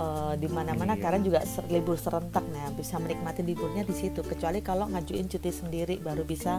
eh, 0.00 0.34
di 0.36 0.48
mana-mana 0.48 0.96
Iya. 0.96 1.02
karena 1.02 1.18
juga 1.20 1.40
ser- 1.44 1.68
libur 1.68 1.94
serentak 1.94 2.40
nah 2.48 2.72
bisa 2.72 2.96
menikmati 2.96 3.44
liburnya 3.44 3.84
di 3.84 3.92
situ 3.92 4.24
kecuali 4.24 4.58
kalau 4.60 4.88
ngajuin 4.88 5.28
cuti 5.28 5.50
sendiri 5.50 6.00
baru 6.00 6.24
bisa 6.24 6.58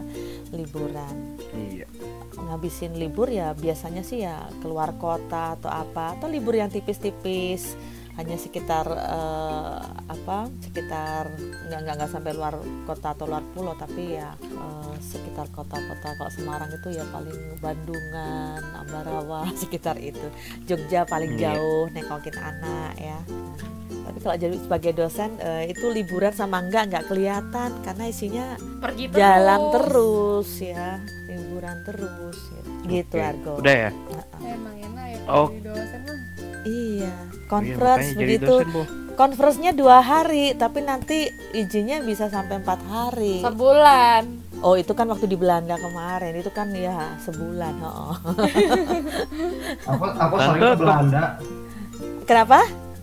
liburan 0.50 1.34
Iya. 1.50 1.86
ngabisin 2.38 2.94
libur 2.94 3.26
ya 3.26 3.52
biasanya 3.52 4.02
sih 4.02 4.22
ya 4.22 4.46
keluar 4.60 4.94
kota 4.96 5.56
atau 5.56 5.68
apa 5.68 6.14
atau 6.14 6.26
libur 6.26 6.54
yang 6.54 6.70
tipis-tipis 6.70 7.74
hanya 8.12 8.36
sekitar 8.36 8.84
eh, 8.86 9.80
apa 10.06 10.38
sekitar 10.60 11.32
nggak 11.66 11.80
nggak 11.80 11.94
nggak 11.96 12.10
sampai 12.10 12.32
luar 12.32 12.54
kota 12.84 13.08
atau 13.10 13.24
luar 13.24 13.40
pulau 13.50 13.72
tapi 13.72 14.14
ya 14.14 14.36
eh, 14.38 14.94
sekitar 15.00 15.48
kota-kota 15.48 16.12
kalau 16.12 16.30
Semarang 16.30 16.68
itu 16.70 16.92
ya 16.92 17.04
paling 17.08 17.56
Bandungan 17.58 18.60
Ambarawa 18.76 19.48
sekitar 19.62 19.96
itu 19.96 20.28
Jogja 20.64 21.02
paling 21.02 21.34
Iya. 21.34 21.56
jauh 21.56 21.88
nengokin 21.90 22.36
anak 22.36 22.92
ya 22.96 23.18
tapi 24.02 24.18
kalau 24.18 24.36
jadi 24.36 24.56
sebagai 24.56 24.92
dosen 24.94 25.30
eh, 25.38 25.70
itu 25.70 25.88
liburan 25.88 26.30
sama 26.30 26.60
enggak 26.60 26.90
nggak 26.90 27.04
kelihatan 27.06 27.70
karena 27.80 28.04
isinya 28.04 28.46
pergi 28.76 29.08
terus 29.08 29.16
jalan 29.16 29.60
terus 29.72 30.50
ya 30.60 30.88
liburan 31.26 31.76
terus 31.82 32.36
gitu, 32.44 32.68
gitu 32.84 33.16
Oke. 33.16 33.24
Argo 33.24 33.52
Udah 33.56 33.76
ya. 33.78 33.90
emang 34.42 34.76
enak 34.76 35.06
ya 35.08 35.20
Oh. 35.24 35.48
jadi 35.48 35.64
dosen 35.64 36.00
mah 36.02 36.21
iya 36.62 37.10
Iya, 37.10 37.12
conference 37.46 38.08
jadi 38.14 38.38
begitu 38.38 38.54
conference-nya 39.12 39.76
dua 39.76 40.00
hari 40.00 40.56
tapi 40.56 40.80
nanti 40.80 41.28
izinnya 41.52 42.00
bisa 42.00 42.32
sampai 42.32 42.64
empat 42.64 42.80
hari 42.88 43.44
sebulan 43.44 44.22
oh 44.64 44.74
itu 44.74 44.92
kan 44.96 45.04
waktu 45.10 45.28
di 45.28 45.36
Belanda 45.36 45.76
kemarin 45.76 46.32
itu 46.32 46.48
kan 46.48 46.72
ya 46.72 47.12
sebulan 47.20 47.74
oh. 47.84 48.16
Aku 49.92 50.04
aku 50.06 50.36
sering 50.40 50.62
ke 50.62 50.78
Belanda. 50.80 51.22
kenapa 52.24 52.60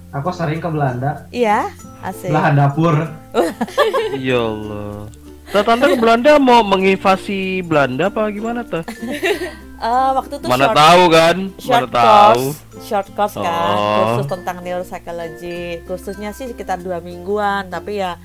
Aku 0.10 0.34
sering 0.34 0.58
ke 0.58 0.66
Belanda, 0.66 1.30
Iya, 1.30 1.70
asik. 2.02 2.34
belahan 2.34 2.58
dapur. 2.58 2.98
Ya 4.18 4.42
Allah. 4.42 5.06
Tuh, 5.54 5.62
tante 5.62 5.86
ke 5.86 5.98
Belanda 6.02 6.42
mau 6.42 6.66
menginvasi 6.66 7.62
Belanda 7.62 8.10
apa 8.10 8.26
gimana 8.34 8.66
tuh? 8.66 8.82
Eh, 9.80 10.12
waktu 10.12 10.34
itu 10.36 10.46
Mana 10.46 10.66
short, 10.66 10.76
tahu 10.76 11.04
kan? 11.10 11.36
short 11.56 11.88
Mana 11.88 11.96
tahu. 11.96 12.44
course, 12.52 12.58
short 12.84 13.08
course 13.14 13.36
kan, 13.38 13.72
Oh. 13.72 13.96
kursus 14.12 14.28
tentang 14.28 14.58
neuropsychology. 14.60 15.62
Kursusnya 15.84 16.30
sih 16.32 16.48
sekitar 16.48 16.78
dua 16.78 17.00
mingguan, 17.00 17.68
tapi 17.68 17.98
ya 17.98 18.20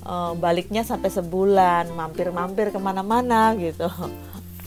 eh, 0.00 0.32
baliknya 0.34 0.80
sampai 0.80 1.10
sebulan, 1.10 1.90
mampir-mampir 1.90 2.70
ke 2.70 2.78
mana-mana 2.78 3.52
gitu. 3.54 3.90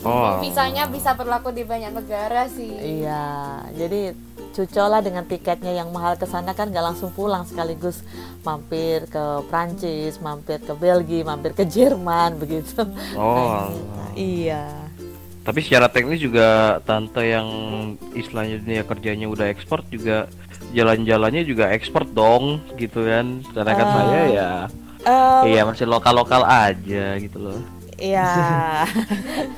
Oh. 0.04 0.36
Visanya 0.38 0.84
bisa 0.86 1.16
berlaku 1.16 1.50
di 1.50 1.64
banyak 1.64 1.96
negara 1.96 2.46
sih. 2.46 2.76
Iya, 3.00 3.24
jadi 3.72 4.12
cucok 4.52 4.86
lah 4.86 5.00
dengan 5.00 5.24
tiketnya 5.24 5.72
yang 5.72 5.90
mahal 5.90 6.14
ke 6.14 6.28
sana 6.28 6.52
kan 6.52 6.68
nggak 6.68 6.86
langsung 6.86 7.10
pulang 7.10 7.42
sekaligus 7.42 8.04
mampir 8.42 9.08
ke 9.08 9.24
Prancis, 9.48 10.20
mampir 10.20 10.60
ke 10.60 10.76
Belgia, 10.76 11.24
mampir 11.24 11.56
ke 11.56 11.64
Jerman 11.64 12.36
begitu. 12.44 12.84
Oh. 13.16 13.72
Nah, 13.72 14.12
iya. 14.14 14.83
Tapi 15.44 15.60
secara 15.60 15.92
teknis 15.92 16.24
juga 16.24 16.80
tante 16.88 17.20
yang 17.20 17.48
istilahnya 18.16 18.64
dunia 18.64 18.84
kerjanya 18.88 19.28
udah 19.28 19.52
ekspor 19.52 19.84
juga 19.92 20.32
jalan-jalannya 20.72 21.44
juga 21.44 21.68
ekspor 21.76 22.08
dong 22.08 22.64
gitu 22.80 23.04
kan. 23.04 23.44
Sedangkan 23.52 23.88
Eh, 23.88 23.94
saya 23.94 24.22
ya 24.32 24.50
Eh, 25.04 25.42
iya 25.52 25.68
masih 25.68 25.84
lokal-lokal 25.84 26.48
aja 26.48 27.20
gitu 27.20 27.36
loh. 27.44 27.60
Iya. 28.00 28.24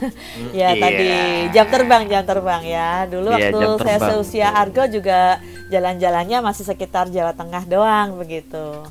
ya 0.59 0.73
Iya. 0.73 0.81
tadi 0.81 1.07
jam 1.53 1.67
terbang 1.69 2.03
jam 2.09 2.23
terbang 2.25 2.61
ya. 2.65 3.05
Dulu 3.05 3.29
Iya, 3.37 3.53
waktu 3.53 3.85
saya 3.85 3.99
seusia 4.09 4.47
Argo 4.57 4.89
juga 4.89 5.37
jalan-jalannya 5.69 6.41
masih 6.41 6.65
sekitar 6.65 7.13
Jawa 7.13 7.37
Tengah 7.37 7.61
doang 7.69 8.17
begitu. 8.17 8.89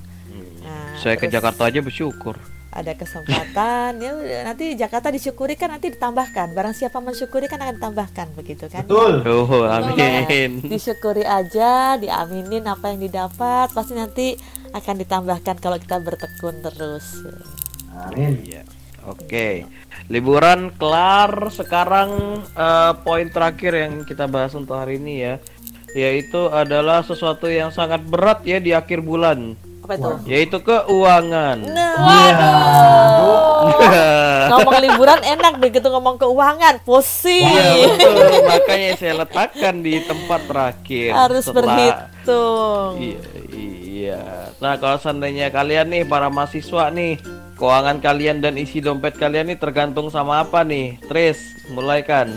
Nah, 0.62 0.94
Saya 0.96 1.18
ke 1.18 1.26
terus 1.26 1.34
Jakarta 1.42 1.66
aja 1.66 1.82
bersyukur. 1.82 2.38
Ada 2.74 2.98
kesempatan 2.98 4.02
ya 4.02 4.42
nanti 4.42 4.74
Jakarta 4.74 5.14
disyukuri 5.14 5.54
kan 5.54 5.70
nanti 5.70 5.94
ditambahkan. 5.94 6.58
Barang 6.58 6.74
siapa 6.74 6.98
mensyukuri 6.98 7.46
kan 7.46 7.62
akan 7.62 7.78
ditambahkan 7.78 8.26
begitu 8.34 8.66
kan. 8.66 8.82
Betul. 8.82 9.22
Oh, 9.22 9.62
amin. 9.62 10.58
Disyukuri 10.58 11.22
aja, 11.22 11.94
diaminin 11.94 12.66
apa 12.66 12.90
yang 12.90 12.98
didapat, 12.98 13.70
pasti 13.70 13.94
nanti 13.94 14.34
akan 14.74 14.94
ditambahkan 15.06 15.62
kalau 15.62 15.78
kita 15.78 16.02
bertekun 16.02 16.66
terus. 16.66 17.22
Amin. 17.94 18.42
Iya. 18.42 18.66
Oke. 19.06 19.70
Liburan 20.10 20.74
kelar. 20.74 21.54
Sekarang 21.54 22.42
eh, 22.42 22.92
poin 23.06 23.30
terakhir 23.30 23.70
yang 23.86 24.02
kita 24.02 24.26
bahas 24.26 24.50
untuk 24.58 24.74
hari 24.74 24.98
ini 24.98 25.22
ya, 25.22 25.34
yaitu 25.94 26.50
adalah 26.50 27.06
sesuatu 27.06 27.46
yang 27.46 27.70
sangat 27.70 28.02
berat 28.02 28.42
ya 28.42 28.58
di 28.58 28.74
akhir 28.74 28.98
bulan, 29.06 29.54
Apa 29.84 29.92
itu? 29.94 30.10
yaitu 30.24 30.58
keuangan. 30.58 31.58
Waduh. 31.94 33.52
ngomong 34.46 34.76
liburan 34.78 35.20
enak 35.20 35.56
begitu 35.56 35.86
ngomong 35.86 36.16
keuangan 36.16 36.80
pusing 36.82 37.44
Iya 37.44 37.90
betul, 37.90 38.44
makanya 38.46 38.90
saya 38.94 39.14
letakkan 39.18 39.74
di 39.78 40.00
tempat 40.00 40.40
terakhir. 40.44 41.10
harus 41.12 41.42
setelah- 41.42 41.68
berhitung 41.68 42.92
Iya, 42.96 43.20
iya. 43.50 44.22
Nah 44.56 44.76
kalau 44.76 44.96
seandainya 44.96 45.48
kalian 45.48 45.90
nih 45.90 46.02
para 46.04 46.28
mahasiswa 46.28 46.88
nih, 46.88 47.20
keuangan 47.54 47.98
kalian 47.98 48.40
dan 48.40 48.54
isi 48.54 48.78
dompet 48.78 49.14
kalian 49.14 49.46
nih 49.46 49.58
tergantung 49.58 50.08
sama 50.08 50.40
apa 50.40 50.62
nih? 50.62 50.96
Tris, 51.02 51.36
mulai 51.68 52.00
kan? 52.00 52.30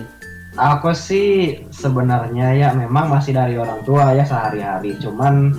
Aku 0.55 0.89
sih 0.91 1.61
sebenarnya 1.69 2.49
ya 2.51 2.69
memang 2.73 3.07
masih 3.07 3.31
dari 3.31 3.55
orang 3.55 3.83
tua 3.83 4.09
ya 4.11 4.25
sehari-hari. 4.25 4.97
Cuman 4.97 5.53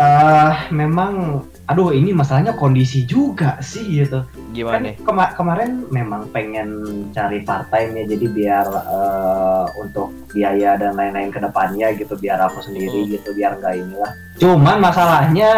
eh 0.00 0.72
memang 0.72 1.44
aduh 1.68 1.92
ini 1.92 2.10
masalahnya 2.10 2.56
kondisi 2.56 3.04
juga 3.04 3.60
sih 3.60 4.00
gitu. 4.00 4.24
Gimana? 4.50 4.96
Kan 4.96 5.04
kema- 5.04 5.32
kemarin 5.36 5.70
memang 5.92 6.26
pengen 6.32 6.68
cari 7.12 7.44
part 7.44 7.68
time 7.68 7.94
ya 7.94 8.04
jadi 8.08 8.26
biar 8.26 8.66
eh, 8.66 9.64
untuk 9.76 10.08
biaya 10.32 10.80
dan 10.80 10.96
lain-lain 10.96 11.28
ke 11.28 11.38
depannya 11.38 11.92
gitu 11.94 12.16
biar 12.16 12.40
aku 12.40 12.64
sendiri 12.64 13.04
Hmm. 13.04 13.10
gitu 13.12 13.28
biar 13.36 13.60
nggak 13.60 13.74
inilah. 13.76 14.12
Cuman 14.40 14.80
masalahnya 14.80 15.52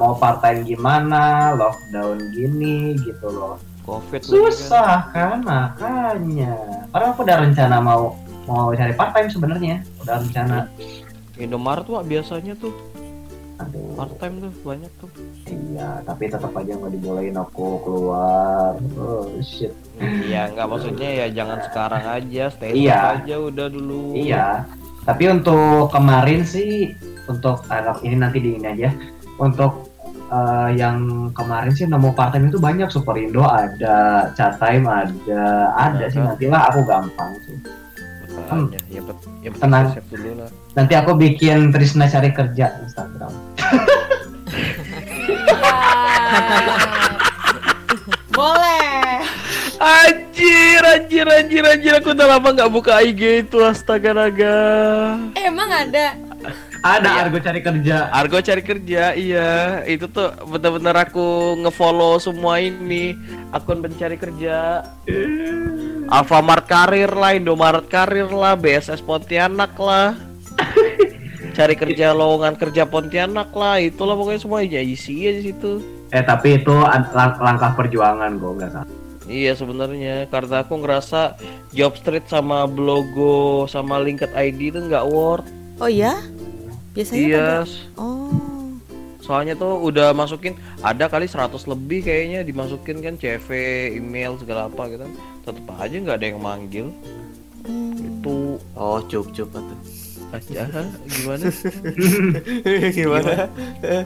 mau 0.00 0.16
part 0.16 0.40
time 0.40 0.64
gimana, 0.64 1.52
lockdown 1.52 2.16
gini 2.32 2.96
gitu 2.96 3.28
loh. 3.28 3.60
Covid 3.84 4.24
kan? 4.24 4.30
Susah 4.32 4.94
kan 5.12 5.36
makanya. 5.44 6.56
Padahal 6.88 7.12
aku 7.12 7.22
udah 7.22 7.38
rencana 7.38 7.76
mau 7.76 8.16
mau 8.48 8.72
cari 8.72 8.96
part 8.96 9.12
time 9.12 9.28
sebenarnya. 9.28 9.84
Udah 10.00 10.16
rencana. 10.16 10.64
Indomaret 11.36 11.84
tuh 11.84 12.00
biasanya 12.00 12.56
tuh 12.56 12.72
Aduh. 13.62 13.94
part 13.94 14.12
time 14.16 14.34
tuh 14.38 14.52
banyak 14.62 14.92
tuh. 14.98 15.10
Iya, 15.46 15.88
tapi 16.02 16.24
tetap 16.26 16.52
aja 16.52 16.72
nggak 16.72 16.92
dibolehin 16.92 17.36
aku 17.36 17.66
keluar. 17.80 18.74
Oh 18.96 19.26
shit. 19.40 19.70
Iya, 19.98 20.50
nggak 20.50 20.66
maksudnya 20.66 21.08
ya 21.08 21.26
jangan 21.30 21.58
sekarang 21.62 22.04
aja, 22.04 22.44
stay 22.50 22.72
Iya. 22.74 23.22
aja 23.22 23.34
udah 23.38 23.66
dulu. 23.68 24.14
Iya. 24.14 24.66
Tapi 25.02 25.24
untuk 25.28 25.90
kemarin 25.90 26.42
sih 26.42 26.94
untuk 27.26 27.62
anak 27.68 28.02
ini 28.02 28.16
nanti 28.16 28.38
di 28.38 28.54
ini 28.54 28.66
aja. 28.66 28.90
Untuk 29.36 29.90
eh, 30.28 30.70
yang 30.74 31.28
kemarin 31.32 31.70
sih 31.70 31.84
nemu 31.84 32.14
part 32.14 32.32
time 32.32 32.48
itu 32.48 32.56
banyak 32.56 32.88
Superindo 32.88 33.44
ada, 33.44 34.30
chat 34.32 34.56
time 34.56 34.88
ada, 34.88 35.42
ada 35.76 36.04
sih 36.08 36.16
Ada. 36.16 36.32
nantilah 36.32 36.62
aku 36.72 36.80
gampang 36.82 37.30
sih. 37.44 37.56
Makanya, 38.32 38.80
ya 38.88 39.04
ya 39.44 39.50
betul 39.52 39.60
Tenang. 39.60 39.86
dulu 40.08 40.30
lah. 40.40 40.48
Nanti 40.72 40.94
aku 40.96 41.12
bikin 41.12 41.68
Trisna 41.68 42.08
cari 42.08 42.32
kerja 42.32 42.80
Instagram. 42.80 43.28
Boleh. 48.36 49.20
Anjir, 49.82 50.80
anjir, 50.80 51.26
anjir, 51.26 51.64
anjir, 51.66 51.92
aku 51.98 52.14
udah 52.14 52.38
lama 52.38 52.48
nggak 52.54 52.70
buka 52.70 53.02
IG 53.02 53.46
itu, 53.46 53.58
astaga 53.60 54.14
naga. 54.14 54.58
Eh, 55.34 55.50
emang 55.50 55.68
ada. 55.68 56.14
Ada 56.82 57.06
Iya. 57.06 57.20
Argo 57.22 57.38
cari 57.38 57.60
kerja. 57.62 57.96
Argo 58.10 58.38
cari 58.42 58.62
kerja, 58.62 59.02
iya. 59.14 59.50
Itu 59.86 60.10
tuh 60.10 60.34
bener-bener 60.50 60.98
aku 60.98 61.54
ngefollow 61.62 62.18
semua 62.18 62.58
ini 62.58 63.14
akun 63.54 63.78
pencari 63.78 64.18
kerja. 64.18 64.82
Alfamart 66.10 66.66
Karir 66.66 67.14
lah, 67.14 67.38
Indomaret 67.38 67.86
Karir 67.86 68.26
lah, 68.34 68.58
BSS 68.58 68.98
Pontianak 68.98 69.78
lah. 69.78 70.18
cari 71.52 71.78
kerja 71.78 72.10
lowongan 72.10 72.58
kerja 72.58 72.82
Pontianak 72.82 73.54
lah, 73.54 73.78
itulah 73.78 74.18
pokoknya 74.18 74.42
semuanya 74.42 74.80
isi 74.82 75.30
aja 75.30 75.38
situ. 75.38 76.01
Eh 76.12 76.20
tapi 76.20 76.60
itu 76.60 76.74
lang- 77.10 77.40
langkah 77.40 77.72
perjuangan 77.72 78.36
gue 78.36 78.52
nggak 78.52 78.70
salah. 78.70 78.90
Iya 79.24 79.52
sebenarnya 79.54 80.28
karena 80.28 80.60
aku 80.60 80.76
ngerasa 80.76 81.40
job 81.70 81.96
street 81.96 82.26
sama 82.26 82.66
blogo 82.66 83.64
sama 83.64 83.96
linked 83.96 84.28
ID 84.28 84.68
itu 84.68 84.78
nggak 84.82 85.08
worth. 85.08 85.48
oh 85.80 85.88
ya 85.88 86.14
biasanya 86.92 87.18
Iya. 87.18 87.38
ada 87.38 87.56
oh 87.96 88.28
Soalnya 89.22 89.54
tuh 89.54 89.78
udah 89.80 90.10
masukin 90.12 90.52
ada 90.82 91.06
kali 91.06 91.24
100 91.24 91.64
lebih 91.64 92.02
kayaknya 92.02 92.42
dimasukin 92.42 92.98
kan 92.98 93.14
CV, 93.14 93.48
email 93.94 94.34
segala 94.34 94.66
apa 94.66 94.90
gitu. 94.90 95.06
Tetep 95.40 95.64
aja 95.72 95.94
nggak 95.94 96.16
ada 96.18 96.26
yang 96.26 96.42
manggil. 96.42 96.86
Hmm. 97.62 97.94
Itu 97.94 98.58
Oh, 98.74 98.98
cup 99.00 99.30
cup 99.30 99.54
atuh. 99.54 99.78
Aja 100.32 100.66
gimana? 101.06 101.46
Gimana? 102.96 103.32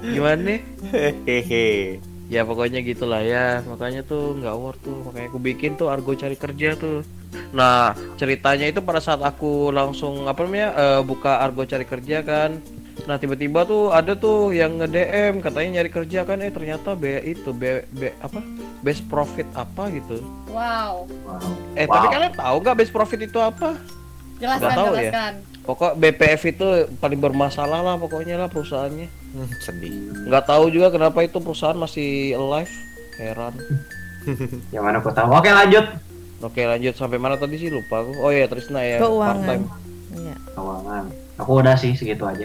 Gimana? 0.03 0.55
Hehehe. 0.93 1.99
Ya 2.27 2.43
pokoknya 2.43 2.83
gitulah 2.83 3.23
ya. 3.23 3.63
Makanya 3.63 4.03
tuh 4.03 4.35
nggak 4.35 4.57
worth 4.59 4.83
tuh. 4.83 4.99
Makanya 5.07 5.27
aku 5.31 5.39
bikin 5.39 5.79
tuh 5.79 5.87
argo 5.87 6.13
cari 6.13 6.35
kerja 6.35 6.75
tuh. 6.75 7.07
Nah 7.55 7.95
ceritanya 8.19 8.67
itu 8.67 8.83
pada 8.83 8.99
saat 8.99 9.23
aku 9.23 9.71
langsung 9.71 10.27
apa 10.27 10.43
namanya 10.43 10.69
eh, 10.75 11.01
buka 11.07 11.39
argo 11.39 11.63
cari 11.63 11.87
kerja 11.87 12.27
kan. 12.27 12.59
Nah 13.07 13.15
tiba-tiba 13.15 13.63
tuh 13.63 13.95
ada 13.95 14.19
tuh 14.19 14.51
yang 14.51 14.83
nge 14.83 14.89
DM 14.91 15.35
katanya 15.39 15.79
nyari 15.79 15.91
kerja 15.93 16.27
kan 16.27 16.43
eh 16.43 16.51
ternyata 16.51 16.99
B 16.99 17.23
itu 17.23 17.55
B, 17.55 17.87
B 17.95 18.11
apa 18.19 18.43
best 18.83 19.07
profit 19.07 19.47
apa 19.55 19.87
gitu. 19.95 20.19
Wow. 20.51 21.07
Wow. 21.23 21.39
Eh 21.79 21.87
Wow. 21.87 21.95
tapi 21.95 22.07
kalian 22.11 22.35
tahu 22.35 22.57
nggak 22.59 22.77
best 22.77 22.91
profit 22.91 23.21
itu 23.23 23.39
apa? 23.39 23.79
Jelaskan, 24.37 24.63
Nggak 24.63 24.77
tahu 24.77 24.87
ya. 24.87 24.97
jelaskan. 25.03 25.33
Pokok 25.67 25.93
BPF 25.99 26.43
itu 26.47 26.67
paling 26.97 27.19
bermasalah 27.19 27.83
lah 27.83 27.95
pokoknya 27.97 28.37
lah 28.37 28.47
perusahaannya. 28.47 29.09
Hmm, 29.33 29.49
sedih. 29.59 29.93
Nggak 30.25 30.45
tahu 30.47 30.71
juga 30.71 30.89
kenapa 30.91 31.21
itu 31.21 31.37
perusahaan 31.37 31.75
masih 31.75 32.35
alive. 32.35 32.71
Heran. 33.17 33.55
Yang 34.75 34.83
mana 34.83 34.97
aku 35.01 35.11
tahu. 35.11 35.29
Oke 35.33 35.51
lanjut. 35.51 35.87
Oke 36.39 36.63
lanjut 36.63 36.95
sampai 36.95 37.17
mana 37.17 37.35
tadi 37.35 37.57
sih 37.57 37.69
lupa 37.69 38.05
aku. 38.05 38.13
Oh 38.21 38.29
iya 38.29 38.45
Trisna 38.45 38.85
ya. 38.85 39.01
keuangan 39.01 39.65
iya 40.15 40.37
Keuangan. 40.53 41.05
Aku 41.37 41.51
udah 41.57 41.75
sih 41.75 41.97
segitu 41.97 42.23
aja. 42.23 42.45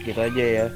Gitu 0.00 0.16
aja 0.16 0.44
ya. 0.44 0.66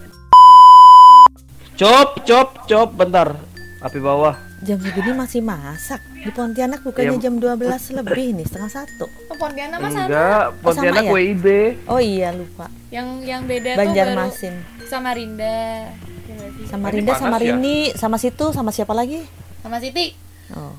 Cop, 1.75 2.27
cop, 2.27 2.67
cop, 2.67 2.89
bentar. 2.93 3.39
Api 3.79 3.99
bawah. 3.99 4.35
jam 4.59 4.75
segini 4.83 5.15
masih 5.15 5.39
masak 5.39 6.03
di 6.19 6.31
Pontianak 6.31 6.81
bukannya 6.83 7.15
Ya. 7.15 7.23
jam 7.23 7.35
12 7.37 7.63
lebih 7.95 8.35
nih 8.35 8.45
setengah 8.45 8.73
satu 8.73 9.07
Oh, 9.07 9.37
Pontianak 9.37 9.79
mah 9.79 9.89
sama. 9.89 10.05
Enggak, 10.05 10.45
Pontianak 10.61 11.05
ya? 11.05 11.13
WIB. 11.13 11.47
oh 11.87 12.01
iya 12.01 12.29
lupa 12.31 12.67
Yang 12.89 13.09
yang 13.23 13.43
beda 13.45 13.71
tuh 13.71 13.77
baru 13.77 13.87
Banjarmasin. 13.87 14.55
Iya 14.59 16.35
nggak 16.35 16.51
sih? 16.53 16.65
sama 16.67 16.87
Rinda 16.91 17.13
sama 17.15 17.37
ya? 17.37 17.55
Rini 17.55 17.79
sama 17.95 18.17
situ 18.17 18.47
sama 18.51 18.71
siapa 18.71 18.93
lagi 18.93 19.25
Sama 19.59 19.79
Siti. 19.79 20.13
oh 20.53 20.75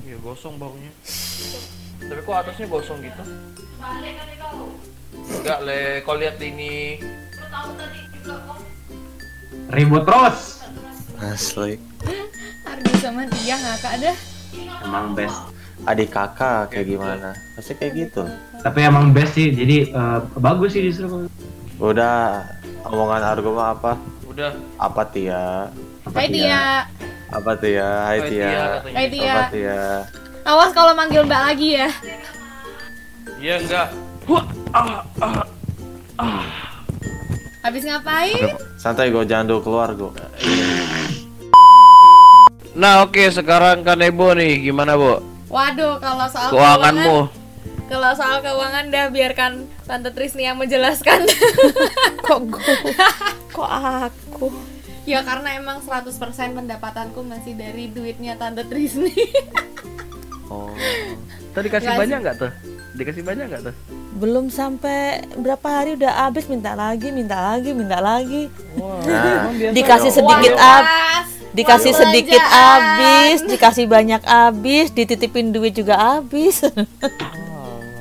Iya, 0.00 0.18
gosong 0.18 0.54
baunya. 0.56 0.90
Tapi 2.00 2.20
kok 2.20 2.34
atasnya 2.36 2.66
gosong 2.66 2.98
gitu? 2.98 3.22
Enggak, 5.32 5.58
Le. 5.62 5.82
Kau 6.00 6.14
lihat 6.14 6.34
ini. 6.40 6.98
Ribut 9.68 10.02
terus. 10.02 10.66
Asli. 11.16 11.78
Ardi 12.64 12.92
sama 12.96 13.22
dia 13.28 13.54
ngakak 13.54 13.94
dah. 14.00 14.16
Emang 14.84 15.12
best. 15.14 15.36
Adik 15.88 16.12
kakak 16.12 16.68
kayak 16.68 16.86
gimana? 16.92 17.32
Pasti 17.56 17.72
kayak 17.72 17.92
gitu. 17.96 18.22
Tapi 18.60 18.78
emang 18.84 19.16
best 19.16 19.36
sih. 19.36 19.48
Jadi 19.52 19.92
eh, 19.92 20.18
bagus 20.36 20.76
sih 20.76 20.84
justru. 20.84 21.28
Udah 21.80 22.44
omongan 22.84 23.24
Argo 23.24 23.56
mah 23.56 23.72
apa? 23.72 23.92
Udah. 24.28 24.52
Apa 24.76 25.02
Tia? 25.08 25.72
Apa 26.04 26.16
Hai 26.20 26.28
Tia. 26.28 26.64
Apa 27.32 27.52
Tia? 27.56 27.90
Hai 28.04 28.18
Tia. 28.28 28.52
Hai 28.84 29.06
Tia. 29.08 29.32
Apa 29.32 29.42
Tia? 29.52 29.80
Awas 30.44 30.70
kalau 30.72 30.92
manggil 30.96 31.24
Mbak 31.24 31.42
lagi 31.52 31.68
ya. 31.80 31.88
Iya, 33.40 33.56
enggak. 33.60 33.88
Wah, 34.28 34.44
ah, 34.76 35.00
ah. 36.20 36.44
Habis 37.60 37.84
ngapain? 37.84 38.56
Santai 38.76 39.12
gue 39.12 39.24
jangan 39.24 39.48
dulu 39.48 39.60
keluar 39.64 39.92
gue. 39.92 40.12
Nah, 42.80 43.04
oke, 43.04 43.20
sekarang 43.28 43.84
Kanebo 43.84 44.32
nih, 44.32 44.72
gimana, 44.72 44.96
Bu? 44.96 45.20
Waduh, 45.52 46.00
kalau 46.00 46.24
soal 46.32 46.48
Keuanganmu. 46.48 47.18
Kalau 47.90 48.14
soal 48.14 48.38
keuangan 48.38 48.86
dah 48.88 49.10
biarkan 49.10 49.66
Tante 49.82 50.14
Trisni 50.14 50.46
yang 50.46 50.56
menjelaskan. 50.56 51.26
kok 52.24 52.40
gue 52.46 52.74
kok 53.58 53.66
aku 53.66 54.46
ya 55.10 55.26
karena 55.26 55.58
emang 55.58 55.82
100% 55.82 56.06
pendapatanku 56.54 57.18
masih 57.26 57.58
dari 57.58 57.90
duitnya 57.90 58.38
Tante 58.38 58.62
Trisni. 58.62 59.10
Oh. 60.46 60.70
Tadi 61.50 61.66
kasih 61.66 61.90
banyak 61.98 62.22
nggak 62.22 62.36
tuh? 62.38 62.52
Dikasih 62.92 63.22
banyak 63.22 63.46
nggak 63.46 63.62
tuh? 63.64 63.76
belum 64.10 64.50
sampai 64.50 65.22
berapa 65.34 65.62
hari 65.64 65.94
udah 65.94 66.26
habis 66.26 66.44
minta 66.44 66.74
lagi 66.74 67.08
minta 67.08 67.38
lagi 67.38 67.70
minta 67.70 67.98
lagi 67.98 68.50
Wah, 68.74 68.98
Nah. 69.06 69.70
Dikasih 69.70 70.10
sedikit 70.10 70.50
Uang 70.50 70.60
ab- 70.60 70.82
pas, 70.82 71.26
dikasih 71.52 71.88
uang 71.88 72.00
sedikit 72.02 72.42
habis 72.42 73.38
dikasih 73.44 73.86
banyak 73.86 74.18
habis 74.20 74.90
dititipin 74.90 75.50
duit 75.50 75.72
juga 75.72 75.94
habis 75.96 76.66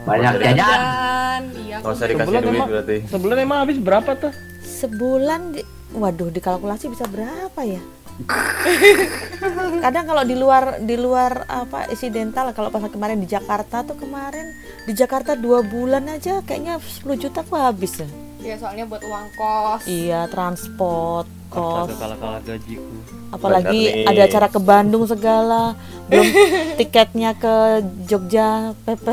Banyak 0.01 0.33
jajan. 0.41 1.41
Iya, 1.53 1.77
usah 1.79 1.93
aku- 1.93 2.09
dikasih 2.09 2.25
Sebulan 2.25 2.41
duit 2.41 2.57
emang- 2.57 2.69
berarti. 2.69 2.97
Sebulan 3.05 3.37
emang 3.39 3.59
habis 3.61 3.77
berapa 3.77 4.11
tuh? 4.17 4.33
sebulan 4.59 5.41
di, 5.51 5.61
waduh 5.91 6.29
dikalkulasi 6.29 6.87
bisa 6.87 7.03
berapa 7.05 7.61
ya 7.61 7.81
kadang 9.83 10.05
kalau 10.11 10.23
di 10.27 10.35
luar 10.35 10.83
di 10.83 10.95
luar 10.99 11.47
apa 11.47 11.87
isi 11.87 12.11
dental 12.11 12.51
kalau 12.51 12.67
pas 12.67 12.83
kemarin 12.91 13.15
di 13.15 13.27
Jakarta 13.29 13.87
tuh 13.87 13.95
kemarin 13.95 14.43
di 14.83 14.93
Jakarta 14.97 15.39
dua 15.39 15.63
bulan 15.63 16.03
aja 16.11 16.43
kayaknya 16.43 16.81
10 16.81 17.05
juta 17.15 17.39
aku 17.45 17.55
habis 17.55 18.03
ya. 18.03 18.09
Ya 18.39 18.55
soalnya 18.55 18.87
buat 18.87 19.03
uang 19.03 19.27
kos. 19.35 19.83
iya 19.87 20.23
transport 20.31 21.27
kos. 21.51 21.91
Astaga, 21.91 22.15
kalah-kalah 22.15 22.41
gajiku. 22.43 22.87
apalagi 23.35 24.07
ada 24.07 24.21
acara 24.25 24.47
ke 24.47 24.59
Bandung 24.63 25.03
segala. 25.07 25.75
Belum 26.07 26.27
tiketnya 26.79 27.35
ke 27.35 27.83
Jogja 28.07 28.75
PP 28.83 29.05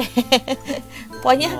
pokoknya 1.22 1.50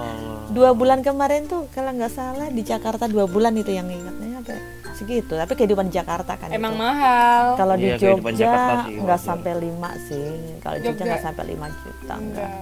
dua 0.55 0.72
bulan 0.78 1.03
kemarin 1.03 1.51
tuh 1.51 1.66
kalau 1.74 1.90
nggak 1.90 2.14
salah 2.14 2.49
di 2.55 2.62
Jakarta 2.62 3.11
dua 3.11 3.26
bulan 3.26 3.55
itu 3.59 3.74
yang 3.74 3.90
ingatnya. 3.90 4.38
apa 4.40 4.55
segitu 4.97 5.32
tapi 5.32 5.53
kehidupan 5.53 5.86
di 5.86 5.94
Jakarta 5.94 6.32
kan 6.34 6.49
Emang 6.49 6.72
itu. 6.72 6.80
mahal. 6.80 7.44
kalau 7.55 7.74
di 7.74 7.86
Iya, 7.86 7.97
Jakarta 7.97 8.24
Jogja 8.24 8.53
nggak 8.99 9.20
sampai 9.20 9.53
lima 9.55 9.90
sih 10.03 10.26
kalau 10.59 10.76
Jogja 10.80 11.03
nggak 11.05 11.22
sampai 11.22 11.44
5 11.47 11.68
juta 11.76 12.14
enggak. 12.16 12.53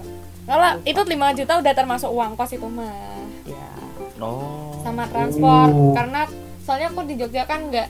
Kalau 0.45 0.69
itu 0.83 1.01
5 1.01 1.09
juta 1.35 1.53
udah 1.57 1.73
termasuk 1.73 2.11
uang 2.11 2.33
kos 2.35 2.53
itu 2.53 2.67
mah. 2.67 2.93
ya 3.45 3.71
Oh. 4.17 4.79
Sama 4.81 5.07
transport. 5.07 5.71
Oh. 5.71 5.91
Karena 5.91 6.29
soalnya 6.61 6.89
aku 6.89 7.03
di 7.03 7.15
Jogja 7.15 7.43
kan 7.43 7.67
nggak 7.67 7.89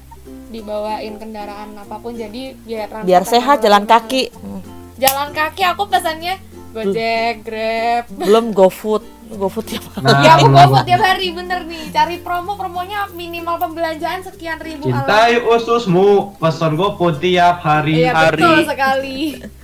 dibawain 0.50 1.14
kendaraan 1.14 1.74
apa 1.74 1.96
pun 1.98 2.12
jadi 2.12 2.54
biar 2.56 2.86
transport 2.86 3.08
biar 3.08 3.22
sehat 3.24 3.56
jalan 3.58 3.84
kaki 3.84 4.30
Hmm. 4.34 4.62
Jalan 4.94 5.30
kaki 5.30 5.62
aku 5.64 5.84
pesannya 5.84 6.38
Gojek, 6.70 7.42
Grab. 7.42 8.04
belum 8.16 8.50
GoFood 8.56 9.02
GoFood 9.36 9.66
tiap 9.66 9.84
hari. 9.94 10.04
Nah, 10.06 10.20
ya 10.22 10.32
aku 10.38 10.46
ini 10.46 10.54
GoFood 10.54 10.84
tiap 10.86 11.02
hari 11.02 11.26
bener 11.34 11.60
nih. 11.66 11.82
Cari 11.90 12.16
promo 12.22 12.52
promonya 12.54 13.10
minimal 13.12 13.56
pembelanjaan 13.58 14.20
sekian 14.22 14.58
ribu. 14.62 14.88
Cintai 14.88 15.42
ususmu, 15.42 16.38
pesan 16.38 16.78
GoFood 16.78 17.18
tiap 17.18 17.62
hari. 17.62 18.06
Iya 18.06 18.12
hari. 18.14 18.42
betul 18.42 18.58
sekali. 18.66 19.18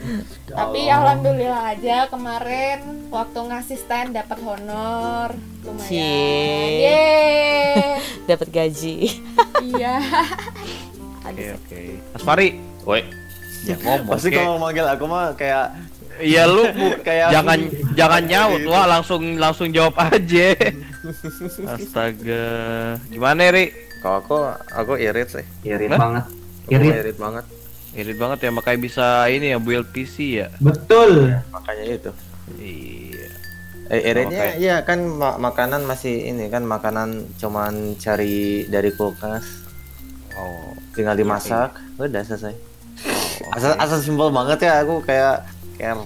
Tapi 0.50 0.80
Allah. 0.90 1.14
alhamdulillah 1.14 1.62
aja 1.78 1.96
kemarin 2.10 3.06
waktu 3.06 3.38
ngasih 3.38 3.78
stand 3.78 4.18
dapat 4.18 4.38
honor 4.42 5.30
lumayan. 5.62 5.86
Cie. 5.86 6.74
Yeay. 6.82 8.02
dapat 8.30 8.48
gaji 8.50 9.22
iya. 9.70 10.02
Oke, 11.22 11.54
oke. 11.54 11.80
Mas 12.16 12.22
Fari. 12.26 12.58
Woi. 12.82 13.02
Ya 13.68 13.76
ngomong. 13.76 14.16
Pasti 14.16 14.28
kalau 14.32 14.56
manggil 14.56 14.86
aku 14.88 15.04
mah 15.04 15.36
kayak 15.36 15.76
Iya 16.20 16.44
lu 16.44 16.62
bu, 16.70 16.86
Kayak- 17.06 17.30
jangan 17.34 17.58
jangan 17.92 18.22
nyaut 18.22 18.62
wah 18.64 18.86
langsung 18.86 19.22
langsung 19.36 19.68
jawab 19.68 19.96
aja. 19.98 20.52
Astaga. 21.72 22.44
Gimana 23.06 23.48
Ri? 23.48 23.72
kalau 24.00 24.16
aku 24.18 24.36
aku 24.70 24.92
irit 24.96 25.28
sih. 25.30 25.46
Irit 25.62 25.90
Hah? 25.90 25.98
banget. 25.98 26.24
Irit. 26.68 26.92
irit 26.94 27.16
banget. 27.16 27.44
Irit 27.90 28.16
banget 28.16 28.38
ya 28.40 28.50
makanya 28.50 28.78
bisa 28.78 29.06
ini 29.26 29.50
ya 29.50 29.58
build 29.58 29.88
PC 29.88 30.14
ya. 30.38 30.48
Betul. 30.58 31.34
Makanya 31.50 31.84
itu. 31.90 32.12
Iya. 32.54 33.26
Eh, 33.90 34.00
iritnya 34.06 34.44
Oke. 34.46 34.56
iya 34.56 34.76
kan 34.80 35.02
ma- 35.02 35.34
makanan 35.36 35.82
masih 35.82 36.22
ini 36.24 36.46
kan 36.46 36.62
makanan 36.62 37.08
cuman 37.36 37.98
cari 37.98 38.62
dari 38.64 38.90
kulkas, 38.90 39.66
Oh. 40.32 40.70
tinggal 40.92 41.12
dimasak, 41.12 41.74
udah 41.96 42.22
selesai. 42.22 42.54
oh, 43.02 43.50
Asal 43.50 43.74
oke. 43.74 43.82
asal 43.82 43.98
simpel 43.98 44.30
banget 44.30 44.62
ya 44.62 44.78
aku 44.80 45.02
kayak 45.02 45.42
kayak 45.80 45.96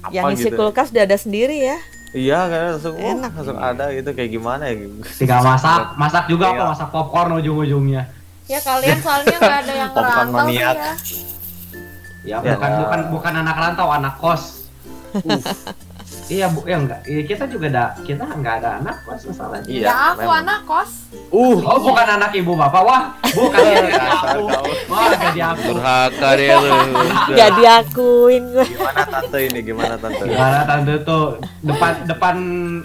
apa 0.00 0.08
yang 0.10 0.32
isi 0.32 0.48
gitu. 0.48 0.56
kulkas 0.56 0.88
udah 0.88 1.04
ada 1.04 1.16
sendiri 1.16 1.58
ya 1.62 1.76
Iya 2.08 2.40
kan 2.42 2.60
langsung 2.72 2.94
wah, 2.96 3.12
Enak. 3.12 3.32
langsung 3.36 3.58
ada 3.60 3.84
gitu 3.92 4.10
kayak 4.10 4.30
gimana 4.32 4.64
ya. 4.64 4.80
Tinggal 5.12 5.44
masak, 5.44 5.92
masak 6.00 6.24
juga 6.24 6.48
Iya. 6.48 6.56
apa 6.56 6.62
masak 6.72 6.88
popcorn 6.88 7.30
ujung-ujungnya. 7.36 8.02
Ya 8.48 8.64
kalian 8.64 8.96
soalnya 8.98 9.36
nggak 9.36 9.56
ada 9.60 9.72
yang 9.76 9.90
Popcorn 9.94 10.28
maniak. 10.32 10.72
ya. 10.72 10.92
Ya, 12.24 12.36
Ya. 12.40 12.56
bukan 12.56 12.70
bukan 12.80 13.00
bukan 13.12 13.32
anak 13.36 13.56
rantau, 13.60 13.88
anak 13.92 14.16
kos. 14.16 14.64
iya, 16.28 16.46
Bu, 16.52 16.60
ya 16.68 16.76
enggak. 16.80 17.00
Iya, 17.08 17.22
kita 17.24 17.44
juga 17.48 17.66
ada 17.72 17.84
kita 18.04 18.24
enggak 18.28 18.54
ada 18.62 18.70
anak 18.80 18.96
kos 19.04 19.24
masalahnya. 19.28 19.68
Iya. 19.68 19.88
ya 19.88 19.94
aku 20.12 20.28
memang. 20.28 20.40
anak 20.44 20.60
kos. 20.68 20.90
Uh, 21.28 21.56
Oh, 21.64 21.78
bukan 21.80 22.06
anak 22.08 22.30
ibu 22.36 22.52
bapak. 22.56 22.82
Wah, 22.84 23.02
bukan 23.24 23.60
jadi 23.60 23.92
aku. 23.96 24.40
Wah, 24.88 25.12
jadi 25.16 25.40
aku. 25.52 25.68
Durhaka 25.72 26.28
dia 26.36 26.56
lu. 26.60 26.72
nggak 27.34 27.50
diakuin 27.60 28.44
gue 28.52 28.64
gimana 28.64 29.02
tante 29.04 29.38
ini 29.40 29.60
gimana 29.60 29.94
tante? 30.00 30.24
Gimana 30.24 30.60
tante 30.64 30.94
tuh 31.04 31.24
depan 31.60 31.92
depan 32.08 32.36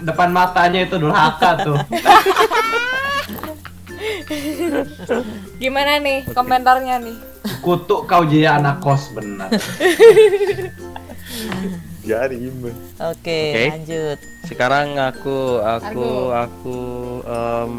depan 0.04 0.28
matanya 0.32 0.80
itu 0.84 0.96
durhaka 1.00 1.50
tuh. 1.64 1.78
Gimana 5.60 6.00
nih 6.00 6.28
komentarnya 6.32 7.00
nih? 7.00 7.16
Kutuk 7.60 8.08
kau 8.08 8.24
jadi 8.24 8.56
anak 8.60 8.80
kos 8.84 9.12
benar. 9.16 9.48
Jadi 12.04 12.34
gimana? 12.38 12.76
oke 13.02 13.16
Oke. 13.16 13.64
lanjut 13.66 14.18
Sekarang 14.44 14.94
aku 14.94 15.38
aku 15.58 16.08
Argo. 16.28 16.36
aku 16.36 16.78
em, 17.24 17.74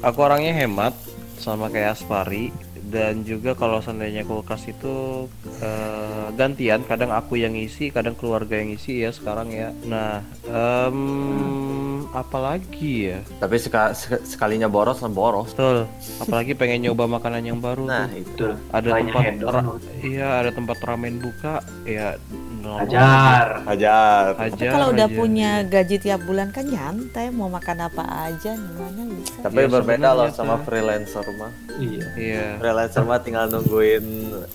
aku 0.00 0.18
orangnya 0.20 0.54
hemat 0.54 0.94
sama 1.36 1.66
kayak 1.66 1.94
Aspari 1.94 2.54
dan 2.84 3.20
juga 3.20 3.52
kalau 3.52 3.78
seandainya 3.78 4.22
kulkas 4.22 4.64
itu 4.64 5.26
eh, 5.58 6.26
gantian 6.32 6.80
kadang 6.82 7.10
aku 7.10 7.36
yang 7.36 7.52
isi 7.52 7.88
kadang 7.88 8.14
keluarga 8.14 8.56
yang 8.56 8.72
isi 8.72 9.02
ya 9.02 9.10
sekarang 9.10 9.50
ya 9.50 9.74
nah 9.84 10.24
em, 10.46 10.98
apalagi 12.10 13.12
ya 13.12 13.20
Tapi 13.36 13.56
seka- 13.56 13.92
sek- 13.92 14.24
sekalinya 14.24 14.66
boros 14.66 14.98
lah 14.98 15.10
boros. 15.10 15.52
betul 15.52 15.84
apalagi 16.18 16.54
pengen 16.54 16.86
nyoba 16.86 17.04
makanan 17.10 17.42
yang 17.44 17.58
baru 17.58 17.84
Nah, 17.84 18.08
tuh. 18.08 18.16
itu. 18.16 18.48
Ada 18.70 18.88
Banyak 18.88 19.12
tempat 19.12 19.52
ra- 19.52 19.66
iya 20.00 20.28
ada 20.38 20.50
tempat 20.50 20.76
ramen 20.80 21.18
buka 21.18 21.54
ya 21.84 22.16
Hajar. 22.60 23.46
tapi 24.34 24.58
aja 24.58 24.70
kalau 24.70 24.88
udah 24.90 25.08
punya 25.08 25.50
gaji 25.62 25.96
tiap 25.98 26.20
bulan 26.22 26.48
kan 26.48 26.64
nyantai 26.64 27.28
mau 27.28 27.46
makan 27.46 27.78
apa 27.82 28.02
aja 28.26 28.52
gimana 28.52 29.00
bisa 29.10 29.38
Tapi 29.40 29.58
Ya, 29.58 29.68
berbeda 29.68 30.08
loh 30.12 30.28
sama 30.30 30.58
freelancer 30.60 31.24
mah. 31.34 31.52
Iya. 31.74 32.06
iya 32.14 32.44
Freelancer 32.56 33.02
mah 33.02 33.18
tinggal 33.18 33.46
nungguin 33.46 34.04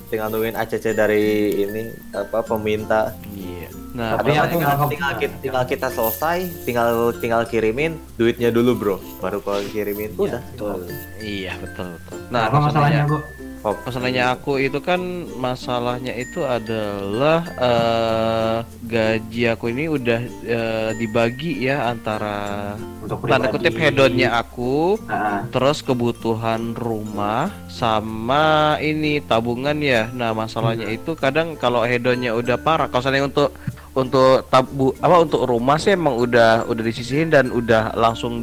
tinggal 0.08 0.28
nungguin 0.28 0.54
ACC 0.54 0.92
dari 0.92 1.24
ini 1.62 1.82
apa 2.12 2.42
peminta. 2.42 3.14
Iya. 3.32 3.70
Nah, 3.94 4.18
Tapi 4.18 4.34
aku 4.34 4.58
tinggal, 4.58 4.74
nggak- 4.74 4.90
tinggal, 4.90 5.12
kita, 5.16 5.36
tinggal 5.40 5.64
kita 5.68 5.88
selesai, 5.88 6.38
tinggal 6.66 6.90
tinggal 7.14 7.46
kirimin 7.46 8.02
duitnya 8.16 8.50
dulu 8.50 8.74
bro, 8.74 8.98
baru 9.22 9.38
kalau 9.40 9.62
kirimin 9.68 10.10
udah. 10.18 10.42
betul. 10.44 10.90
Iya, 11.20 11.54
betul, 11.62 11.94
betul. 11.94 12.18
Nah, 12.28 12.30
Nah, 12.34 12.44
apa 12.50 12.58
masalahnya, 12.60 13.06
Bu? 13.06 13.22
Hop. 13.64 13.80
Masalahnya 13.88 14.36
aku 14.36 14.60
itu 14.60 14.84
kan 14.84 15.00
masalahnya 15.40 16.12
itu 16.20 16.44
adalah 16.44 17.48
eh 17.56 18.58
gaji 18.84 19.56
aku 19.56 19.72
ini 19.72 19.88
udah 19.88 20.20
eh, 20.44 20.92
dibagi 21.00 21.64
ya 21.64 21.88
antara 21.88 22.76
Untuk 23.00 23.24
tanda 23.24 23.48
kutip 23.48 23.80
hedonnya 23.80 24.36
aku, 24.36 25.00
Ah, 25.08 25.48
terus 25.48 25.80
kebutuhan 25.80 26.76
rumah 26.76 27.52
sama 27.72 28.76
ini 28.84 29.24
tabungan 29.24 29.80
ya. 29.80 30.12
Nah, 30.12 30.36
masalahnya 30.36 30.92
itu 30.92 31.16
kadang 31.16 31.56
kalau 31.56 31.88
hedonnya 31.88 32.36
udah 32.36 32.60
parah, 32.60 32.92
kalau 32.92 33.00
misalnya 33.00 33.28
untuk 33.32 33.50
untuk 33.94 34.44
tabu 34.50 34.92
apa 35.00 35.16
untuk 35.22 35.46
rumah 35.46 35.78
sih 35.78 35.94
emang 35.94 36.18
udah 36.18 36.66
udah 36.66 36.84
disisihin 36.84 37.30
dan 37.30 37.54
udah 37.54 37.94
langsung 37.94 38.42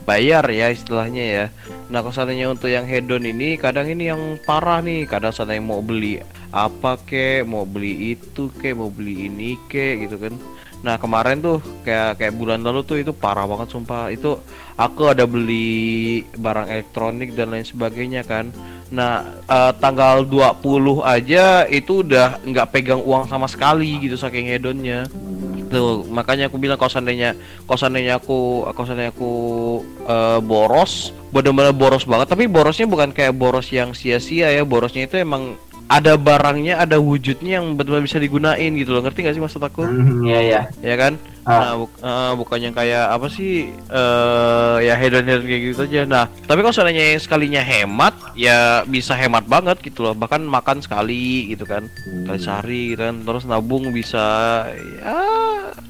dibayar 0.00 0.42
ya 0.48 0.72
istilahnya 0.72 1.24
ya. 1.24 1.44
Nah, 1.92 2.00
seandainya 2.08 2.48
untuk 2.48 2.72
yang 2.72 2.88
hedon 2.88 3.22
ini 3.28 3.60
kadang 3.60 3.86
ini 3.86 4.08
yang 4.08 4.40
parah 4.42 4.80
nih, 4.80 5.04
kadang 5.04 5.30
seandainya 5.30 5.62
mau 5.62 5.84
beli 5.84 6.18
apa 6.50 6.96
kek, 7.04 7.44
mau 7.44 7.68
beli 7.68 8.16
itu 8.16 8.48
kek, 8.56 8.72
mau 8.74 8.88
beli 8.88 9.28
ini 9.28 9.60
kek 9.68 10.08
gitu 10.08 10.16
kan. 10.16 10.34
Nah, 10.80 10.96
kemarin 10.96 11.44
tuh 11.44 11.60
kayak 11.84 12.16
kayak 12.16 12.34
bulan 12.40 12.64
lalu 12.64 12.80
tuh 12.88 12.96
itu 12.96 13.12
parah 13.12 13.44
banget 13.44 13.68
sumpah. 13.68 14.08
Itu 14.08 14.40
aku 14.80 15.12
ada 15.12 15.28
beli 15.28 16.24
barang 16.32 16.72
elektronik 16.72 17.36
dan 17.36 17.52
lain 17.52 17.68
sebagainya 17.68 18.24
kan. 18.24 18.48
Nah, 18.90 19.22
eh, 19.44 19.72
tanggal 19.78 20.24
20 20.24 21.04
aja 21.04 21.68
itu 21.68 22.00
udah 22.00 22.40
nggak 22.42 22.70
pegang 22.72 23.02
uang 23.04 23.28
sama 23.28 23.44
sekali 23.46 24.00
gitu 24.00 24.16
saking 24.16 24.48
hedonnya. 24.48 25.04
Tuh, 25.70 26.02
makanya 26.10 26.50
aku 26.50 26.58
bilang 26.58 26.74
kalau 26.74 26.90
seandainya 26.90 27.38
kalau 27.62 27.78
seandainya 27.78 28.18
aku 28.18 28.66
kalau 28.74 28.86
seandainya 28.90 29.14
aku 29.14 29.32
eh, 30.02 30.38
boros, 30.42 31.14
benar-benar 31.30 31.70
boros 31.70 32.02
banget, 32.04 32.26
tapi 32.26 32.50
borosnya 32.50 32.90
bukan 32.90 33.14
kayak 33.14 33.38
boros 33.38 33.70
yang 33.70 33.94
sia-sia 33.94 34.50
ya, 34.50 34.66
borosnya 34.66 35.06
itu 35.06 35.22
emang 35.22 35.54
ada 35.90 36.14
barangnya, 36.14 36.78
ada 36.78 37.02
wujudnya 37.02 37.58
yang 37.58 37.74
benar-benar 37.74 38.06
bisa 38.06 38.22
digunain 38.22 38.70
gitu 38.78 38.94
loh. 38.94 39.02
Ngerti 39.02 39.26
gak 39.26 39.34
sih 39.34 39.42
maksud 39.42 39.58
aku? 39.58 39.82
hmm, 39.82 40.22
iya 40.22 40.40
ya. 40.42 40.60
Ya 40.78 40.94
kan? 40.94 41.18
Ah. 41.50 41.58
Nah, 41.66 41.74
buk- 41.82 41.98
eh, 41.98 42.32
bukannya 42.38 42.70
kayak 42.70 43.04
apa 43.10 43.26
sih 43.26 43.66
eh 43.74 44.76
ya 44.86 44.94
hedon 44.94 45.26
hedon 45.26 45.42
kayak 45.42 45.62
gitu 45.74 45.82
aja. 45.82 46.02
Nah, 46.06 46.24
tapi 46.46 46.62
kalau 46.62 46.70
seandainya 46.70 47.18
yang 47.18 47.22
sekalinya 47.22 47.58
hemat, 47.58 48.14
ya 48.38 48.86
bisa 48.86 49.18
hemat 49.18 49.50
banget 49.50 49.82
gitu 49.82 50.06
loh. 50.06 50.14
Bahkan 50.14 50.46
makan 50.46 50.78
sekali 50.78 51.50
gitu 51.50 51.66
kan, 51.66 51.90
kali 52.24 52.38
sehari 52.38 52.94
gitu 52.94 53.02
kan. 53.02 53.18
Terus 53.26 53.42
nabung 53.50 53.90
bisa 53.90 54.22
ya 54.70 55.18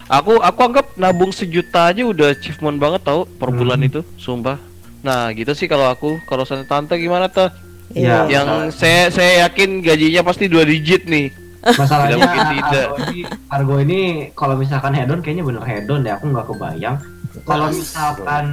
aku 0.08 0.40
aku 0.40 0.60
anggap 0.64 0.86
nabung 0.96 1.30
sejuta 1.30 1.92
aja 1.92 2.02
udah 2.02 2.32
achievement 2.32 2.80
banget 2.80 3.04
tau 3.04 3.28
per 3.28 3.52
bulan 3.52 3.84
itu, 3.84 4.00
sumpah. 4.16 4.56
Nah, 5.04 5.28
gitu 5.36 5.52
sih 5.52 5.68
kalau 5.68 5.88
aku. 5.88 6.16
Kalau 6.24 6.48
sana 6.48 6.64
tante 6.64 6.96
gimana 6.96 7.28
tuh? 7.28 7.52
Iya. 7.90 8.30
Yang 8.30 8.48
saya 8.78 9.10
saya 9.10 9.32
yakin 9.48 9.82
gajinya 9.82 10.22
pasti 10.22 10.46
dua 10.46 10.62
digit 10.62 11.04
nih. 11.10 11.32
Masalahnya 11.60 12.16
Tidak 12.16 12.24
mungkin 12.24 12.46
tidak. 12.56 12.86
Argo 12.88 13.04
ini, 13.12 13.20
Argo 13.52 13.74
ini 13.80 14.00
kalau 14.32 14.54
misalkan 14.56 14.96
hedon 14.96 15.20
kayaknya 15.20 15.44
bener 15.44 15.64
hedon 15.68 16.00
deh. 16.00 16.12
Aku 16.16 16.32
nggak 16.32 16.46
kebayang. 16.48 16.96
Kalau 17.44 17.68
misalkan 17.68 18.44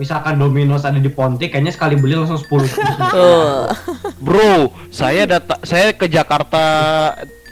misalkan 0.00 0.34
Domino's 0.40 0.84
ada 0.88 0.98
di 0.98 1.12
Ponti, 1.12 1.46
kayaknya 1.52 1.72
sekali 1.72 1.94
beli 2.00 2.16
langsung 2.16 2.40
10 2.40 2.48
Tuh. 3.12 3.68
Bro, 4.18 4.72
saya 4.88 5.28
data 5.28 5.60
saya 5.62 5.92
ke 5.92 6.08
Jakarta 6.08 6.62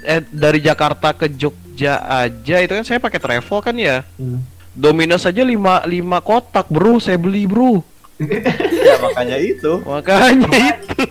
eh 0.02 0.24
dari 0.32 0.64
Jakarta 0.64 1.12
ke 1.12 1.28
Jogja 1.28 2.00
aja 2.08 2.56
itu 2.64 2.72
kan 2.72 2.84
saya 2.84 2.98
pakai 2.98 3.20
travel 3.20 3.58
kan 3.60 3.76
ya. 3.76 4.02
Hmm. 4.16 4.42
Domino's 4.78 5.26
aja 5.26 5.42
5 5.42 5.86
5 5.86 6.26
kotak, 6.26 6.66
Bro. 6.70 7.02
Saya 7.02 7.18
beli, 7.18 7.46
Bro. 7.46 7.82
ya 8.18 8.98
makanya 8.98 9.38
itu. 9.38 9.78
Makanya 9.86 10.50
itu. 10.50 11.02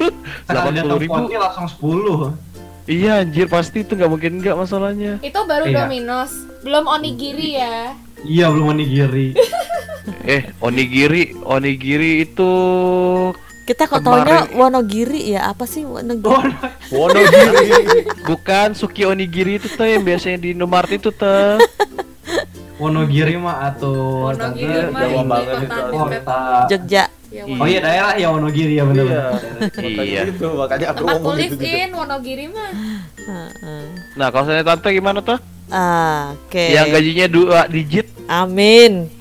Sekali 0.43 0.75
datang 0.75 0.99
80.000. 0.99 1.11
Ponti 1.11 1.35
langsung 1.39 1.67
10. 1.67 2.46
Iya 2.87 3.19
anjir 3.19 3.51
pasti 3.51 3.83
itu 3.83 3.93
nggak 3.93 4.07
mungkin 4.07 4.39
nggak 4.39 4.55
masalahnya. 4.55 5.19
Itu 5.19 5.43
baru 5.43 5.67
Iya. 5.67 5.83
Domino's, 5.83 6.31
belum 6.63 6.87
onigiri 6.87 7.59
ya. 7.59 7.91
Iya 8.23 8.45
belum 8.49 8.73
onigiri. 8.73 9.35
Eh, 10.23 10.51
onigiri, 10.59 11.35
onigiri 11.43 12.23
itu 12.23 12.51
Kita 13.63 13.87
kok 13.87 13.99
taunya 13.99 14.47
Wonogiri 14.55 15.35
ya? 15.35 15.51
Apa 15.51 15.67
sih 15.67 15.83
Wonogiri? 15.83 16.31
Oh, 16.31 16.43
Wonogiri. 16.95 18.07
bukan 18.23 18.71
Suki 18.71 19.03
onigiri 19.03 19.59
itu 19.59 19.67
tuh 19.67 19.83
yang 19.83 20.07
biasanya 20.07 20.39
di 20.39 20.55
Indomaret 20.55 20.95
itu 20.95 21.11
tuh. 21.11 21.59
Wonogiri 22.79 23.35
mah 23.35 23.67
atau 23.67 24.31
Jawa 24.31 24.47
mah 24.87 25.03
ini 25.03 25.23
banget 25.27 25.67
itu. 25.67 25.83
kota. 25.91 26.39
Jogja. 26.71 27.03
Ya, 27.27 27.43
Iya. 27.43 27.59
Oh 27.59 27.67
iya 27.67 27.79
daerah 27.83 28.13
ya 28.15 28.27
Wonogiri 28.31 28.73
ya 28.73 28.83
bener 28.87 29.05
Iya. 29.05 29.23
Iya. 29.83 29.83
Makanya 29.83 30.21
itu, 30.29 30.47
makanya 30.49 30.85
aku 30.87 30.97
Tempat 30.97 31.15
ngomong 31.17 31.35
gitu 31.37 31.63
in 31.65 31.91
Wonogiri 31.91 32.45
mah. 32.47 32.71
Heeh. 33.19 33.83
Nah, 34.15 34.27
kalau 34.31 34.45
saya 34.45 34.63
tante 34.63 34.89
gimana 34.89 35.19
tuh? 35.19 35.39
Ah, 35.67 36.31
Oke. 36.37 36.71
Yang 36.71 36.87
gajinya 36.95 37.27
dua 37.27 37.59
digit? 37.67 38.07
Amin. 38.25 39.11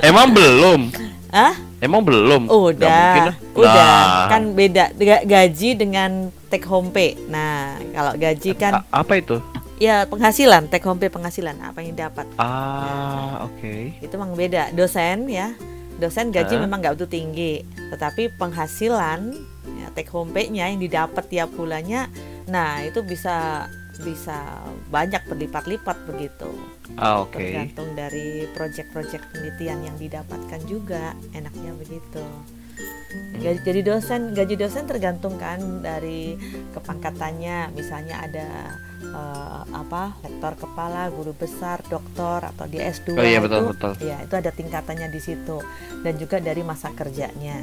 Emang 0.00 0.32
belum? 0.32 0.80
Ah? 1.28 1.52
Emang 1.78 2.02
belum? 2.02 2.48
Udah, 2.48 2.88
mungkin 2.88 3.22
lah. 3.28 3.36
udah. 3.54 3.74
Nah, 3.76 4.26
Kan 4.26 4.42
beda 4.56 4.84
Ga- 4.96 5.24
gaji 5.24 5.68
dengan 5.76 6.10
take 6.48 6.64
home 6.64 6.90
pay. 6.90 7.14
Nah, 7.28 7.78
kalau 7.92 8.16
gaji 8.16 8.50
kan 8.56 8.82
a- 8.82 8.86
apa 8.96 9.14
itu? 9.14 9.38
ya 9.78 10.02
penghasilan, 10.10 10.66
take 10.66 10.82
home 10.82 10.98
pay 10.98 11.06
penghasilan 11.06 11.54
apa 11.62 11.78
yang 11.78 11.94
dapat. 11.94 12.26
Ah, 12.34 13.46
oke. 13.46 13.94
Itu 14.00 14.14
memang 14.16 14.34
beda. 14.34 14.72
Dosen 14.72 15.30
ya. 15.30 15.54
Dosen 15.98 16.30
gaji 16.30 16.54
Hah? 16.56 16.62
memang 16.62 16.78
nggak 16.78 16.94
begitu 16.94 17.10
tinggi, 17.10 17.52
tetapi 17.90 18.38
penghasilan 18.38 19.34
ya, 19.82 19.86
take 19.94 20.10
home 20.14 20.30
pay-nya 20.30 20.70
yang 20.70 20.78
didapat 20.78 21.26
tiap 21.26 21.50
bulannya 21.58 22.06
nah 22.48 22.80
itu 22.80 23.04
bisa 23.04 23.68
bisa 23.98 24.62
banyak 24.94 25.26
berlipat-lipat 25.26 26.06
begitu. 26.06 26.50
Ah, 26.94 27.26
oke. 27.26 27.34
Tergantung 27.34 27.98
dari 27.98 28.46
proyek-proyek 28.54 29.20
penelitian 29.34 29.90
yang 29.90 29.96
didapatkan 29.98 30.60
juga, 30.70 31.18
enaknya 31.34 31.74
begitu. 31.74 32.22
Gaji, 33.42 33.58
jadi 33.66 33.80
dosen, 33.82 34.38
gaji 34.38 34.54
dosen 34.54 34.86
tergantung 34.86 35.34
kan 35.34 35.82
dari 35.82 36.38
kepangkatannya. 36.78 37.74
Misalnya 37.74 38.22
ada 38.22 38.48
eh, 39.00 39.62
apa, 39.68 40.14
lektor 40.20 40.52
kepala, 40.58 41.06
guru 41.08 41.32
besar, 41.32 41.80
doktor 41.84 42.42
atau 42.44 42.64
di 42.64 42.76
S2 42.76 43.14
Oh 43.14 43.22
iya, 43.22 43.38
betul, 43.38 43.62
itu, 43.62 43.70
betul. 43.72 43.92
ya 44.00 44.16
itu 44.20 44.34
ada 44.34 44.50
tingkatannya 44.50 45.08
di 45.08 45.20
situ 45.20 45.56
dan 46.00 46.14
juga 46.14 46.36
dari 46.38 46.60
masa 46.60 46.90
kerjanya. 46.90 47.58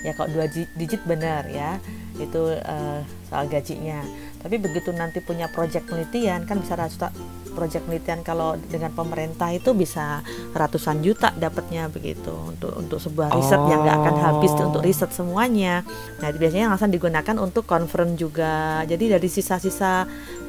Ya 0.00 0.12
kalau 0.12 0.28
dua 0.30 0.46
di- 0.46 0.68
digit 0.74 1.00
benar 1.02 1.48
ya, 1.48 1.80
itu 2.14 2.52
eh, 2.52 3.00
soal 3.26 3.46
gajinya. 3.46 4.04
Tapi 4.38 4.60
begitu 4.60 4.92
nanti 4.92 5.18
punya 5.18 5.48
proyek 5.48 5.84
penelitian 5.84 6.44
kan 6.44 6.60
bisa 6.60 6.76
ratusan 6.76 7.08
proyek 7.54 7.80
penelitian 7.80 8.20
kalau 8.20 8.58
dengan 8.60 8.90
pemerintah 8.90 9.48
itu 9.48 9.72
bisa 9.72 10.20
ratusan 10.52 11.00
juta 11.00 11.30
dapatnya 11.32 11.86
begitu 11.86 12.34
untuk 12.44 12.74
untuk 12.74 12.98
sebuah 12.98 13.30
riset 13.30 13.56
yang 13.62 13.80
nggak 13.80 13.94
akan 13.96 14.16
habis 14.20 14.52
Oh. 14.52 14.68
untuk 14.68 14.82
riset 14.82 15.08
semuanya. 15.08 15.86
Nah 16.18 16.28
biasanya 16.30 16.68
yang 16.68 16.76
akan 16.76 16.90
digunakan 16.90 17.36
untuk 17.38 17.64
conference 17.64 18.18
juga. 18.18 18.82
Jadi 18.84 19.08
dari 19.08 19.28
sisa-sisa 19.30 20.04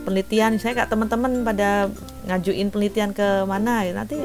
penelitian, 0.05 0.55
saya 0.55 0.77
kak 0.77 0.87
teman-teman 0.87 1.41
pada 1.41 1.89
ngajuin 2.23 2.69
penelitian 2.69 3.11
ke 3.11 3.25
mana 3.43 3.81
ya 3.81 3.93
nanti 3.93 4.15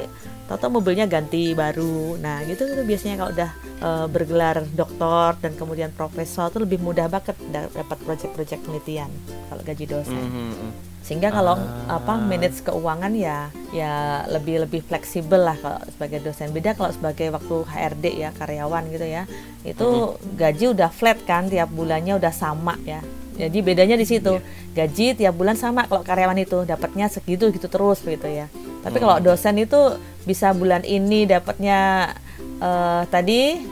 tahu-tahu 0.47 0.76
mobilnya 0.76 1.07
ganti 1.07 1.53
baru. 1.53 2.14
Nah 2.16 2.43
gitu 2.43 2.66
itu 2.66 2.83
biasanya 2.83 3.16
kalau 3.16 3.31
udah 3.33 3.51
eh, 3.81 4.07
bergelar 4.07 4.57
doktor 4.70 5.35
dan 5.39 5.53
kemudian 5.55 5.89
profesor 5.91 6.47
itu 6.47 6.59
lebih 6.59 6.78
mudah 6.78 7.09
banget 7.09 7.33
da- 7.49 7.72
dapat 7.72 7.97
proyek-proyek 7.99 8.61
penelitian 8.61 9.09
kalau 9.49 9.62
gaji 9.62 9.85
dosen 9.87 10.20
Mhm. 10.20 10.68
sehingga 11.01 11.33
kalau 11.33 11.57
Ah. 11.89 11.97
apa 11.97 12.20
manage 12.20 12.61
keuangan 12.61 13.11
ya 13.11 13.49
ya 13.72 13.93
lebih 14.28 14.61
lebih 14.61 14.85
fleksibel 14.85 15.41
lah 15.41 15.57
kalau 15.57 15.81
sebagai 15.89 16.20
dosen 16.20 16.53
beda 16.53 16.70
kalau 16.72 16.93
sebagai 16.93 17.33
waktu 17.33 17.57
HRD 17.66 18.05
ya 18.16 18.31
karyawan 18.31 18.85
gitu 18.91 19.07
ya 19.07 19.24
itu 19.64 19.89
gaji 20.37 20.64
udah 20.70 20.91
flat 20.91 21.18
kan 21.24 21.49
tiap 21.49 21.66
bulannya 21.68 22.14
udah 22.14 22.31
sama 22.31 22.76
ya 22.85 23.01
jadi 23.41 23.59
bedanya 23.64 23.97
di 23.97 24.05
situ. 24.05 24.36
Gaji 24.76 25.16
tiap 25.16 25.34
bulan 25.34 25.57
sama 25.57 25.88
kalau 25.88 26.05
karyawan 26.05 26.36
itu. 26.36 26.68
Dapatnya 26.68 27.09
segitu 27.09 27.49
gitu 27.49 27.66
terus 27.72 28.05
begitu 28.05 28.28
ya. 28.28 28.47
Tapi 28.84 28.97
kalau 29.01 29.16
dosen 29.20 29.57
itu 29.61 29.97
bisa 30.28 30.53
bulan 30.53 30.84
ini 30.84 31.24
dapatnya 31.24 32.12
eh, 32.61 33.03
tadi 33.09 33.64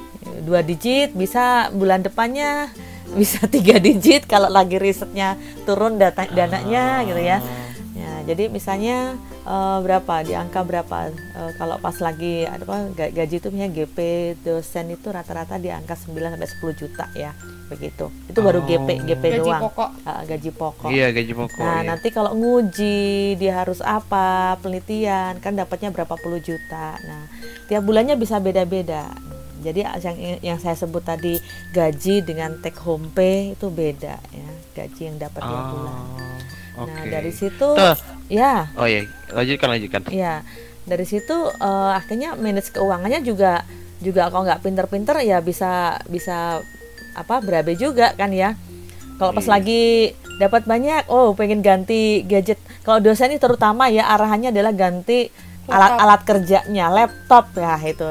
dua 0.44 0.60
digit 0.64 1.12
bisa 1.16 1.72
bulan 1.72 2.04
depannya 2.04 2.68
bisa 3.16 3.44
tiga 3.54 3.80
digit 3.80 4.28
kalau 4.28 4.48
lagi 4.52 4.76
risetnya 4.76 5.36
turun 5.64 5.96
data 6.00 6.24
dananya 6.28 7.04
gitu 7.04 7.20
ya. 7.20 7.38
Ya, 7.98 8.12
jadi 8.30 8.46
misalnya 8.48 9.18
eh, 9.48 9.78
berapa 9.80 10.14
di 10.20 10.32
angka 10.32 10.60
berapa 10.62 10.96
Eh, 11.08 11.52
kalau 11.54 11.78
pas 11.78 11.96
lagi 11.98 12.42
ada 12.44 12.60
apa 12.60 12.76
ga- 12.92 13.12
gaji 13.14 13.36
itu 13.36 13.48
punya 13.48 13.66
GP 13.66 13.98
dosen 14.38 14.90
itu 14.90 15.08
rata-rata 15.08 15.56
di 15.56 15.70
angka 15.70 15.96
9 15.96 16.12
sampai 16.28 16.50
10 16.50 16.74
juta 16.76 17.04
ya 17.14 17.32
begitu 17.66 18.08
itu 18.26 18.38
baru 18.38 18.58
Oh. 18.58 18.66
GP 18.66 18.88
GP 19.04 19.22
gaji 19.24 19.40
doang 19.40 19.62
pokok 19.62 19.90
Ah, 20.02 20.22
gaji 20.22 20.50
pokok 20.50 20.88
Iya 20.88 21.06
gaji 21.10 21.32
pokok. 21.32 21.60
Nah, 21.60 21.76
iya. 21.76 21.86
nanti 21.86 22.08
kalau 22.08 22.32
nguji 22.32 22.98
dia 23.34 23.52
harus 23.56 23.80
apa, 23.80 24.28
penelitian 24.58 25.36
kan 25.36 25.52
dapatnya 25.52 25.88
berapa 25.88 26.16
puluh 26.16 26.38
juta. 26.38 26.96
Nah, 26.98 27.28
tiap 27.64 27.82
bulannya 27.82 28.14
bisa 28.14 28.36
beda-beda. 28.38 29.12
Jadi 29.58 29.80
yang 29.82 30.16
yang 30.40 30.58
saya 30.58 30.74
sebut 30.74 31.02
tadi 31.02 31.36
gaji 31.70 32.22
dengan 32.22 32.56
take 32.58 32.78
home 32.78 33.10
pay 33.10 33.52
itu 33.52 33.68
beda 33.68 34.16
ya, 34.16 34.48
gaji 34.74 35.02
yang 35.04 35.18
dapat 35.18 35.40
tiap 35.40 35.60
Oh, 35.60 35.68
bulan. 35.68 35.98
Oke. 36.78 36.88
Nah, 36.88 37.04
dari 37.10 37.32
situ 37.32 37.68
Tuh. 37.68 37.96
ya, 38.28 38.70
Oh 38.74 38.86
iya, 38.86 39.02
lanjutkan 39.28 39.68
lanjutkan. 39.68 40.00
ya. 40.08 40.46
Dari 40.84 41.04
situ 41.04 41.36
eh, 41.50 41.92
akhirnya 41.92 42.32
manage 42.34 42.70
keuangannya 42.70 43.20
juga 43.20 43.66
juga 43.98 44.30
kalau 44.30 44.46
nggak 44.46 44.62
pinter-pinter 44.62 45.20
ya 45.20 45.42
bisa 45.42 45.98
bisa 46.06 46.62
apa 47.12 47.34
berabe 47.38 47.74
juga 47.74 48.14
kan 48.14 48.30
ya. 48.30 48.54
Kalau 49.18 49.34
pas 49.34 49.42
Iya. 49.42 49.52
lagi 49.52 49.84
dapat 50.38 50.62
banyak, 50.64 51.10
oh 51.10 51.34
pengen 51.34 51.58
ganti 51.58 52.22
gadget. 52.22 52.56
Kalau 52.80 53.02
dosen 53.02 53.28
ini 53.28 53.36
terutama 53.36 53.90
ya 53.90 54.06
arahannya 54.08 54.48
adalah 54.48 54.70
ganti 54.70 55.26
alat-alat 55.66 56.22
kerjanya, 56.22 56.86
laptop 56.88 57.50
ya 57.52 57.74
itu. 57.82 58.06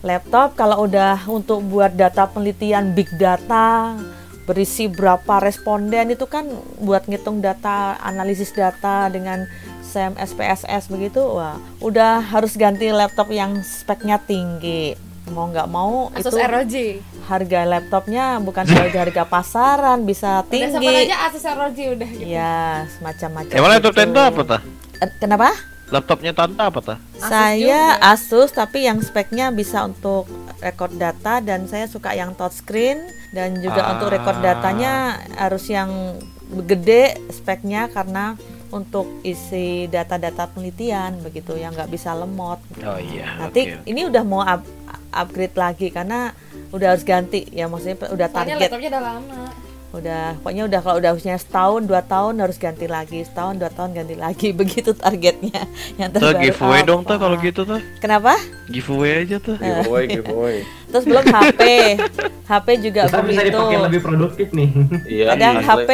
Laptop 0.00 0.54
kalau 0.54 0.82
udah 0.82 1.26
untuk 1.26 1.60
buat 1.62 1.92
data 1.92 2.24
penelitian 2.24 2.90
big 2.90 3.10
data 3.12 3.98
berisi 4.42 4.90
berapa 4.90 5.38
responden 5.38 6.10
itu 6.10 6.26
kan 6.26 6.44
buat 6.78 7.06
ngitung 7.06 7.38
data, 7.38 7.94
analisis 7.98 8.50
data 8.50 9.06
dengan 9.06 9.46
SEM, 9.82 10.16
SPSS 10.16 10.88
begitu, 10.88 11.20
wah 11.20 11.60
udah 11.78 12.18
harus 12.18 12.56
ganti 12.56 12.90
laptop 12.90 13.30
yang 13.30 13.60
speknya 13.60 14.18
tinggi. 14.18 14.96
Mau 15.30 15.46
nggak 15.46 15.68
mau 15.70 16.10
Asus 16.10 16.34
itu 16.34 16.36
ROG 16.36 16.74
harga 17.22 17.60
laptopnya 17.62 18.42
bukan 18.42 18.66
harga 18.66 18.98
harga 19.06 19.22
pasaran 19.22 20.02
bisa 20.02 20.42
udah 20.42 20.66
sama 20.74 20.82
tinggi. 20.82 21.06
aja 21.06 21.16
Asus 21.30 21.44
ROG 21.46 21.78
udah 21.94 22.08
gitu 22.10 22.26
Ya, 22.26 22.56
semacam-macam. 22.98 23.54
Emang 23.54 23.70
laptop 23.70 23.92
gitu. 23.94 24.18
apa 24.18 24.42
tah? 24.42 24.60
Eh, 24.98 25.10
Kenapa? 25.22 25.48
Laptopnya 25.92 26.32
tante 26.32 26.58
apa 26.58 26.80
tah? 26.82 26.98
Asus 27.14 27.28
saya 27.28 27.94
juga. 27.94 28.10
Asus 28.10 28.48
tapi 28.50 28.88
yang 28.88 28.98
speknya 28.98 29.54
bisa 29.54 29.86
untuk 29.86 30.26
record 30.58 30.96
data 30.96 31.38
dan 31.38 31.70
saya 31.70 31.86
suka 31.86 32.16
yang 32.16 32.34
touchscreen 32.34 33.06
dan 33.32 33.56
juga 33.56 33.90
untuk 33.90 34.08
record 34.08 34.38
Ah. 34.38 34.44
datanya 34.46 34.92
harus 35.34 35.64
yang 35.66 36.20
gede 36.62 37.02
speknya 37.28 37.88
karena 37.88 38.36
untuk 38.68 39.20
isi 39.22 39.84
data-data 39.86 40.48
penelitian 40.48 41.20
begitu 41.20 41.52
yang 41.54 41.72
nggak 41.72 41.88
bisa 41.88 42.12
lemot. 42.12 42.60
Oh 42.78 42.96
iya. 42.98 43.36
Nanti 43.38 43.68
oke. 43.70 43.84
ini 43.84 44.00
udah 44.04 44.22
mau 44.22 44.40
up- 44.40 44.68
upgrade 45.10 45.52
lagi 45.54 45.88
karena 45.88 46.32
udah 46.70 46.88
harus 46.88 47.02
ganti 47.02 47.44
ya 47.50 47.68
maksudnya 47.68 48.00
udah 48.06 48.26
soalnya 48.26 48.28
target 48.48 48.56
laptopnya 48.62 48.90
udah 48.90 49.02
lama 49.02 49.42
udah 49.92 50.24
pokoknya 50.40 50.62
udah 50.64 50.80
kalau 50.80 50.96
udah 50.96 51.12
usia 51.12 51.36
setahun 51.36 51.84
dua 51.84 52.00
tahun 52.00 52.40
harus 52.40 52.56
ganti 52.56 52.88
lagi 52.88 53.20
setahun 53.22 53.60
dua 53.60 53.68
tahun 53.68 53.92
ganti 53.92 54.16
lagi 54.16 54.48
begitu 54.56 54.96
targetnya 54.96 55.68
yang 56.00 56.08
Tuh 56.08 56.32
terbaru 56.32 56.40
giveaway 56.40 56.80
dong 56.80 57.04
apa. 57.04 57.10
tuh 57.12 57.16
kalau 57.20 57.36
gitu 57.38 57.60
tuh. 57.62 57.80
kenapa 58.00 58.32
Giveaway 58.66 59.12
aja 59.20 59.36
tuh. 59.36 59.60
giveaway 59.60 60.04
giveaway 60.08 60.56
terus 60.92 61.08
belum 61.08 61.24
HP 61.24 61.60
HP 62.44 62.68
juga 62.84 63.08
Kita 63.08 63.24
bisa 63.24 63.40
begitu 63.40 63.56
dipakai 63.56 63.78
lebih 63.80 64.00
produktif 64.04 64.46
nih. 64.52 64.68
iya 65.08 65.24
kadang 65.32 65.56
asli. 65.56 65.66
HP 65.66 65.90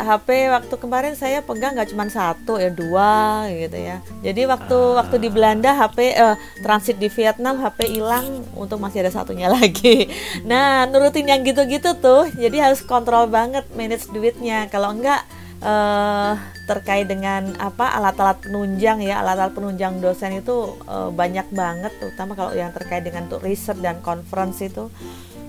HP 0.00 0.28
waktu 0.48 0.74
kemarin 0.80 1.12
saya 1.12 1.38
pegang 1.44 1.76
nggak 1.76 1.92
cuma 1.92 2.08
satu 2.08 2.56
ya 2.56 2.72
dua 2.72 3.44
gitu 3.52 3.76
ya. 3.76 4.00
Jadi 4.24 4.48
waktu 4.48 4.78
waktu 4.96 5.16
di 5.20 5.28
Belanda 5.28 5.76
HP 5.76 5.98
eh, 6.16 6.34
transit 6.64 6.96
di 6.96 7.12
Vietnam 7.12 7.60
HP 7.60 8.00
hilang 8.00 8.24
untuk 8.56 8.80
masih 8.80 9.04
ada 9.04 9.12
satunya 9.12 9.52
lagi. 9.60 10.08
Nah 10.48 10.88
nurutin 10.88 11.28
yang 11.28 11.44
gitu-gitu 11.44 11.92
tuh 12.00 12.32
jadi 12.32 12.72
harus 12.72 12.80
kontrol 12.80 13.28
banget 13.28 13.68
manage 13.76 14.08
duitnya. 14.08 14.72
Kalau 14.72 14.96
enggak 14.96 15.20
eh 15.60 16.34
terkait 16.64 17.04
dengan 17.04 17.52
apa 17.60 17.92
alat-alat 18.00 18.40
penunjang 18.40 19.04
ya 19.04 19.20
alat-alat 19.20 19.52
penunjang 19.52 20.00
dosen 20.00 20.40
itu 20.40 20.80
eh, 20.88 21.10
banyak 21.12 21.52
banget 21.52 21.92
terutama 22.00 22.32
kalau 22.32 22.56
yang 22.56 22.72
terkait 22.72 23.04
dengan 23.04 23.28
untuk 23.28 23.44
riset 23.44 23.76
dan 23.84 24.00
conference 24.00 24.64
itu. 24.64 24.88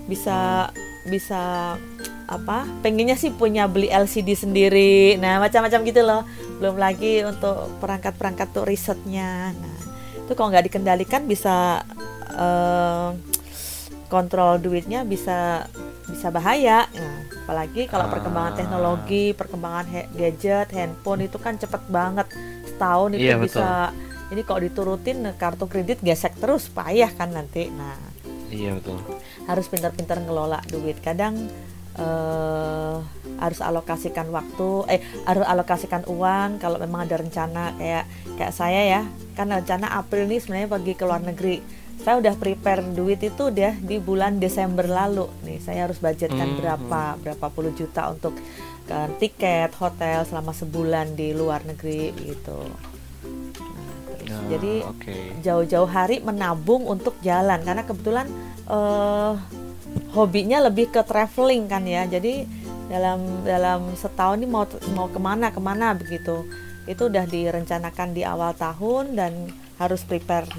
Bisa 0.09 0.67
bisa 1.07 1.75
apa 2.31 2.63
pengennya 2.83 3.15
sih 3.15 3.31
punya 3.31 3.71
beli 3.71 3.87
LCD 3.87 4.35
sendiri. 4.35 5.15
Nah 5.15 5.39
macam-macam 5.39 5.79
gitu 5.87 6.01
loh. 6.03 6.27
Belum 6.59 6.75
lagi 6.75 7.23
untuk 7.23 7.71
perangkat-perangkat 7.79 8.51
untuk 8.51 8.67
risetnya. 8.67 9.55
Nah 9.55 9.75
itu 10.27 10.31
kalau 10.35 10.51
nggak 10.51 10.67
dikendalikan 10.67 11.23
bisa 11.23 11.87
eh, 12.35 13.09
kontrol 14.11 14.59
duitnya 14.59 15.07
bisa 15.07 15.71
bisa 16.03 16.27
bahaya 16.27 16.89
Nah, 16.89 17.17
apalagi 17.41 17.85
kalau 17.85 18.05
Ah. 18.05 18.11
perkembangan 18.11 18.53
teknologi 18.55 19.25
perkembangan 19.31 19.85
he- 19.87 20.09
gadget 20.11 20.69
handphone 20.69 21.21
itu 21.21 21.35
kan 21.35 21.55
cepet 21.55 21.81
banget 21.87 22.27
setahun 22.65 23.09
itu 23.13 23.21
Iya, 23.21 23.35
betul. 23.35 23.59
bisa 23.59 23.69
ini 24.29 24.41
kalau 24.41 24.61
diturutin 24.61 25.17
kartu 25.35 25.65
kredit 25.65 25.99
gesek 25.99 26.33
terus 26.35 26.67
payah 26.67 27.09
kan 27.09 27.29
nanti 27.29 27.67
nah 27.69 27.99
Iya 28.47 28.75
betul. 28.75 28.99
harus 29.43 29.65
pintar-pintar 29.65 30.19
ngelola 30.19 30.59
duit 30.65 30.99
kadang 30.99 31.35
eh 31.93 32.95
harus 33.37 33.59
alokasikan 33.59 34.29
waktu 34.29 34.69
eh 34.87 34.99
harus 35.23 35.43
alokasikan 35.43 36.05
uang 36.05 36.55
kalau 36.57 36.77
memang 36.77 37.03
ada 37.03 37.17
rencana 37.17 37.73
kayak 37.75 38.05
kayak 38.37 38.53
saya 38.53 38.81
ya 38.87 39.01
kan 39.33 39.49
rencana 39.49 39.91
April 39.91 40.25
ini 40.25 40.37
sebenarnya 40.37 40.69
pergi 40.69 40.93
ke 40.93 41.03
luar 41.03 41.19
negeri 41.19 41.57
saya 42.01 42.17
udah 42.17 42.33
prepare 42.33 42.81
duit 42.97 43.21
itu 43.21 43.53
udah 43.53 43.77
di 43.77 44.01
bulan 44.01 44.41
Desember 44.41 44.89
lalu 44.89 45.29
nih. 45.45 45.61
Saya 45.61 45.85
harus 45.85 46.01
budgetkan 46.01 46.57
Hmm. 46.57 46.57
berapa 46.57 47.01
berapa 47.21 47.47
puluh 47.53 47.71
juta 47.77 48.09
untuk 48.09 48.33
kan, 48.89 49.09
tiket 49.21 49.71
hotel 49.77 50.25
selama 50.25 50.51
sebulan 50.51 51.13
di 51.13 51.37
luar 51.37 51.61
negeri 51.61 52.09
gitu. 52.17 52.59
Nah, 54.31 54.41
jadi 54.49 54.73
oke. 54.87 55.43
jauh-jauh 55.45 55.89
hari 55.91 56.23
menabung 56.25 56.89
untuk 56.89 57.13
jalan. 57.21 57.61
Karena 57.61 57.85
kebetulan 57.85 58.27
eh, 58.65 59.33
hobinya 60.17 60.57
lebih 60.65 60.89
ke 60.89 61.05
traveling 61.05 61.69
kan 61.69 61.85
ya. 61.85 62.09
Jadi 62.09 62.47
dalam 62.89 63.45
dalam 63.45 63.93
setahun 63.93 64.41
ini 64.41 64.49
mau 64.49 64.65
mau 64.97 65.05
ke 65.05 65.19
mana 65.21 65.53
ke 65.53 65.61
mana 65.61 65.93
begitu. 65.93 66.49
Itu 66.89 67.13
udah 67.13 67.29
direncanakan 67.29 68.09
di 68.17 68.25
awal 68.25 68.57
tahun 68.57 69.13
dan 69.13 69.53
harus 69.77 70.01
prepare 70.01 70.49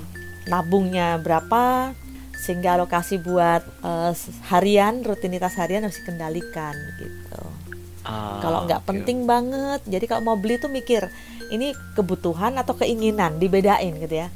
nabungnya 0.47 1.19
berapa 1.23 1.95
sehingga 2.43 2.75
alokasi 2.75 3.23
buat 3.23 3.63
eh, 3.87 4.13
harian 4.51 5.07
rutinitas 5.07 5.55
harian 5.55 5.87
harus 5.87 6.03
dikendalikan 6.03 6.75
gitu. 6.99 7.43
Ah, 8.03 8.43
kalau 8.43 8.67
nggak 8.67 8.83
oke. 8.83 8.89
penting 8.91 9.31
banget. 9.31 9.81
Jadi 9.87 10.05
kalau 10.11 10.23
mau 10.27 10.35
beli 10.35 10.59
tuh 10.59 10.67
mikir 10.67 11.07
ini 11.55 11.71
kebutuhan 11.95 12.59
atau 12.59 12.75
keinginan? 12.75 13.39
Dibedain 13.39 13.95
gitu 13.95 14.27
ya. 14.27 14.29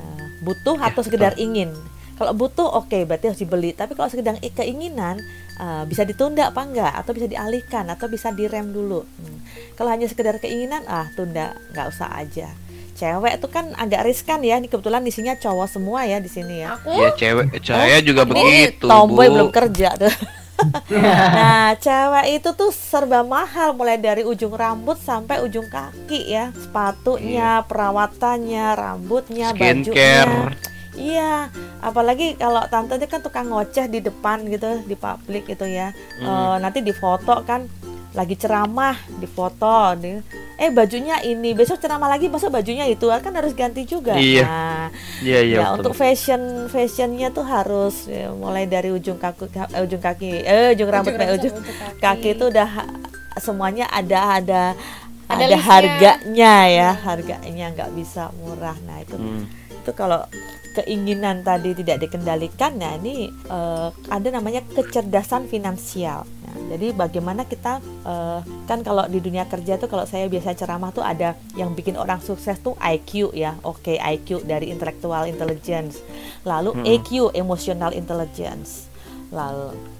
Eh, 0.00 0.24
butuh 0.40 0.80
Ya, 0.80 0.88
atau 0.88 1.04
sekedar 1.04 1.36
ingin? 1.36 1.76
Kalau 2.14 2.32
butuh 2.32 2.64
oke 2.80 2.96
berarti 3.04 3.28
harus 3.28 3.40
dibeli. 3.44 3.76
Tapi 3.76 3.92
kalau 3.92 4.08
sekedar 4.08 4.40
keinginan 4.40 5.20
eh, 5.60 5.84
bisa 5.84 6.08
ditunda 6.08 6.48
apa 6.48 6.64
enggak 6.64 6.96
atau 6.96 7.12
bisa 7.12 7.28
dialihkan 7.28 7.84
atau 7.92 8.08
bisa 8.08 8.32
direm 8.32 8.72
dulu. 8.72 9.04
Hmm. 9.04 9.38
kalau 9.76 9.92
hanya 9.92 10.08
sekedar 10.08 10.40
keinginan 10.40 10.80
ah 10.88 11.12
tunda. 11.12 11.52
Nggak 11.76 11.92
usah 11.92 12.08
aja 12.08 12.63
cewek 12.94 13.42
tuh 13.42 13.50
kan 13.50 13.74
agak 13.74 14.06
riskan 14.06 14.40
ya 14.40 14.56
ini 14.56 14.66
kebetulan 14.66 15.02
isinya 15.04 15.34
cowok 15.34 15.68
semua 15.68 16.06
ya 16.06 16.18
di 16.18 16.30
sini 16.30 16.62
ya 16.62 16.78
aku 16.78 16.94
Ya 16.94 17.10
cewek, 17.10 17.46
saya 17.62 17.98
juga 18.00 18.22
ini 18.34 18.70
begitu. 18.70 18.86
tomboy 18.86 19.28
Bu. 19.28 19.34
belum 19.34 19.50
kerja 19.50 19.98
tuh. 19.98 20.14
nah, 20.94 21.74
cewek 21.76 22.40
itu 22.40 22.50
tuh 22.54 22.70
serba 22.70 23.26
mahal 23.26 23.74
mulai 23.74 23.98
dari 23.98 24.22
ujung 24.22 24.54
rambut 24.54 24.96
sampai 24.96 25.42
ujung 25.42 25.66
kaki 25.66 26.30
ya. 26.30 26.54
Sepatunya, 26.54 27.66
perawatannya, 27.66 28.66
rambutnya, 28.74 29.50
bajunya. 29.52 30.54
Iya, 30.94 31.50
apalagi 31.78 32.38
kalau 32.38 32.62
tante 32.66 32.94
dia 32.96 33.10
kan 33.10 33.18
tukang 33.18 33.50
ngoceh 33.50 33.86
di 33.86 33.98
depan 33.98 34.46
gitu 34.46 34.82
di 34.82 34.94
publik 34.94 35.46
gitu 35.46 35.66
ya. 35.66 35.90
Eh, 36.16 36.56
nanti 36.58 36.80
difoto 36.80 37.42
kan 37.42 37.66
lagi 38.14 38.38
ceramah, 38.38 38.94
difoto, 39.18 39.98
di, 39.98 40.14
eh 40.54 40.70
bajunya 40.70 41.18
ini, 41.20 41.50
besok 41.50 41.82
ceramah 41.82 42.06
lagi, 42.06 42.30
masa 42.30 42.46
bajunya 42.46 42.86
itu 42.86 43.10
kan 43.10 43.34
harus 43.34 43.50
ganti 43.52 43.82
juga. 43.82 44.14
Iya. 44.14 44.46
Nah, 44.46 44.86
Iya 45.18 45.38
iya. 45.42 45.56
ya 45.58 45.64
betul. 45.66 45.74
untuk 45.82 45.92
fashion 45.98 46.42
fashionnya 46.70 47.34
tuh 47.34 47.42
harus 47.42 48.06
ya, 48.06 48.30
mulai 48.30 48.70
dari 48.70 48.94
ujung 48.94 49.18
kaki 49.18 49.50
eh, 49.50 49.82
ujung 49.82 49.98
kaki 49.98 50.30
eh 50.46 50.78
ujung 50.78 50.86
rambut 50.86 51.10
sampai 51.10 51.34
ujung 51.34 51.54
kaki 51.98 52.38
itu 52.38 52.44
udah 52.46 52.70
semuanya 53.36 53.90
ada 53.90 54.38
ada 54.38 54.62
Ada 55.24 55.40
ada, 55.48 55.56
harganya 55.56 56.54
ya 56.68 56.90
harganya 57.00 57.72
nggak 57.72 57.90
bisa 57.96 58.28
murah 58.38 58.76
nah 58.84 59.00
itu 59.00 59.16
Hmm. 59.16 59.48
Itu 59.84 59.92
kalau 59.92 60.24
keinginan 60.74 61.46
tadi 61.46 61.76
tidak 61.76 62.08
dikendalikan 62.08 62.74
nah 62.80 62.96
ini 62.98 63.28
eh, 63.30 63.88
ada 64.08 64.28
namanya 64.32 64.64
kecerdasan 64.64 65.46
finansial. 65.46 66.24
Nah, 66.24 66.56
jadi 66.74 66.96
bagaimana 66.96 67.46
kita 67.46 67.78
eh, 67.84 68.40
kan 68.66 68.80
kalau 68.82 69.06
di 69.06 69.20
dunia 69.22 69.46
kerja 69.46 69.76
tuh 69.76 69.86
kalau 69.86 70.08
saya 70.08 70.26
biasa 70.26 70.56
ceramah 70.56 70.90
tuh 70.90 71.04
ada 71.04 71.38
yang 71.54 71.76
bikin 71.76 71.94
orang 71.94 72.18
sukses 72.18 72.58
tuh 72.58 72.74
IQ 72.80 73.36
ya. 73.36 73.54
Oke 73.62 74.00
IQ 74.00 74.42
dari 74.48 74.72
intellectual 74.72 75.28
intelligence. 75.30 76.02
Lalu 76.42 76.74
Hmm. 76.74 76.82
EQ 76.82 77.36
emotional 77.36 77.94
intelligence. 77.94 78.90
Lalu 79.30 79.94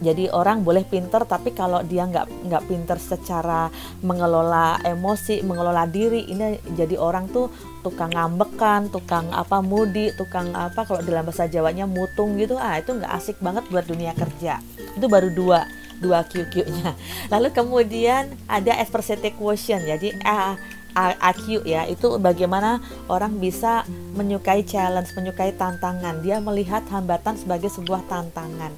jadi 0.00 0.32
orang 0.32 0.64
boleh 0.64 0.84
pinter 0.84 1.24
tapi 1.24 1.52
kalau 1.56 1.80
dia 1.84 2.04
nggak 2.04 2.48
nggak 2.48 2.64
pinter 2.68 2.96
secara 3.00 3.68
mengelola 4.04 4.80
emosi 4.84 5.40
mengelola 5.44 5.88
diri 5.88 6.28
ini 6.28 6.60
jadi 6.76 6.96
orang 6.96 7.28
tuh 7.28 7.48
tukang 7.80 8.12
ngambekan 8.12 8.88
tukang 8.92 9.28
apa 9.32 9.64
mudi 9.64 10.12
tukang 10.16 10.52
apa 10.52 10.84
kalau 10.84 11.00
dalam 11.00 11.24
bahasa 11.24 11.48
Jawanya 11.48 11.88
mutung 11.88 12.36
gitu 12.36 12.60
ah 12.60 12.76
itu 12.76 12.92
nggak 12.96 13.12
asik 13.16 13.36
banget 13.40 13.64
buat 13.68 13.84
dunia 13.88 14.12
kerja. 14.16 14.60
Itu 14.96 15.06
baru 15.08 15.32
dua 15.32 15.64
dua 16.00 16.24
QQ-nya 16.24 16.96
lalu 17.32 17.52
kemudian 17.52 18.32
ada 18.48 18.72
adversity 18.80 19.36
quotient 19.36 19.84
jadi 19.84 20.16
ah, 20.24 20.56
AQ 20.96 21.62
ya 21.68 21.86
itu 21.86 22.18
bagaimana 22.18 22.82
orang 23.06 23.38
bisa 23.38 23.86
menyukai 24.16 24.66
challenge 24.66 25.14
menyukai 25.14 25.54
tantangan. 25.54 26.18
Dia 26.24 26.42
melihat 26.42 26.82
hambatan 26.90 27.38
sebagai 27.38 27.70
sebuah 27.70 28.02
tantangan. 28.10 28.74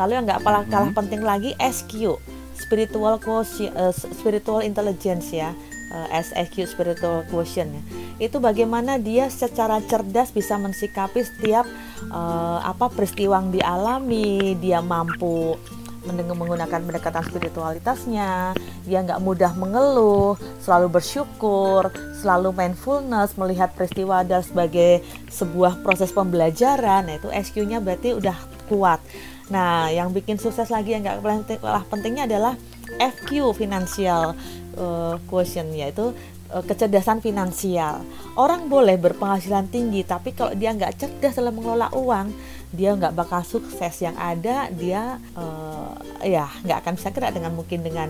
Lalu 0.00 0.16
yang 0.16 0.24
nggak 0.24 0.40
kalah 0.40 0.64
kalah 0.72 0.92
penting 0.96 1.20
lagi 1.20 1.52
SQ 1.60 2.16
spiritual 2.56 3.20
quotient 3.20 3.74
eh, 3.76 3.92
spiritual 3.92 4.64
intelligence 4.64 5.28
ya 5.34 5.52
eh, 5.92 6.22
SQ 6.24 6.64
spiritual 6.64 7.28
quotient 7.28 7.76
ya. 7.76 7.82
Itu 8.28 8.40
bagaimana 8.40 8.96
dia 8.96 9.28
secara 9.28 9.78
cerdas 9.84 10.32
bisa 10.32 10.56
mensikapi 10.56 11.20
setiap 11.20 11.68
eh, 12.08 12.58
apa 12.64 12.88
peristiwa 12.88 13.38
yang 13.38 13.52
dialami. 13.52 14.56
Dia 14.56 14.80
mampu 14.80 15.60
menggunakan 16.08 16.82
pendekatan 16.82 17.22
spiritualitasnya. 17.30 18.58
Dia 18.82 18.98
nggak 19.06 19.22
mudah 19.22 19.54
mengeluh 19.54 20.34
selalu 20.58 20.98
bersyukur 20.98 21.94
selalu 22.22 22.54
mindfulness 22.54 23.34
melihat 23.34 23.74
peristiwa 23.74 24.22
adalah 24.22 24.46
sebagai 24.46 25.02
sebuah 25.28 25.82
proses 25.82 26.14
pembelajaran. 26.14 27.10
Nah 27.10 27.14
itu 27.18 27.28
SQ-nya 27.28 27.82
berarti 27.82 28.14
udah 28.14 28.38
kuat. 28.70 29.02
Nah 29.50 29.90
yang 29.90 30.14
bikin 30.14 30.38
sukses 30.38 30.70
lagi 30.70 30.94
yang 30.94 31.02
nggak 31.02 31.58
kalah 31.58 31.82
pentingnya 31.90 32.30
adalah 32.30 32.54
FQ 33.02 33.58
financial 33.58 34.38
uh, 34.76 35.16
quotient 35.26 35.72
yaitu 35.72 36.12
uh, 36.52 36.64
kecerdasan 36.64 37.24
finansial. 37.24 38.04
Orang 38.36 38.68
boleh 38.68 39.00
berpenghasilan 39.00 39.68
tinggi 39.72 40.04
tapi 40.04 40.36
kalau 40.36 40.52
dia 40.52 40.72
nggak 40.72 40.96
cerdas 41.00 41.36
dalam 41.36 41.56
mengelola 41.56 41.88
uang 41.96 42.32
dia 42.72 42.96
nggak 42.96 43.12
bakal 43.12 43.44
sukses 43.44 43.94
yang 44.00 44.16
ada 44.16 44.72
dia 44.72 45.20
uh, 45.36 45.92
ya 46.24 46.48
nggak 46.64 46.78
akan 46.82 46.92
bisa 46.96 47.08
gerak 47.12 47.32
dengan 47.36 47.52
mungkin 47.52 47.84
dengan 47.84 48.08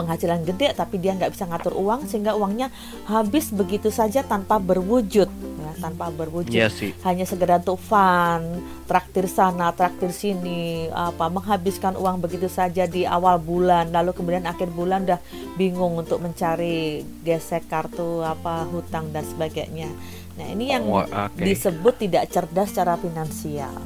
penghasilan 0.00 0.40
gede 0.48 0.72
tapi 0.72 0.96
dia 0.96 1.12
nggak 1.12 1.36
bisa 1.36 1.44
ngatur 1.44 1.76
uang 1.76 2.08
sehingga 2.08 2.32
uangnya 2.32 2.72
habis 3.04 3.52
begitu 3.52 3.92
saja 3.92 4.24
tanpa 4.24 4.56
berwujud 4.56 5.28
ya, 5.60 5.72
tanpa 5.76 6.08
berwujud 6.08 6.56
Iya 6.56 6.72
sih. 6.72 6.96
hanya 7.04 7.28
sekedar 7.28 7.60
untuk 7.60 7.76
fun, 7.76 8.64
traktir 8.88 9.28
sana, 9.28 9.72
traktir 9.76 10.08
sini, 10.14 10.88
apa 10.88 11.28
menghabiskan 11.28 11.96
uang 12.00 12.24
begitu 12.24 12.48
saja 12.48 12.88
di 12.88 13.04
awal 13.04 13.36
bulan, 13.36 13.92
lalu 13.92 14.16
kemudian 14.16 14.48
akhir 14.48 14.72
bulan 14.72 15.04
udah 15.04 15.20
bingung 15.60 16.00
untuk 16.00 16.22
mencari 16.24 17.04
gesek 17.20 17.68
kartu 17.68 18.24
apa 18.24 18.64
hutang 18.72 19.12
dan 19.12 19.24
sebagainya. 19.28 19.92
Nah 20.40 20.48
ini 20.48 20.72
yang 20.72 20.88
Wah, 20.88 21.04
oke. 21.28 21.44
disebut 21.44 22.00
tidak 22.00 22.32
cerdas 22.32 22.72
secara 22.72 22.96
finansial. 22.96 23.76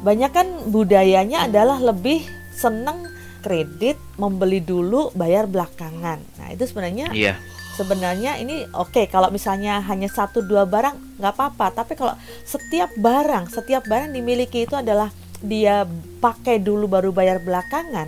Banyak 0.00 0.30
kan 0.32 0.48
budayanya 0.72 1.44
adalah 1.44 1.76
lebih 1.76 2.24
seneng 2.56 3.04
kredit, 3.44 4.00
membeli 4.16 4.64
dulu, 4.64 5.12
bayar 5.12 5.44
belakangan. 5.44 6.20
Nah 6.40 6.48
itu 6.48 6.64
sebenarnya 6.64 7.12
Iya. 7.12 7.36
sebenarnya 7.76 8.36
ini 8.36 8.64
oke 8.72 9.08
kalau 9.08 9.28
misalnya 9.28 9.80
hanya 9.84 10.08
satu 10.08 10.40
dua 10.40 10.64
barang 10.64 11.16
nggak 11.16 11.32
apa-apa 11.32 11.66
tapi 11.72 11.96
kalau 11.96 12.12
setiap 12.44 12.92
barang 12.92 13.48
setiap 13.48 13.88
barang 13.88 14.12
dimiliki 14.12 14.68
itu 14.68 14.76
adalah 14.76 15.08
dia 15.40 15.88
pakai 16.20 16.60
dulu 16.60 16.84
baru 16.84 17.08
bayar 17.08 17.40
belakangan 17.40 18.04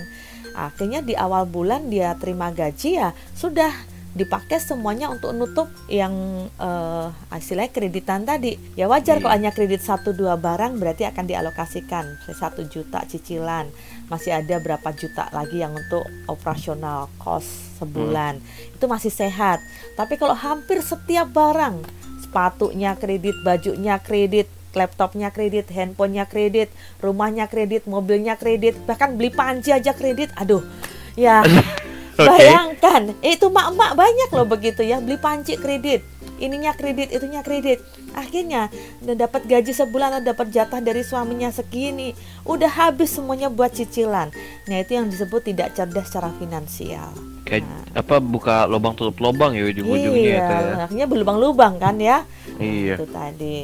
akhirnya 0.53 1.01
di 1.01 1.16
awal 1.16 1.49
bulan 1.49 1.88
dia 1.88 2.12
terima 2.20 2.53
gaji 2.53 3.01
ya 3.01 3.16
sudah 3.32 3.72
dipakai 4.12 4.60
semuanya 4.60 5.08
untuk 5.08 5.32
nutup 5.32 5.68
yang 5.88 6.12
eh 6.60 7.08
istilahnya 7.32 7.72
kreditan 7.72 8.28
tadi. 8.28 8.60
Ya 8.76 8.86
wajar 8.86 9.18
Iya. 9.18 9.24
kok 9.24 9.32
hanya 9.32 9.50
kredit 9.56 9.80
satu 9.80 10.12
dua 10.12 10.36
barang 10.36 10.76
berarti 10.76 11.08
akan 11.08 11.24
dialokasikan. 11.24 12.04
Satu 12.32 12.64
juta 12.68 13.02
cicilan. 13.08 13.72
Masih 14.12 14.36
ada 14.36 14.60
berapa 14.60 14.92
juta 14.92 15.32
lagi 15.32 15.64
yang 15.64 15.72
untuk 15.72 16.04
operasional 16.28 17.08
cost 17.16 17.80
sebulan. 17.80 18.38
Itu 18.76 18.84
masih 18.86 19.08
sehat. 19.08 19.64
Tapi 19.96 20.20
kalau 20.20 20.36
hampir 20.36 20.84
setiap 20.84 21.32
barang 21.32 21.80
sepatunya 22.22 22.96
kredit 22.96 23.36
bajunya 23.44 24.00
kredit 24.00 24.48
laptopnya 24.72 25.28
kredit 25.28 25.68
handphonenya 25.68 26.24
kredit 26.24 26.72
rumahnya 27.04 27.44
kredit 27.44 27.84
mobilnya 27.84 28.40
kredit 28.40 28.72
bahkan 28.88 29.20
beli 29.20 29.28
panci 29.28 29.68
aja 29.68 29.92
kredit 29.92 30.32
aduh. 30.36 30.64
Ya 31.12 31.44
Oke. 32.12 32.28
bayangkan 32.28 33.16
itu 33.24 33.46
mak-mak 33.48 33.96
banyak 33.96 34.28
loh 34.36 34.44
begitu 34.44 34.84
ya 34.84 35.00
beli 35.00 35.16
panci 35.16 35.56
kredit. 35.56 36.04
Ininya 36.42 36.74
kredit 36.74 37.14
itunya 37.14 37.40
kredit. 37.46 37.80
Akhirnya 38.18 38.66
dapat 39.00 39.46
gaji 39.46 39.70
sebulan 39.70 40.18
atau 40.20 40.34
dapat 40.34 40.50
jatah 40.50 40.82
dari 40.82 41.06
suaminya 41.06 41.48
segini 41.54 42.12
udah 42.42 42.68
habis 42.68 43.14
semuanya 43.14 43.46
buat 43.46 43.70
cicilan. 43.72 44.34
Nah 44.66 44.76
itu 44.82 44.98
yang 44.98 45.06
disebut 45.06 45.46
tidak 45.46 45.72
cerdas 45.78 46.10
secara 46.10 46.34
finansial. 46.36 47.14
Kayak 47.46 47.64
apa 47.94 48.18
buka 48.18 48.66
lubang 48.66 48.98
tutup 48.98 49.22
lubang 49.22 49.54
ya 49.54 49.64
ujung-ujungnya 49.70 50.18
iya 50.18 50.36
itu 50.42 50.54
ya. 50.54 50.74
akhirnya 50.84 51.06
berlubang-lubang 51.06 51.74
kan 51.78 51.96
ya? 51.96 52.26
Iya. 52.58 52.98
itu 52.98 53.06
tadi. 53.08 53.58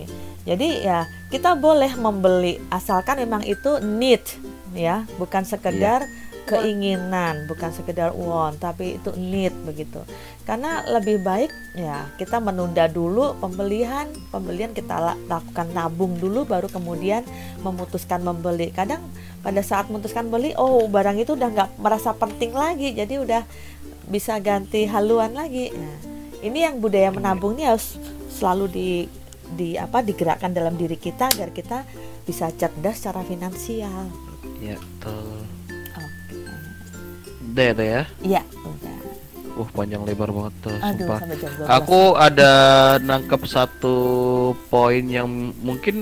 Jadi 0.49 0.69
ya 0.81 1.05
kita 1.29 1.59
boleh 1.59 1.93
membeli 1.99 2.57
asalkan 2.73 3.21
memang 3.21 3.45
itu 3.45 3.83
need 3.85 4.25
ya 4.73 5.05
bukan 5.21 5.45
sekedar 5.45 6.09
keinginan 6.49 7.45
bukan 7.45 7.71
sekedar 7.71 8.17
want 8.17 8.59
tapi 8.59 8.97
itu 8.97 9.13
need 9.21 9.53
begitu. 9.69 10.01
Karena 10.49 10.83
lebih 10.89 11.21
baik 11.21 11.53
ya 11.77 12.09
kita 12.17 12.41
menunda 12.41 12.89
dulu 12.89 13.37
pembelian 13.37 14.09
pembelian 14.33 14.73
kita 14.73 14.97
la- 14.97 15.21
lakukan 15.29 15.69
nabung 15.77 16.17
dulu 16.17 16.49
baru 16.49 16.73
kemudian 16.73 17.23
memutuskan 17.61 18.25
membeli. 18.25 18.73
Kadang 18.73 19.05
pada 19.45 19.61
saat 19.61 19.93
memutuskan 19.93 20.33
beli 20.33 20.57
oh 20.57 20.89
barang 20.89 21.21
itu 21.21 21.37
udah 21.37 21.49
nggak 21.53 21.71
merasa 21.79 22.17
penting 22.17 22.57
lagi 22.57 22.97
jadi 22.97 23.21
udah 23.23 23.43
bisa 24.09 24.41
ganti 24.41 24.89
haluan 24.89 25.37
lagi. 25.37 25.71
Nah 25.71 26.19
ini 26.41 26.65
yang 26.65 26.79
budaya 26.79 27.11
menabung 27.11 27.59
ini 27.59 27.67
harus 27.67 27.99
selalu 28.33 28.67
di 28.71 28.91
di 29.49 29.81
apa 29.81 30.05
digerakkan 30.05 30.53
dalam 30.53 30.77
diri 30.77 31.01
kita 31.01 31.33
agar 31.33 31.51
kita 31.57 31.85
bisa 32.29 32.53
cerdas 32.53 33.01
secara 33.01 33.25
finansial. 33.25 34.13
Iya, 34.61 34.77
betul. 34.77 35.58
Udah 37.59 37.67
ya, 37.67 37.75
Teh, 37.75 37.89
ya. 37.91 38.03
Iya, 38.23 38.43
udah. 38.63 38.97
Uh, 39.59 39.69
panjang 39.75 40.07
lebar 40.07 40.31
banget 40.31 40.55
tuh, 40.63 40.79
Aduh, 40.79 40.95
sumpah. 40.95 41.19
sampai 41.19 41.39
jam 41.43 41.51
12. 41.59 41.75
Aku 41.83 42.01
ada 42.15 42.51
nangkep 43.03 43.43
satu 43.51 43.97
poin 44.71 45.03
yang 45.03 45.27
mungkin 45.59 45.97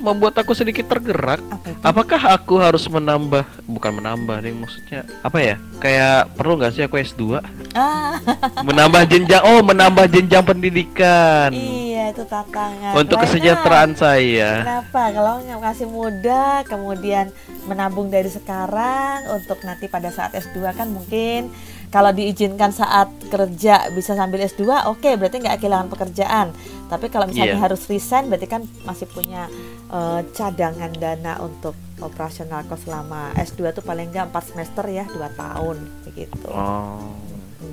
membuat 0.00 0.32
aku 0.34 0.56
sedikit 0.56 0.88
tergerak. 0.88 1.44
apa 1.44 1.68
itu? 1.68 1.80
Apakah 1.84 2.20
aku 2.32 2.56
harus 2.56 2.88
menambah, 2.88 3.44
bukan 3.68 4.00
menambah 4.00 4.40
nih 4.40 4.56
maksudnya 4.56 5.04
apa 5.20 5.38
ya? 5.38 5.56
Kayak 5.76 6.32
perlu 6.32 6.56
nggak 6.56 6.72
sih 6.72 6.82
aku 6.82 6.96
S2? 6.96 7.44
Ah, 7.76 8.16
Menambah 8.66 9.04
jenjang, 9.04 9.44
oh 9.44 9.60
menambah 9.60 10.08
jenjang 10.08 10.40
pendidikan 10.40 11.52
iya 11.52 11.91
itu 12.10 12.24
tantangan. 12.26 12.92
untuk 12.96 13.16
kesejahteraan 13.20 13.92
saya. 13.94 14.50
Kenapa? 14.66 15.02
Kalau 15.12 15.38
nggak 15.38 15.60
kasih 15.62 15.86
muda, 15.86 16.66
kemudian 16.66 17.30
menabung 17.64 18.10
dari 18.10 18.26
sekarang 18.26 19.30
untuk 19.30 19.62
nanti 19.62 19.86
pada 19.86 20.10
saat 20.10 20.34
S2 20.34 20.74
kan 20.74 20.90
mungkin 20.90 21.54
kalau 21.92 22.08
diizinkan 22.08 22.72
saat 22.72 23.12
kerja 23.28 23.92
bisa 23.92 24.16
sambil 24.16 24.40
S2, 24.40 24.64
oke 24.88 25.12
berarti 25.14 25.44
nggak 25.44 25.60
kehilangan 25.60 25.92
pekerjaan. 25.92 26.48
Tapi 26.88 27.12
kalau 27.12 27.28
misalnya 27.28 27.60
Iya. 27.60 27.64
harus 27.68 27.84
resign, 27.84 28.26
berarti 28.26 28.48
kan 28.48 28.64
masih 28.82 29.06
punya 29.06 29.46
eh, 29.92 30.24
cadangan 30.32 30.88
dana 30.96 31.36
untuk 31.44 31.76
operasional 32.00 32.64
cost 32.64 32.88
selama 32.88 33.36
S2 33.36 33.76
tuh 33.76 33.84
paling 33.84 34.08
nggak 34.08 34.32
4 34.32 34.50
semester 34.56 34.84
ya, 34.88 35.04
2 35.04 35.28
tahun 35.36 35.76
begitu. 36.08 36.48
Oh, 36.48 37.12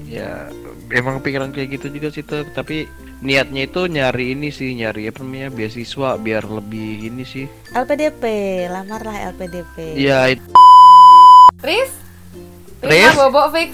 ya 0.05 0.49
emang 0.89 1.19
pikiran 1.19 1.49
kayak 1.49 1.77
gitu 1.77 1.87
juga 1.89 2.09
sih 2.09 2.21
tuh. 2.21 2.43
Tapi 2.49 2.89
niatnya 3.19 3.65
itu 3.65 3.85
nyari 3.85 4.33
ini 4.33 4.49
sih, 4.49 4.73
nyari 4.73 5.05
apa 5.05 5.21
namanya 5.21 5.49
beasiswa 5.49 6.15
biar 6.15 6.43
lebih 6.43 7.09
ini 7.09 7.23
sih. 7.23 7.45
LPDP, 7.71 8.23
lamarlah 8.67 9.29
LPDP. 9.29 9.95
Iya, 9.95 10.31
it- 10.31 10.45
Riz? 11.59 11.91
Riz? 12.79 13.13
Bobo 13.13 13.51
fix. 13.51 13.71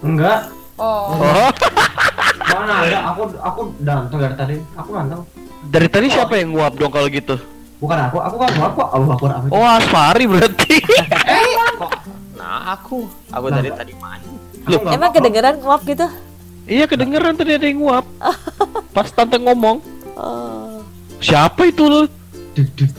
Enggak, 0.00 0.48
Oh. 0.80 1.12
oh, 1.12 1.48
mana 2.56 2.88
ada? 2.88 2.98
Aku 3.12 3.22
aku 3.36 3.60
datang 3.78 4.16
dari 4.16 4.34
tadi. 4.34 4.56
Aku 4.74 4.90
datang. 4.96 5.20
Dari 5.60 5.88
tadi 5.92 6.06
siapa 6.08 6.40
yang 6.40 6.56
nguap 6.56 6.72
dong 6.80 6.88
kalau 6.88 7.04
gitu? 7.12 7.36
Bukan 7.80 7.96
aku, 8.08 8.16
aku 8.16 8.36
kan 8.40 8.50
aku 8.56 8.80
Allah 8.80 9.12
Akbar 9.12 9.30
apa? 9.36 9.46
Oh, 9.52 9.64
Asfari 9.64 10.24
berarti. 10.24 10.74
Nah, 12.40 12.72
aku. 12.72 13.04
Aku 13.28 13.52
dari 13.52 13.68
tadi 13.68 13.92
main. 14.00 14.24
Loh, 14.64 14.80
Emang 14.86 15.10
kedengeran 15.10 15.56
nguap 15.58 15.82
gitu? 15.84 16.06
iya 16.64 16.84
kedengeran 16.84 17.34
tadi 17.34 17.56
ada 17.56 17.66
yang 17.66 17.80
nguap. 17.80 18.04
Pas 18.94 19.08
tante 19.08 19.36
ngomong, 19.36 19.80
Oh. 20.14 20.84
siapa 21.18 21.64
itu 21.64 21.82
lo? 21.82 22.04
Duk, 22.52 22.68
duk, 22.76 22.92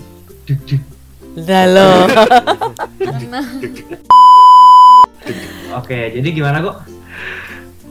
duk, 0.43 0.59
duk. 0.65 0.81
Nah 1.37 1.63
lo. 1.65 1.89
Oke, 5.73 5.99
jadi 6.11 6.27
gimana 6.29 6.59
kok? 6.59 6.75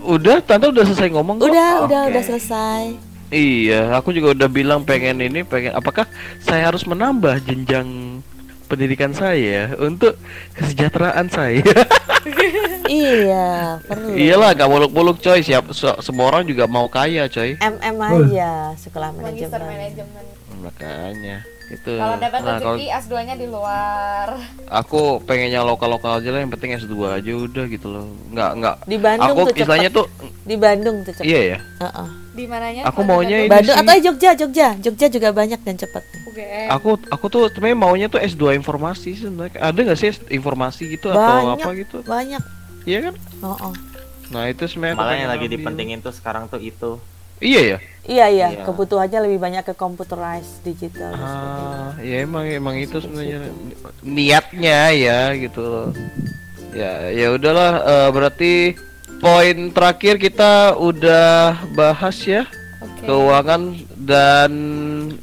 Udah, 0.01 0.41
tante 0.41 0.67
udah 0.67 0.85
selesai 0.85 1.09
ngomong 1.11 1.39
kok. 1.39 1.49
udah, 1.49 1.87
udah, 1.87 2.01
udah 2.11 2.23
selesai. 2.23 2.83
Iya, 3.31 3.95
aku 3.95 4.11
juga 4.11 4.35
udah 4.35 4.49
bilang 4.51 4.83
pengen 4.83 5.23
ini, 5.23 5.47
pengen 5.47 5.71
apakah 5.73 6.05
saya 6.43 6.67
harus 6.67 6.83
menambah 6.83 7.39
jenjang 7.47 8.19
pendidikan 8.71 9.11
saya 9.13 9.75
untuk 9.77 10.15
kesejahteraan 10.55 11.27
saya? 11.27 11.59
iya, 12.87 13.77
perlu. 13.83 14.15
Iyalah, 14.15 14.55
gak 14.55 14.69
muluk-muluk 14.69 15.19
coy. 15.19 15.41
Siap, 15.41 15.71
se- 15.71 15.99
semua 16.01 16.31
orang 16.31 16.47
juga 16.47 16.65
mau 16.65 16.87
kaya 16.87 17.27
coy. 17.27 17.59
MM 17.59 17.97
aja 17.99 18.51
sekolah 18.77 19.11
manajemen. 19.13 19.61
manajemen 19.61 20.25
Makanya 20.61 21.39
itu. 21.69 21.93
kalau 21.95 22.19
dapat 22.19 22.41
Nah, 22.41 22.59
rezeki 22.59 22.87
S2 22.93 23.15
nya 23.23 23.35
di 23.35 23.47
luar 23.47 24.35
aku 24.69 25.23
pengennya 25.23 25.63
lokal-lokal 25.63 26.19
aja 26.19 26.29
lah, 26.29 26.43
yang 26.43 26.51
penting 26.51 26.75
S2 26.77 26.93
aja 27.15 27.31
udah 27.33 27.65
gitu 27.67 27.87
loh. 27.89 28.05
Nggak 28.29 28.51
nggak. 28.59 28.77
Di 28.85 28.99
Bandung 28.99 29.27
Aku 29.29 29.41
tuh 29.41 29.47
cepet. 29.49 29.61
istilahnya 29.61 29.91
tuh, 29.91 30.07
Di 30.43 30.57
Bandung 30.57 30.97
tuh 31.01 31.13
cepet. 31.13 31.25
iya 31.25 31.41
ya. 31.47 31.59
Heeh. 31.81 32.09
Di 32.31 32.47
mananya 32.47 32.87
Aku 32.87 33.03
maunya 33.03 33.43
ini 33.43 33.51
Bandung 33.51 33.75
sih. 33.75 33.83
atau 33.83 33.97
Jogja, 34.01 34.31
Jogja. 34.35 34.69
Jogja 34.77 35.07
juga 35.07 35.29
banyak 35.31 35.59
dan 35.59 35.75
cepat. 35.75 36.03
UGM 36.25 36.67
Aku 36.71 36.95
aku 37.11 37.27
tuh 37.27 37.43
sebenarnya 37.49 37.75
maunya 37.77 38.07
tuh 38.07 38.19
S2 38.19 38.55
informasi 38.55 39.19
sebenarnya. 39.19 39.59
Ada 39.59 39.79
nggak 39.83 39.99
sih 39.99 40.11
informasi 40.31 40.83
gitu 40.91 41.11
atau 41.11 41.19
Banyak. 41.51 41.59
apa 41.59 41.69
gitu? 41.75 41.97
Banyak. 42.03 42.43
Iya 42.83 42.99
kan? 43.07 43.15
Oh, 43.43 43.75
Nah 44.31 44.47
itu 44.47 44.63
sebenarnya 44.65 44.95
Malah 44.95 45.17
yang 45.17 45.27
lagi 45.29 45.45
ambil. 45.45 45.55
dipentingin 45.59 45.99
tuh 45.99 46.13
sekarang 46.13 46.47
tuh 46.47 46.59
itu. 46.59 47.03
Iya 47.41 47.61
ya. 47.67 47.79
Iya, 48.01 48.27
iya, 48.29 48.47
Iya. 48.53 48.63
kebutuhannya 48.63 49.19
lebih 49.23 49.41
banyak 49.41 49.65
ke 49.65 49.75
computerized 49.75 50.61
digital. 50.61 51.11
Ah, 51.11 51.97
ya 51.99 52.23
emang 52.23 52.45
emang 52.45 52.77
itu 52.77 53.01
sebenarnya 53.01 53.49
niatnya 54.03 54.93
ya 54.93 55.21
gitu. 55.35 55.61
loh. 55.61 55.89
Ya 56.71 57.11
ya 57.11 57.33
udahlah 57.33 57.73
eh, 57.83 58.09
berarti 58.11 58.53
poin 59.21 59.57
terakhir 59.71 60.17
kita 60.17 60.75
udah 60.81 61.69
bahas 61.77 62.17
ya 62.25 62.49
oke. 62.81 63.05
keuangan 63.05 63.77
dan 64.01 64.53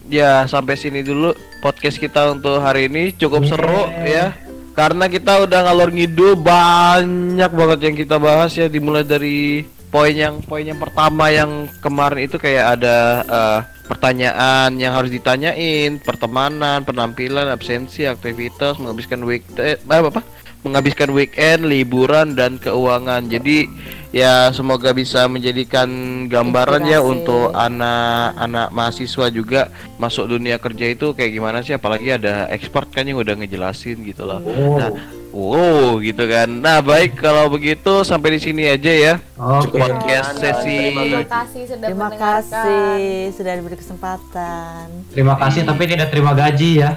ya 0.08 0.46
sampai 0.46 0.78
sini 0.78 1.02
dulu 1.02 1.34
podcast 1.60 1.98
kita 1.98 2.32
untuk 2.32 2.62
hari 2.62 2.88
ini. 2.88 3.12
Cukup 3.18 3.44
seru 3.50 3.90
ya 4.06 4.38
karena 4.78 5.10
kita 5.10 5.42
udah 5.50 5.60
ngalor 5.66 5.90
ngidul 5.90 6.38
banyak 6.38 7.50
banget 7.50 7.80
yang 7.82 7.96
kita 7.98 8.22
bahas 8.22 8.54
ya 8.54 8.70
dimulai 8.70 9.02
dari 9.02 9.66
poin 9.90 10.14
yang 10.14 10.38
poin 10.46 10.62
yang 10.62 10.78
pertama 10.78 11.34
yang 11.34 11.66
kemarin 11.82 12.30
itu 12.30 12.38
kayak 12.38 12.78
ada 12.78 12.98
eh, 13.26 13.60
pertanyaan 13.90 14.78
yang 14.78 14.94
harus 14.94 15.10
ditanyain 15.10 15.98
pertemanan 15.98 16.86
penampilan 16.86 17.50
absensi 17.50 18.06
aktivitas 18.06 18.78
menghabiskan 18.78 19.26
week 19.26 19.42
eh, 19.58 19.82
apa 19.90 20.14
apa 20.14 20.22
menghabiskan 20.66 21.10
weekend 21.14 21.66
liburan 21.70 22.34
dan 22.34 22.58
keuangan. 22.58 23.30
Jadi 23.30 23.70
ya 24.16 24.50
semoga 24.56 24.96
bisa 24.96 25.28
menjadikan 25.28 25.90
gambaran 26.32 26.88
ya 26.88 27.00
untuk 27.04 27.54
anak-anak 27.54 28.68
mahasiswa 28.74 29.26
juga 29.30 29.70
masuk 30.02 30.38
dunia 30.38 30.58
kerja 30.58 30.86
itu 30.92 31.14
kayak 31.14 31.32
gimana 31.34 31.58
sih? 31.62 31.76
Apalagi 31.78 32.18
ada 32.18 32.50
expert 32.50 32.90
kan 32.90 33.06
yang 33.06 33.22
udah 33.22 33.38
ngejelasin 33.38 34.02
gitu 34.08 34.26
loh. 34.26 34.42
Oh, 34.44 34.78
Nah, 34.78 34.92
wow 35.38 36.02
gitu 36.02 36.26
kan 36.26 36.50
nah 36.50 36.82
baik 36.82 37.22
kalau 37.22 37.46
begitu 37.54 38.02
sampai 38.02 38.36
di 38.36 38.40
sini 38.42 38.66
aja 38.66 38.90
ya 38.90 39.14
oke. 39.38 39.78
podcast 39.78 40.42
sesi 40.42 40.98
terima 40.98 41.30
kasih 41.30 41.64
sudah 41.70 41.88
Terima 41.88 42.14
kasih 42.14 43.34
sudah 43.34 43.54
diberi 43.58 43.78
kesempatan. 43.80 44.86
Terima 45.10 45.36
kasih 45.40 45.66
tapi 45.66 45.84
tidak 45.90 46.14
terima 46.14 46.32
gaji 46.38 46.84
ya. 46.84 46.92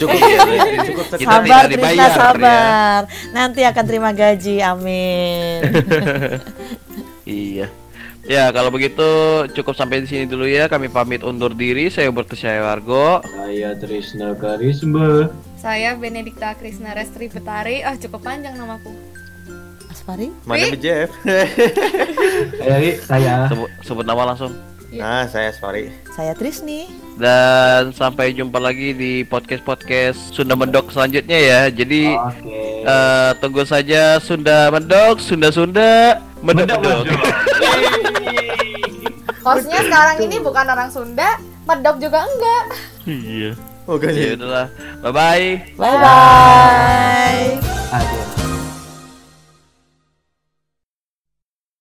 Cukup 0.00 0.18
ya, 0.24 0.40
cukup 0.88 1.04
Kita 1.20 1.36
tidak 1.44 1.44
sabar, 1.44 1.62
Trisna, 1.68 1.92
ya. 1.92 2.08
sabar. 2.16 3.00
Nanti 3.36 3.60
akan 3.66 3.84
terima 3.84 4.10
gaji, 4.16 4.54
amin. 4.64 5.60
Iya. 7.28 7.68
Ya, 8.24 8.48
kalau 8.56 8.72
begitu 8.72 9.04
cukup 9.52 9.76
sampai 9.76 10.00
di 10.00 10.08
sini 10.08 10.24
dulu 10.24 10.48
ya. 10.48 10.64
Kami 10.64 10.88
pamit 10.88 11.20
undur 11.20 11.52
diri. 11.52 11.92
Saya 11.92 12.08
Bertusya 12.08 12.64
Wargo. 12.64 13.20
Saya 13.20 13.76
Trisna 13.76 14.32
Karisma. 14.32 15.28
Saya 15.58 15.94
Benedikta 15.94 16.54
Krisna 16.54 16.94
Restri 16.94 17.26
Betari 17.26 17.82
ah 17.82 17.94
cukup 17.94 18.22
panjang 18.22 18.54
namaku 18.54 18.94
Aspari? 19.88 20.30
Mana 20.44 20.72
Jeff? 20.74 21.10
Jadi 22.60 22.90
saya 23.02 23.48
Sebut, 23.48 23.68
sebut 23.82 24.04
nama 24.04 24.30
langsung. 24.30 24.52
Nah, 24.88 25.24
saya 25.26 25.52
sorry. 25.52 25.92
Saya 26.12 26.32
Trisni. 26.32 26.88
Dan 27.16 27.92
sampai 27.92 28.32
jumpa 28.32 28.56
lagi 28.56 28.92
di 28.92 29.20
podcast-podcast 29.22 30.32
Sunda 30.32 30.54
Mendok 30.54 30.88
selanjutnya 30.88 31.36
ya. 31.36 31.60
Jadi 31.68 32.14
Oke. 32.14 32.60
eh, 32.84 33.30
tunggu 33.36 33.64
saja 33.64 34.16
Sunda 34.16 34.68
Mendok, 34.70 35.20
Sunda 35.20 35.48
Sunda, 35.50 36.20
Mendok 36.40 36.78
Mendok. 36.78 37.04
hostnya 39.40 39.80
sekarang 39.82 40.16
ini 40.22 40.36
bukan 40.38 40.66
orang 40.68 40.88
Sunda 40.88 41.40
medok 41.64 41.96
juga 41.96 42.20
enggak 42.20 42.64
Iya. 43.04 43.52
Oh, 43.88 43.96
Ya 43.96 44.36
udahlah. 44.36 44.66
Bye 45.00 45.12
bye. 45.16 45.48
Bye 45.80 45.96
bye. 45.96 47.56
Aduh. 47.88 48.47